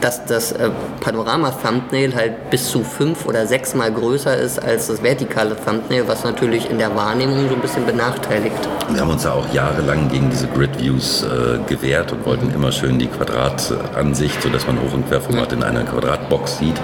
[0.00, 0.70] dass das äh,
[1.00, 6.24] Panorama-Thumbnail halt bis zu fünf oder sechs Mal größer ist als das vertikale Thumbnail, was
[6.24, 8.56] natürlich in der Wahrnehmung so ein bisschen benachteiligt.
[8.90, 12.98] Wir haben uns ja auch jahrelang gegen diese Grid-Views äh, gewehrt und wollten immer schön
[12.98, 16.80] die Quadratansicht, sodass man Hoch- und Querformat in einer Quadratbox sieht.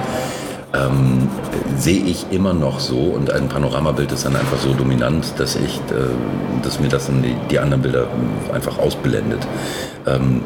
[0.74, 1.28] Ähm,
[1.76, 5.76] sehe ich immer noch so und ein Panoramabild ist dann einfach so dominant, dass ich,
[5.90, 8.06] äh, dass mir das die, die anderen Bilder
[8.54, 9.46] einfach ausblendet.
[10.06, 10.40] Ähm,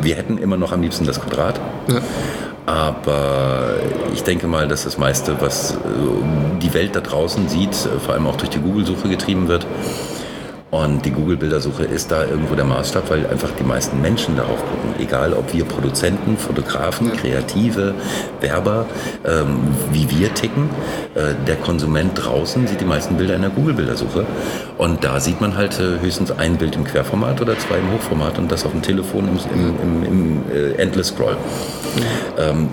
[0.00, 1.60] wir hätten immer noch am liebsten das Quadrat.
[2.66, 3.76] Aber
[4.14, 5.78] ich denke mal, dass das meiste, was äh,
[6.62, 9.66] die Welt da draußen sieht, äh, vor allem auch durch die Google-Suche getrieben wird.
[10.74, 14.96] Und die Google-Bildersuche ist da irgendwo der Maßstab, weil einfach die meisten Menschen darauf gucken.
[14.98, 17.94] Egal, ob wir Produzenten, Fotografen, Kreative,
[18.40, 18.84] Werber,
[19.24, 19.58] ähm,
[19.92, 20.68] wie wir ticken.
[21.14, 24.26] Äh, der Konsument draußen sieht die meisten Bilder in der Google-Bildersuche.
[24.76, 28.40] Und da sieht man halt äh, höchstens ein Bild im Querformat oder zwei im Hochformat
[28.40, 31.36] und das auf dem Telefon im, im, im, im äh, Endless Scroll.
[32.36, 32.68] Ähm,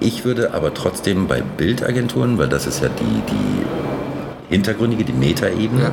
[0.00, 3.83] ich würde aber trotzdem bei Bildagenturen, weil das ist ja die, die
[4.54, 5.86] hintergründige, die Metaebene.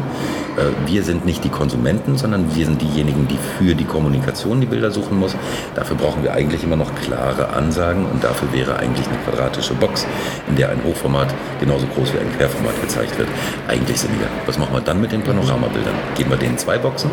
[0.58, 4.68] Äh, Wir sind nicht die Konsumenten, sondern wir sind diejenigen, die für die Kommunikation die
[4.68, 5.36] Bilder suchen muss.
[5.76, 10.06] Dafür brauchen wir eigentlich immer noch klare Ansagen und dafür wäre eigentlich eine quadratische Box,
[10.50, 11.28] in der ein Hochformat
[11.60, 13.30] genauso groß wie ein Querformat gezeigt wird,
[13.68, 14.28] eigentlich sinniger.
[14.46, 15.94] Was machen wir dann mit den Panoramabildern?
[16.16, 17.10] Geben wir denen zwei Boxen?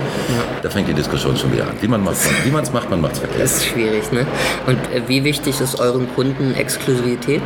[0.62, 1.74] Da fängt die Diskussion schon wieder an.
[1.80, 3.42] Wie man es macht, man macht es verkehrt.
[3.42, 4.26] Das ist schwierig, ne?
[4.66, 7.42] Und äh, wie wichtig ist euren Kunden Exklusivität?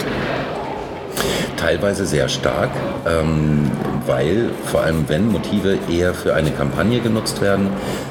[1.63, 2.71] Teilweise sehr stark,
[3.07, 3.71] ähm,
[4.05, 7.69] weil vor allem wenn Motive eher für eine Kampagne genutzt werden,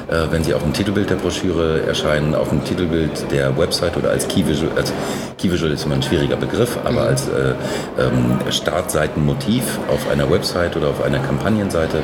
[0.08, 4.12] äh, wenn sie auf dem Titelbild der Broschüre erscheinen, auf dem Titelbild der Website oder
[4.12, 4.94] als Key Visual, als
[5.38, 7.54] Key Visual ist immer ein schwieriger Begriff, aber als äh,
[8.00, 11.98] ähm, Startseitenmotiv auf einer Website oder auf einer Kampagnenseite,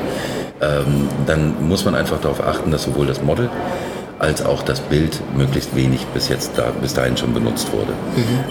[0.60, 3.48] ähm, dann muss man einfach darauf achten, dass sowohl das Model
[4.18, 7.92] als auch das Bild möglichst wenig bis jetzt da, bis dahin schon benutzt wurde.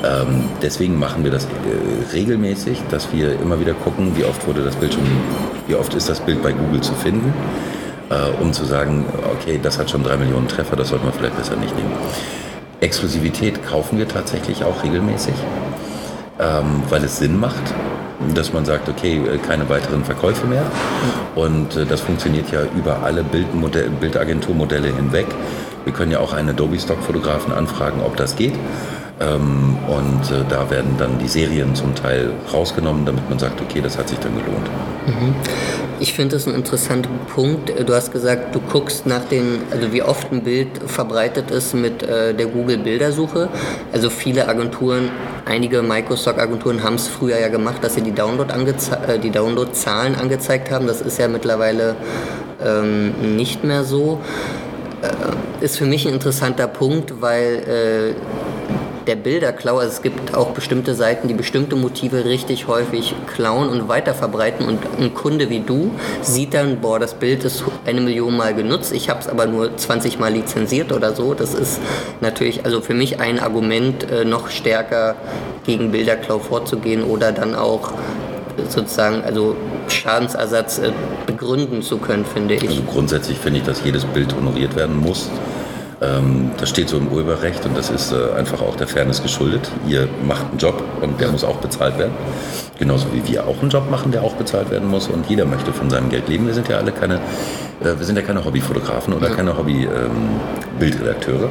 [0.04, 1.48] Ähm, deswegen machen wir das äh,
[2.14, 5.04] regelmäßig, dass wir immer wieder gucken, wie oft wurde das Bild schon,
[5.68, 7.34] wie oft ist das Bild bei Google zu finden,
[8.10, 11.38] äh, um zu sagen, okay, das hat schon drei Millionen Treffer, das sollte man vielleicht
[11.38, 11.92] besser nicht nehmen.
[12.80, 15.34] Exklusivität kaufen wir tatsächlich auch regelmäßig,
[16.40, 17.74] ähm, weil es Sinn macht,
[18.34, 20.64] dass man sagt, okay, äh, keine weiteren Verkäufe mehr.
[21.36, 25.28] Und äh, das funktioniert ja über alle Bildmodell, Bildagenturmodelle hinweg.
[25.88, 28.52] Wir können ja auch einen Adobe Stock-Fotografen anfragen, ob das geht.
[29.22, 33.80] Ähm, und äh, da werden dann die Serien zum Teil rausgenommen, damit man sagt, okay,
[33.80, 34.68] das hat sich dann gelohnt.
[36.02, 37.72] Ich finde das einen interessanten Punkt.
[37.88, 42.04] Du hast gesagt, du guckst nach den, also wie oft ein Bild verbreitet ist mit
[42.04, 43.48] äh, der Google-Bildersuche.
[43.94, 45.10] Also viele Agenturen,
[45.46, 50.70] einige Microsoft-Agenturen haben es früher ja gemacht, dass sie die Download äh, die Download-Zahlen angezeigt
[50.70, 50.86] haben.
[50.86, 51.96] Das ist ja mittlerweile
[52.62, 54.20] ähm, nicht mehr so.
[55.60, 59.78] Ist für mich ein interessanter Punkt, weil äh, der Bilderklau.
[59.78, 64.68] Also es gibt auch bestimmte Seiten, die bestimmte Motive richtig häufig klauen und weiterverbreiten.
[64.68, 68.94] Und ein Kunde wie du sieht dann, boah, das Bild ist eine Million Mal genutzt,
[68.94, 71.34] ich habe es aber nur 20 Mal lizenziert oder so.
[71.34, 71.80] Das ist
[72.22, 75.16] natürlich also für mich ein Argument, äh, noch stärker
[75.66, 77.94] gegen Bilderklau vorzugehen oder dann auch
[78.70, 79.56] sozusagen also
[79.88, 80.92] Schadensersatz äh,
[81.26, 82.68] begründen zu können, finde ich.
[82.68, 85.30] Also grundsätzlich finde ich, dass jedes Bild honoriert werden muss.
[86.00, 89.72] Ähm, das steht so im Urheberrecht und das ist äh, einfach auch der Fairness geschuldet.
[89.88, 92.14] Ihr macht einen Job und der muss auch bezahlt werden.
[92.78, 95.74] Genauso wie wir auch einen Job machen, der auch bezahlt werden muss und jeder möchte
[95.74, 96.46] von seinem Geld leben.
[96.46, 97.16] Wir sind ja alle keine,
[97.82, 101.50] äh, wir sind ja keine Hobbyfotografen oder keine Hobbybildredakteure.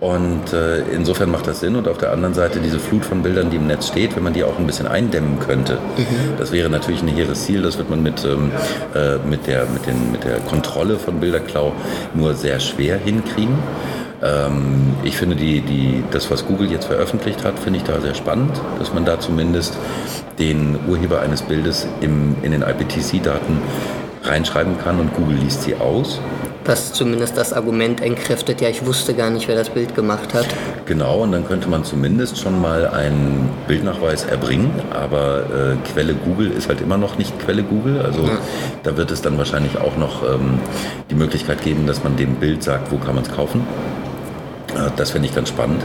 [0.00, 1.76] Und äh, insofern macht das Sinn.
[1.76, 4.32] Und auf der anderen Seite diese Flut von Bildern, die im Netz steht, wenn man
[4.32, 6.38] die auch ein bisschen eindämmen könnte, mhm.
[6.38, 7.60] das wäre natürlich ein hehres Ziel.
[7.60, 8.50] Das wird man mit, ähm,
[8.94, 11.74] äh, mit, der, mit, den, mit der Kontrolle von Bilderklau
[12.14, 13.58] nur sehr schwer hinkriegen.
[14.22, 18.14] Ähm, ich finde die, die, das, was Google jetzt veröffentlicht hat, finde ich da sehr
[18.14, 19.76] spannend, dass man da zumindest
[20.38, 23.58] den Urheber eines Bildes im, in den IPTC-Daten
[24.22, 26.20] reinschreiben kann und Google liest sie aus
[26.64, 30.46] was zumindest das Argument entkräftet, ja, ich wusste gar nicht, wer das Bild gemacht hat.
[30.86, 36.50] Genau, und dann könnte man zumindest schon mal einen Bildnachweis erbringen, aber äh, Quelle Google
[36.50, 38.02] ist halt immer noch nicht Quelle Google.
[38.02, 38.38] Also ja.
[38.82, 40.58] da wird es dann wahrscheinlich auch noch ähm,
[41.10, 43.66] die Möglichkeit geben, dass man dem Bild sagt, wo kann man es kaufen.
[44.74, 45.82] Äh, das finde ich ganz spannend.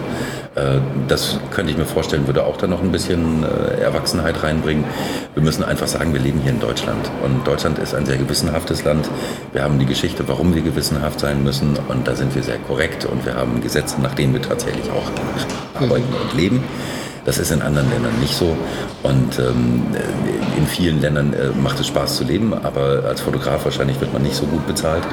[0.56, 4.86] Äh, das könnte ich mir vorstellen, würde auch da noch ein bisschen äh, Erwachsenheit reinbringen.
[5.34, 7.10] Wir müssen einfach sagen, wir leben hier in Deutschland.
[7.24, 9.10] Und Deutschland ist ein sehr gewissenhaftes Land.
[9.54, 11.78] Wir haben die Geschichte, warum wir gewissenhaft sein müssen.
[11.88, 13.06] Und da sind wir sehr korrekt.
[13.06, 16.64] Und wir haben Gesetze, nach denen wir tatsächlich auch arbeiten und leben.
[17.26, 18.56] Das ist in anderen Ländern nicht so.
[19.04, 19.84] Und ähm,
[20.58, 24.22] in vielen Ländern äh, macht es Spaß zu leben, aber als Fotograf wahrscheinlich wird man
[24.22, 25.04] nicht so gut bezahlt.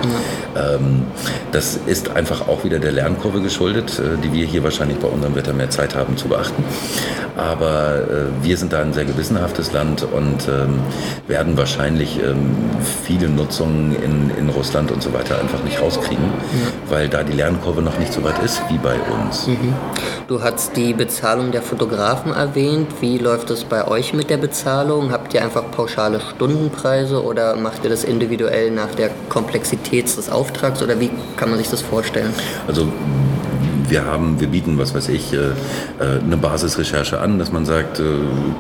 [0.55, 0.74] Ja.
[0.74, 1.05] Ähm,
[1.52, 5.34] das ist einfach auch wieder der Lernkurve geschuldet, äh, die wir hier wahrscheinlich bei unserem
[5.34, 6.62] Wetter mehr Zeit haben zu beachten.
[7.36, 10.80] Aber äh, wir sind da ein sehr gewissenhaftes Land und ähm,
[11.28, 12.55] werden wahrscheinlich ähm,
[13.05, 16.90] viele Nutzungen in, in Russland und so weiter einfach nicht rauskriegen, ja.
[16.90, 19.47] weil da die Lernkurve noch nicht so weit ist wie bei uns.
[19.47, 19.74] Mhm.
[20.28, 21.62] Du hast die Bezahlung der
[22.03, 22.89] Fotografen erwähnt.
[23.01, 25.12] Wie läuft es bei euch mit der Bezahlung?
[25.12, 30.83] Habt ihr einfach pauschale Stundenpreise oder macht ihr das individuell nach der Komplexität des Auftrags
[30.83, 32.35] oder wie kann man sich das vorstellen?
[32.66, 32.89] Also
[33.89, 38.01] wir haben, wir bieten, was weiß ich, äh, äh, eine Basisrecherche an, dass man sagt,
[38.01, 38.03] äh,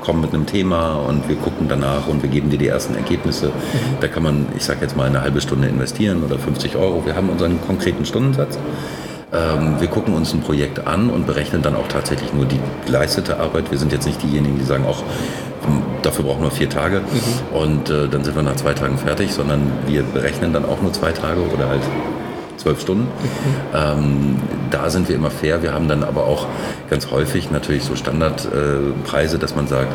[0.00, 3.46] komm mit einem Thema und wir gucken danach und wir geben dir die ersten Ergebnisse.
[3.46, 3.96] Mhm.
[4.00, 7.04] Da kann man, ich sage jetzt mal, eine halbe Stunde investieren oder 50 Euro.
[7.06, 8.56] Wir haben unseren konkreten Stundensatz.
[9.32, 13.40] Ähm, wir gucken uns ein Projekt an und berechnen dann auch tatsächlich nur die geleistete
[13.40, 13.70] Arbeit.
[13.70, 15.02] Wir sind jetzt nicht diejenigen, die sagen, auch
[16.02, 17.56] dafür brauchen wir vier Tage mhm.
[17.56, 20.92] und äh, dann sind wir nach zwei Tagen fertig, sondern wir berechnen dann auch nur
[20.92, 21.82] zwei Tage oder halt
[22.56, 23.04] zwölf Stunden.
[23.04, 23.08] Mhm.
[23.74, 24.36] Ähm,
[24.72, 25.62] da sind wir immer fair.
[25.62, 26.46] Wir haben dann aber auch
[26.90, 29.92] ganz häufig natürlich so Standardpreise, äh, dass man sagt,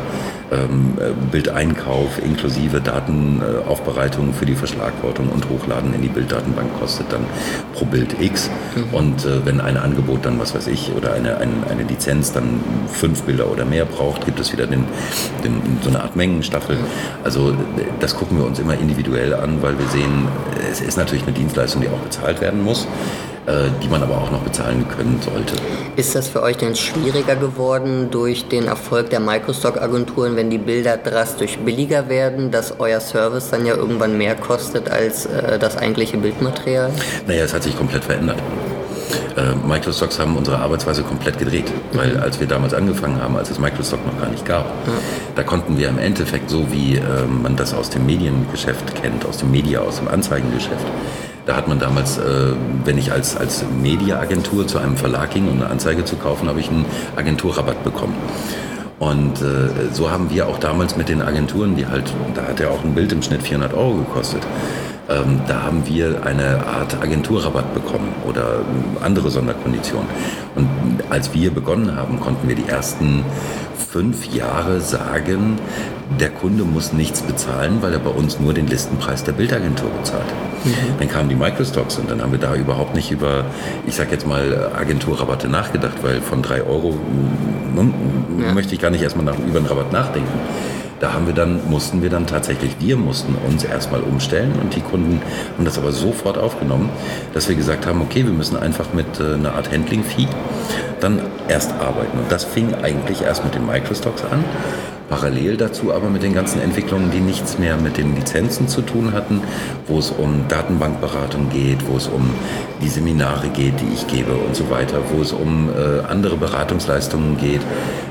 [0.50, 7.24] ähm, äh, Bildeinkauf inklusive Datenaufbereitung für die Verschlagwortung und Hochladen in die Bilddatenbank kostet dann
[7.74, 8.48] pro Bild X.
[8.74, 8.94] Mhm.
[8.94, 12.60] Und äh, wenn ein Angebot dann, was weiß ich, oder eine, eine, eine Lizenz dann
[12.88, 14.84] fünf Bilder oder mehr braucht, gibt es wieder den,
[15.44, 16.76] den, so eine Art Mengenstaffel.
[16.76, 16.84] Mhm.
[17.24, 17.54] Also
[18.00, 20.28] das gucken wir uns immer individuell an, weil wir sehen,
[20.70, 22.86] es ist natürlich eine Dienstleistung, die auch bezahlt werden muss.
[23.48, 25.54] Äh, die man aber auch noch bezahlen können sollte.
[25.96, 30.98] Ist das für euch denn schwieriger geworden durch den Erfolg der Microstock-Agenturen, wenn die Bilder
[30.98, 36.18] drastisch billiger werden, dass euer Service dann ja irgendwann mehr kostet als äh, das eigentliche
[36.18, 36.90] Bildmaterial?
[37.26, 38.36] Naja, es hat sich komplett verändert.
[39.34, 42.22] Äh, Microstocks haben unsere Arbeitsweise komplett gedreht, weil mhm.
[42.22, 44.92] als wir damals angefangen haben, als es Microstock noch gar nicht gab, ja.
[45.36, 49.38] da konnten wir im Endeffekt so wie äh, man das aus dem Mediengeschäft kennt, aus
[49.38, 50.84] dem Media, aus dem Anzeigengeschäft,
[51.48, 52.52] da hat man damals, äh,
[52.84, 56.60] wenn ich als, als Mediaagentur zu einem Verlag ging, um eine Anzeige zu kaufen, habe
[56.60, 56.84] ich einen
[57.16, 58.14] Agenturrabatt bekommen.
[58.98, 62.68] Und äh, so haben wir auch damals mit den Agenturen, die halt, da hat ja
[62.68, 64.42] auch ein Bild im Schnitt 400 Euro gekostet,
[65.08, 68.60] ähm, da haben wir eine Art Agenturrabatt bekommen oder
[69.02, 70.08] andere Sonderkonditionen.
[70.54, 70.68] Und
[71.10, 73.24] als wir begonnen haben, konnten wir die ersten
[73.90, 75.58] fünf Jahre sagen,
[76.20, 80.26] der Kunde muss nichts bezahlen, weil er bei uns nur den Listenpreis der Bildagentur bezahlt.
[80.64, 80.72] Mhm.
[80.98, 83.44] Dann kamen die Microstocks und dann haben wir da überhaupt nicht über,
[83.86, 86.94] ich sag jetzt mal, Agenturrabatte nachgedacht, weil von drei Euro
[87.74, 87.92] ne,
[88.40, 88.52] ja.
[88.52, 90.38] möchte ich gar nicht erstmal nach, über einen Rabatt nachdenken.
[91.00, 94.80] Da haben wir dann, mussten wir dann tatsächlich, wir mussten uns erstmal umstellen und die
[94.80, 95.20] Kunden
[95.56, 96.90] haben das aber sofort aufgenommen,
[97.34, 100.26] dass wir gesagt haben, okay, wir müssen einfach mit äh, einer Art Handling-Fee
[101.00, 102.18] dann erst arbeiten.
[102.18, 104.44] Und das fing eigentlich erst mit den Microstocks an
[105.08, 109.12] parallel dazu aber mit den ganzen Entwicklungen, die nichts mehr mit den Lizenzen zu tun
[109.12, 109.42] hatten,
[109.86, 112.30] wo es um Datenbankberatung geht, wo es um
[112.82, 117.38] die Seminare geht, die ich gebe und so weiter, wo es um äh, andere Beratungsleistungen
[117.38, 117.62] geht,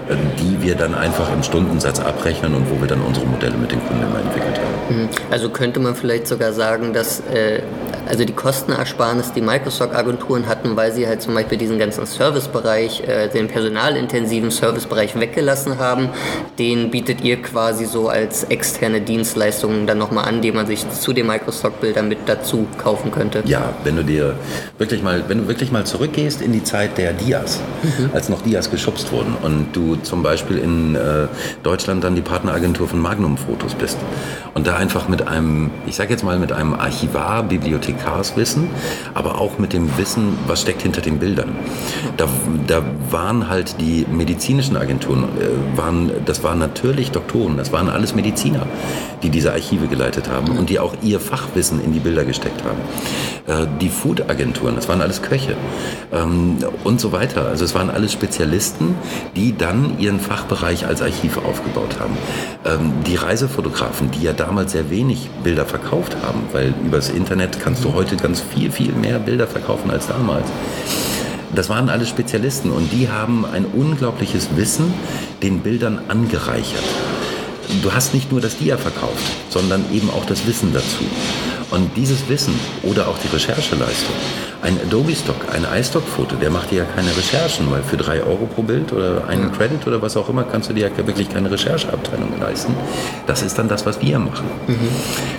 [0.09, 3.71] äh, die wir dann einfach im Stundensatz abrechnen und wo wir dann unsere Modelle mit
[3.71, 5.01] den Kunden immer entwickelt haben.
[5.01, 5.09] Mhm.
[5.29, 7.61] Also könnte man vielleicht sogar sagen, dass äh,
[8.07, 13.27] also die Kostenersparnis, die Microsoft-Agenturen hatten, weil sie halt zum Beispiel diesen ganzen Servicebereich, äh,
[13.29, 16.09] den personalintensiven Servicebereich weggelassen haben,
[16.59, 21.13] den bietet ihr quasi so als externe Dienstleistungen dann nochmal an, die man sich zu
[21.13, 23.43] den Microsoft-Bildern mit dazu kaufen könnte.
[23.45, 24.35] Ja, wenn du dir
[24.77, 28.11] wirklich mal, wenn du wirklich mal zurückgehst in die Zeit der Dias, mhm.
[28.13, 31.27] als noch Dias geschubst wurden und du zum Beispiel in äh,
[31.63, 33.97] Deutschland dann die Partneragentur von Magnum Fotos bist
[34.53, 37.43] und da einfach mit einem, ich sag jetzt mal mit einem Archivar,
[37.97, 38.69] Bibliothekarswissen,
[39.13, 41.55] aber auch mit dem Wissen, was steckt hinter den Bildern.
[42.17, 42.27] Da,
[42.67, 48.15] da waren halt die medizinischen Agenturen, äh, waren, das waren natürlich Doktoren, das waren alles
[48.15, 48.65] Mediziner,
[49.23, 52.79] die diese Archive geleitet haben und die auch ihr Fachwissen in die Bilder gesteckt haben.
[53.47, 55.55] Äh, die Food-Agenturen, das waren alles Köche
[56.11, 57.47] ähm, und so weiter.
[57.47, 58.95] Also es waren alles Spezialisten,
[59.35, 62.17] die dann ihren Fachbereich als Archiv aufgebaut haben.
[62.65, 67.83] Ähm, die Reisefotografen, die ja damals sehr wenig Bilder verkauft haben, weil übers Internet kannst
[67.83, 70.47] du heute ganz viel, viel mehr Bilder verkaufen als damals.
[71.55, 74.93] Das waren alle Spezialisten und die haben ein unglaubliches Wissen
[75.41, 76.83] den Bildern angereichert.
[77.81, 81.03] Du hast nicht nur das Dia verkauft, sondern eben auch das Wissen dazu.
[81.69, 84.15] Und dieses Wissen oder auch die Rechercheleistung,
[84.61, 88.45] ein Adobe Stock, ein iStock-Foto, der macht dir ja keine Recherchen, weil für drei Euro
[88.45, 91.51] pro Bild oder einen Credit oder was auch immer kannst du dir ja wirklich keine
[91.51, 92.73] Rechercheabteilung leisten.
[93.27, 94.45] Das ist dann das, was wir machen.
[94.67, 94.87] Mhm.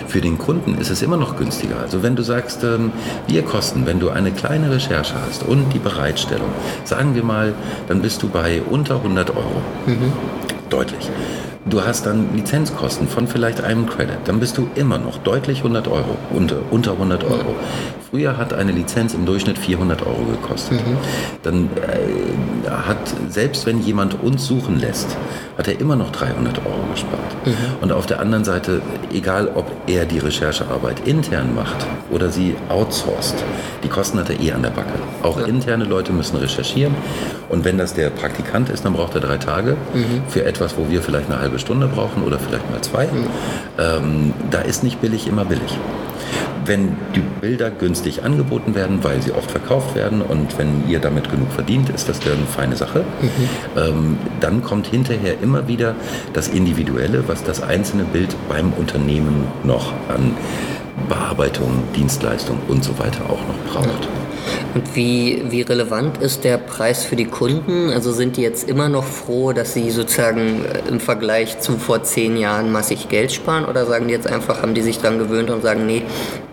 [0.07, 1.79] Für den Kunden ist es immer noch günstiger.
[1.79, 2.91] Also wenn du sagst, ähm,
[3.27, 6.49] wir kosten, wenn du eine kleine Recherche hast und die Bereitstellung,
[6.83, 7.53] sagen wir mal,
[7.87, 9.61] dann bist du bei unter 100 Euro.
[9.87, 10.13] Mhm.
[10.69, 11.09] Deutlich.
[11.69, 14.17] Du hast dann Lizenzkosten von vielleicht einem Credit.
[14.25, 17.55] Dann bist du immer noch deutlich 100 Euro, unter, unter 100 Euro.
[18.09, 20.79] Früher hat eine Lizenz im Durchschnitt 400 Euro gekostet.
[20.79, 20.97] Mhm.
[21.43, 22.97] Dann äh, hat,
[23.29, 25.15] selbst wenn jemand uns suchen lässt,
[25.59, 27.45] hat er immer noch 300 Euro gespart.
[27.45, 27.53] Mhm.
[27.81, 28.81] Und auf der anderen Seite,
[29.13, 33.35] egal ob er die Recherchearbeit intern macht oder sie outsourced,
[33.83, 34.93] die Kosten hat er eh an der Backe.
[35.21, 35.45] Auch ja.
[35.45, 36.95] interne Leute müssen recherchieren.
[37.49, 40.23] Und wenn das der Praktikant ist, dann braucht er drei Tage mhm.
[40.27, 43.05] für etwas, wo wir vielleicht eine halbe Stunde brauchen oder vielleicht mal zwei.
[43.05, 43.27] Mhm.
[43.77, 45.77] Ähm, da ist nicht billig immer billig
[46.69, 51.29] wenn die Bilder günstig angeboten werden, weil sie oft verkauft werden und wenn ihr damit
[51.29, 52.99] genug verdient, ist das eine feine Sache.
[52.99, 53.49] Mhm.
[53.75, 55.95] Ähm, dann kommt hinterher immer wieder
[56.33, 60.35] das Individuelle, was das einzelne Bild beim Unternehmen noch an
[61.07, 64.07] Bearbeitung, Dienstleistung und so weiter auch noch braucht.
[64.75, 67.89] Und wie, wie relevant ist der Preis für die Kunden?
[67.89, 72.03] Also sind die jetzt immer noch froh, dass sie sozusagen äh, im Vergleich zu vor
[72.03, 73.65] zehn Jahren massig Geld sparen?
[73.65, 76.03] Oder sagen die jetzt einfach, haben die sich daran gewöhnt und sagen, nee,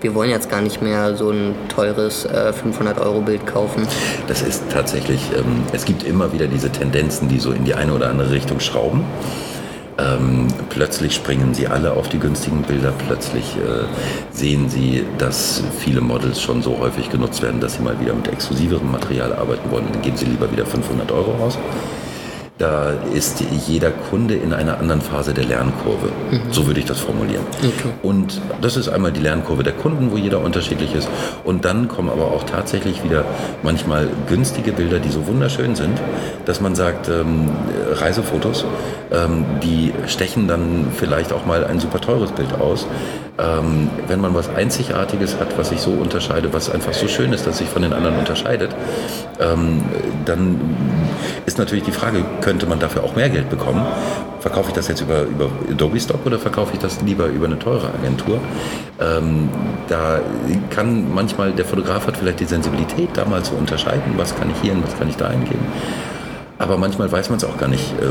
[0.00, 3.86] wir wollen jetzt gar nicht mehr so ein teures äh, 500-Euro-Bild kaufen?
[4.28, 7.92] Das ist tatsächlich, ähm, es gibt immer wieder diese Tendenzen, die so in die eine
[7.92, 9.04] oder andere Richtung schrauben.
[9.98, 13.86] Ähm, plötzlich springen sie alle auf die günstigen Bilder, plötzlich äh,
[14.30, 18.28] sehen sie, dass viele Models schon so häufig genutzt werden, dass sie mal wieder mit
[18.28, 19.86] exklusiverem Material arbeiten wollen.
[19.90, 21.56] Dann geben sie lieber wieder 500 Euro aus.
[22.58, 26.08] Da ist jeder Kunde in einer anderen Phase der Lernkurve.
[26.30, 26.40] Mhm.
[26.50, 27.44] So würde ich das formulieren.
[27.58, 27.90] Okay.
[28.02, 31.06] Und das ist einmal die Lernkurve der Kunden, wo jeder unterschiedlich ist.
[31.44, 33.26] Und dann kommen aber auch tatsächlich wieder
[33.62, 36.00] manchmal günstige Bilder, die so wunderschön sind,
[36.46, 37.50] dass man sagt, ähm,
[37.92, 38.64] Reisefotos,
[39.12, 42.86] ähm, die stechen dann vielleicht auch mal ein super teures Bild aus.
[43.38, 47.46] Ähm, wenn man was Einzigartiges hat, was sich so unterscheidet, was einfach so schön ist,
[47.46, 48.74] dass sich von den anderen unterscheidet,
[49.38, 49.84] ähm,
[50.24, 50.58] dann
[51.44, 53.84] ist natürlich die Frage, könnte man dafür auch mehr Geld bekommen?
[54.40, 57.58] Verkaufe ich das jetzt über, über Adobe Stock oder verkaufe ich das lieber über eine
[57.58, 58.40] teure Agentur?
[59.00, 59.50] Ähm,
[59.88, 60.20] da
[60.70, 64.56] kann manchmal, der Fotograf hat vielleicht die Sensibilität, da mal zu unterscheiden, was kann ich
[64.62, 65.64] hier und was kann ich da eingeben.
[66.58, 68.06] Aber manchmal weiß man es auch gar nicht, äh,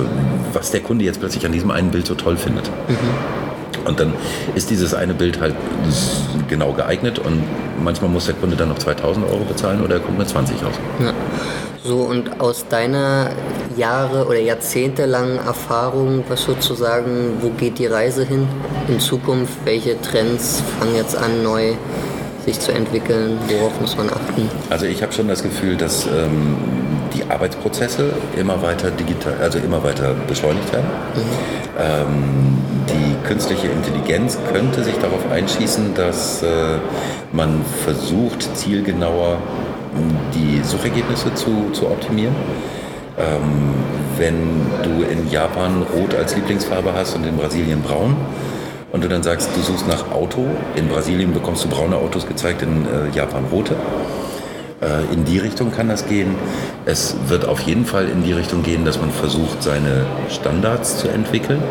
[0.54, 2.70] was der Kunde jetzt plötzlich an diesem einen Bild so toll findet.
[2.88, 3.45] Mhm.
[3.86, 4.14] Und dann
[4.56, 5.56] ist dieses eine Bild halt
[6.48, 7.44] genau geeignet und
[7.84, 10.74] manchmal muss der Kunde dann noch 2000 Euro bezahlen oder er kommt mit 20 aus.
[11.00, 11.14] Ja.
[11.84, 13.30] So, und aus deiner
[13.78, 18.48] Jahre- oder jahrzehntelangen Erfahrung, was sozusagen, wo geht die Reise hin
[18.88, 19.54] in Zukunft?
[19.66, 21.74] Welche Trends fangen jetzt an, neu
[22.44, 23.38] sich zu entwickeln?
[23.48, 24.50] Worauf muss man achten?
[24.72, 26.58] Also ich habe schon das Gefühl, dass ähm,
[27.16, 30.88] die Arbeitsprozesse immer weiter digital, also immer weiter beschleunigt werden.
[31.16, 31.22] Mhm.
[31.80, 32.58] Ähm,
[32.90, 36.78] die künstliche Intelligenz könnte sich darauf einschießen, dass äh,
[37.32, 39.38] man versucht, zielgenauer
[40.34, 42.36] die Suchergebnisse zu, zu optimieren.
[43.18, 43.74] Ähm,
[44.18, 48.16] wenn du in Japan Rot als Lieblingsfarbe hast und in Brasilien Braun
[48.92, 52.62] und du dann sagst, du suchst nach Auto, in Brasilien bekommst du braune Autos gezeigt,
[52.62, 53.76] in äh, Japan rote.
[54.82, 56.36] Äh, in die Richtung kann das gehen.
[56.86, 61.08] Es wird auf jeden Fall in die Richtung gehen, dass man versucht, seine Standards zu
[61.08, 61.62] entwickeln.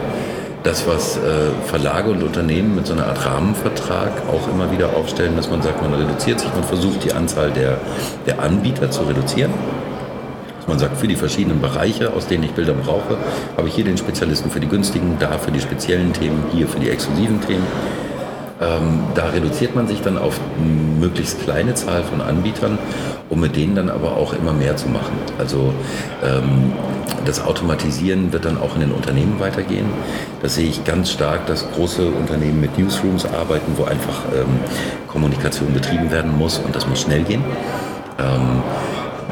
[0.63, 1.21] Das, was äh,
[1.67, 5.83] Verlage und Unternehmen mit so einer Art Rahmenvertrag auch immer wieder aufstellen, dass man sagt,
[5.83, 7.79] man reduziert sich, man versucht die Anzahl der,
[8.27, 9.53] der Anbieter zu reduzieren
[10.67, 13.17] man sagt, für die verschiedenen Bereiche, aus denen ich Bilder brauche,
[13.57, 16.81] habe ich hier den Spezialisten für die günstigen, da für die speziellen Themen, hier für
[16.81, 17.67] die exklusiven Themen.
[18.61, 20.39] Ähm, da reduziert man sich dann auf
[21.01, 22.79] möglichst kleine Zahl von Anbietern,
[23.29, 25.13] um mit denen dann aber auch immer mehr zu machen.
[25.39, 25.75] Also
[26.23, 26.73] ähm,
[27.25, 29.87] das Automatisieren wird dann auch in den Unternehmen weitergehen.
[30.43, 34.61] Das sehe ich ganz stark, dass große Unternehmen mit Newsrooms arbeiten, wo einfach ähm,
[35.09, 37.43] Kommunikation betrieben werden muss und das muss schnell gehen.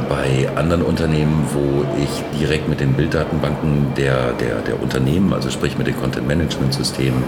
[0.09, 5.77] Bei anderen Unternehmen, wo ich direkt mit den Bilddatenbanken der, der, der Unternehmen, also sprich
[5.77, 7.23] mit den Content-Management-Systemen,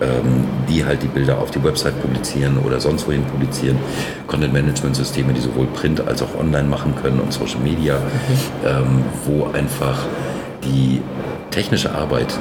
[0.00, 3.78] ähm, die halt die Bilder auf die Website publizieren oder sonst wohin publizieren,
[4.26, 8.66] Content-Management-Systeme, die sowohl Print als auch online machen können und Social Media, mhm.
[8.66, 10.06] ähm, wo einfach
[10.64, 11.02] die
[11.50, 12.32] technische Arbeit,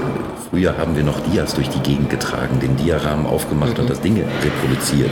[0.49, 3.81] früher haben wir noch Dias durch die Gegend getragen, den Diarahmen aufgemacht mhm.
[3.81, 5.11] und das Ding reproduziert.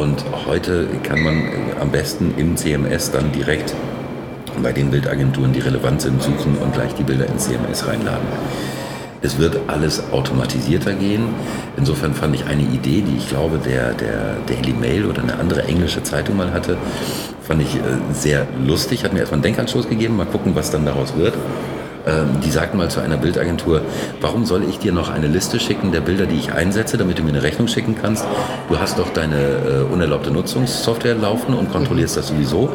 [0.00, 1.42] Und heute kann man
[1.78, 3.74] am besten im CMS dann direkt
[4.62, 8.26] bei den Bildagenturen, die relevant sind, suchen und gleich die Bilder ins CMS reinladen.
[9.20, 11.24] Es wird alles automatisierter gehen.
[11.76, 15.64] Insofern fand ich eine Idee, die ich glaube, der, der Daily Mail oder eine andere
[15.64, 16.78] englische Zeitung mal hatte,
[17.42, 17.80] fand ich äh,
[18.14, 19.04] sehr lustig.
[19.04, 20.16] Hat mir erstmal einen Denkanstoß gegeben.
[20.16, 21.34] Mal gucken, was dann daraus wird.
[22.06, 23.82] Ähm, die sagten mal zu einer Bildagentur,
[24.20, 27.22] warum soll ich dir noch eine Liste schicken der Bilder, die ich einsetze, damit du
[27.22, 28.24] mir eine Rechnung schicken kannst?
[28.68, 32.70] Du hast doch deine äh, unerlaubte Nutzungssoftware laufen und kontrollierst das sowieso.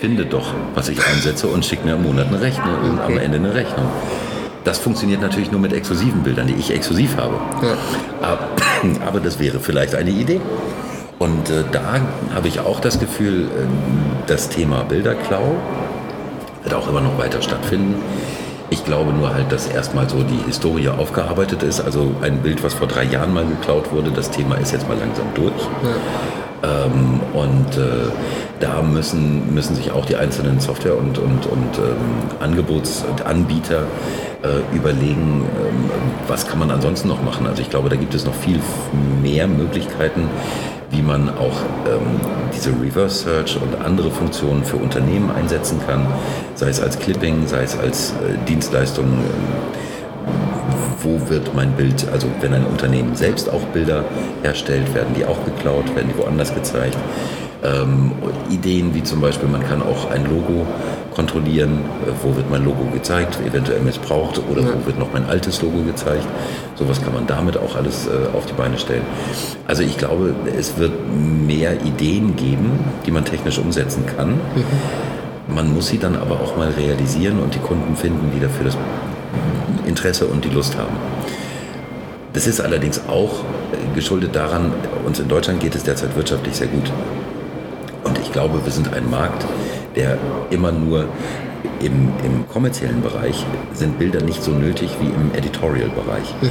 [0.00, 3.12] Finde doch, was ich einsetze und schick mir im Monat eine Rechnung, okay.
[3.12, 3.86] am Ende eine Rechnung.
[4.64, 7.34] Das funktioniert natürlich nur mit exklusiven Bildern, die ich exklusiv habe.
[7.62, 7.74] Ja.
[8.20, 8.48] Aber,
[9.06, 10.40] aber, das wäre vielleicht eine Idee.
[11.18, 12.00] Und äh, da
[12.34, 13.46] habe ich auch das Gefühl, äh,
[14.26, 15.56] das Thema Bilderklau
[16.62, 17.94] wird auch immer noch weiter stattfinden.
[18.70, 21.80] Ich glaube nur halt, dass erstmal so die Historie aufgearbeitet ist.
[21.80, 24.98] Also ein Bild, was vor drei Jahren mal geklaut wurde, das Thema ist jetzt mal
[24.98, 25.62] langsam durch.
[25.82, 26.86] Ja.
[26.86, 28.10] Ähm, und äh,
[28.60, 33.84] da müssen, müssen sich auch die einzelnen Software- und, und, und ähm, Angebotsanbieter
[34.42, 35.90] äh, überlegen, ähm,
[36.26, 37.46] was kann man ansonsten noch machen.
[37.46, 38.60] Also ich glaube, da gibt es noch viel
[39.22, 40.28] mehr Möglichkeiten,
[40.90, 42.20] wie man auch ähm,
[42.54, 46.06] diese Reverse Search und andere Funktionen für Unternehmen einsetzen kann,
[46.54, 49.06] sei es als Clipping, sei es als äh, Dienstleistung.
[49.06, 49.68] Äh,
[51.00, 54.04] wo wird mein Bild, also wenn ein Unternehmen selbst auch Bilder
[54.42, 56.96] herstellt, werden die auch geklaut, werden die woanders gezeigt.
[57.64, 58.12] Ähm,
[58.50, 60.64] Ideen wie zum Beispiel, man kann auch ein Logo
[61.14, 64.68] kontrollieren, äh, wo wird mein Logo gezeigt, eventuell missbraucht oder ja.
[64.68, 66.26] wo wird noch mein altes Logo gezeigt.
[66.76, 69.02] Sowas kann man damit auch alles äh, auf die Beine stellen.
[69.66, 74.34] Also ich glaube, es wird mehr Ideen geben, die man technisch umsetzen kann.
[74.34, 75.54] Mhm.
[75.54, 78.76] Man muss sie dann aber auch mal realisieren und die Kunden finden, die dafür das
[79.84, 80.94] Interesse und die Lust haben.
[82.34, 83.40] Das ist allerdings auch
[83.72, 84.72] äh, geschuldet daran,
[85.04, 86.92] uns in Deutschland geht es derzeit wirtschaftlich sehr gut.
[88.28, 89.46] Ich glaube, wir sind ein Markt,
[89.96, 90.18] der
[90.50, 91.06] immer nur
[91.80, 96.34] im, im kommerziellen Bereich sind Bilder nicht so nötig wie im Editorial-Bereich.
[96.42, 96.50] Mhm.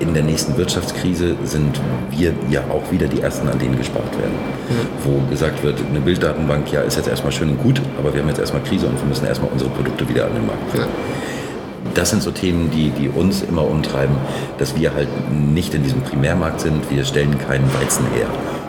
[0.00, 1.78] In der nächsten Wirtschaftskrise sind
[2.10, 4.32] wir ja auch wieder die Ersten, an denen gespart werden.
[4.70, 5.04] Mhm.
[5.04, 8.28] Wo gesagt wird, eine Bilddatenbank, ja, ist jetzt erstmal schön und gut, aber wir haben
[8.28, 10.86] jetzt erstmal Krise und wir müssen erstmal unsere Produkte wieder an den Markt bringen.
[10.86, 11.92] Ja.
[11.94, 14.16] Das sind so Themen, die, die uns immer umtreiben,
[14.56, 16.90] dass wir halt nicht in diesem Primärmarkt sind.
[16.90, 18.28] Wir stellen keinen Weizen her,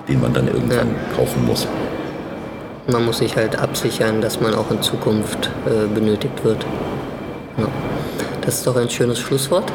[0.10, 1.16] den man dann irgendwann ja.
[1.16, 1.70] kaufen muss.
[2.88, 6.66] Man muss sich halt absichern, dass man auch in Zukunft äh, benötigt wird.
[7.58, 7.68] Ja.
[8.42, 9.72] Das ist doch ein schönes Schlusswort.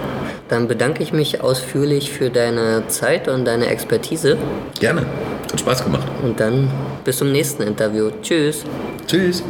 [0.48, 4.36] Dann bedanke ich mich ausführlich für deine Zeit und deine Expertise.
[4.78, 5.06] Gerne.
[5.50, 6.06] Hat Spaß gemacht.
[6.22, 6.70] Und dann
[7.04, 8.10] bis zum nächsten Interview.
[8.22, 8.64] Tschüss.
[9.06, 9.42] Tschüss.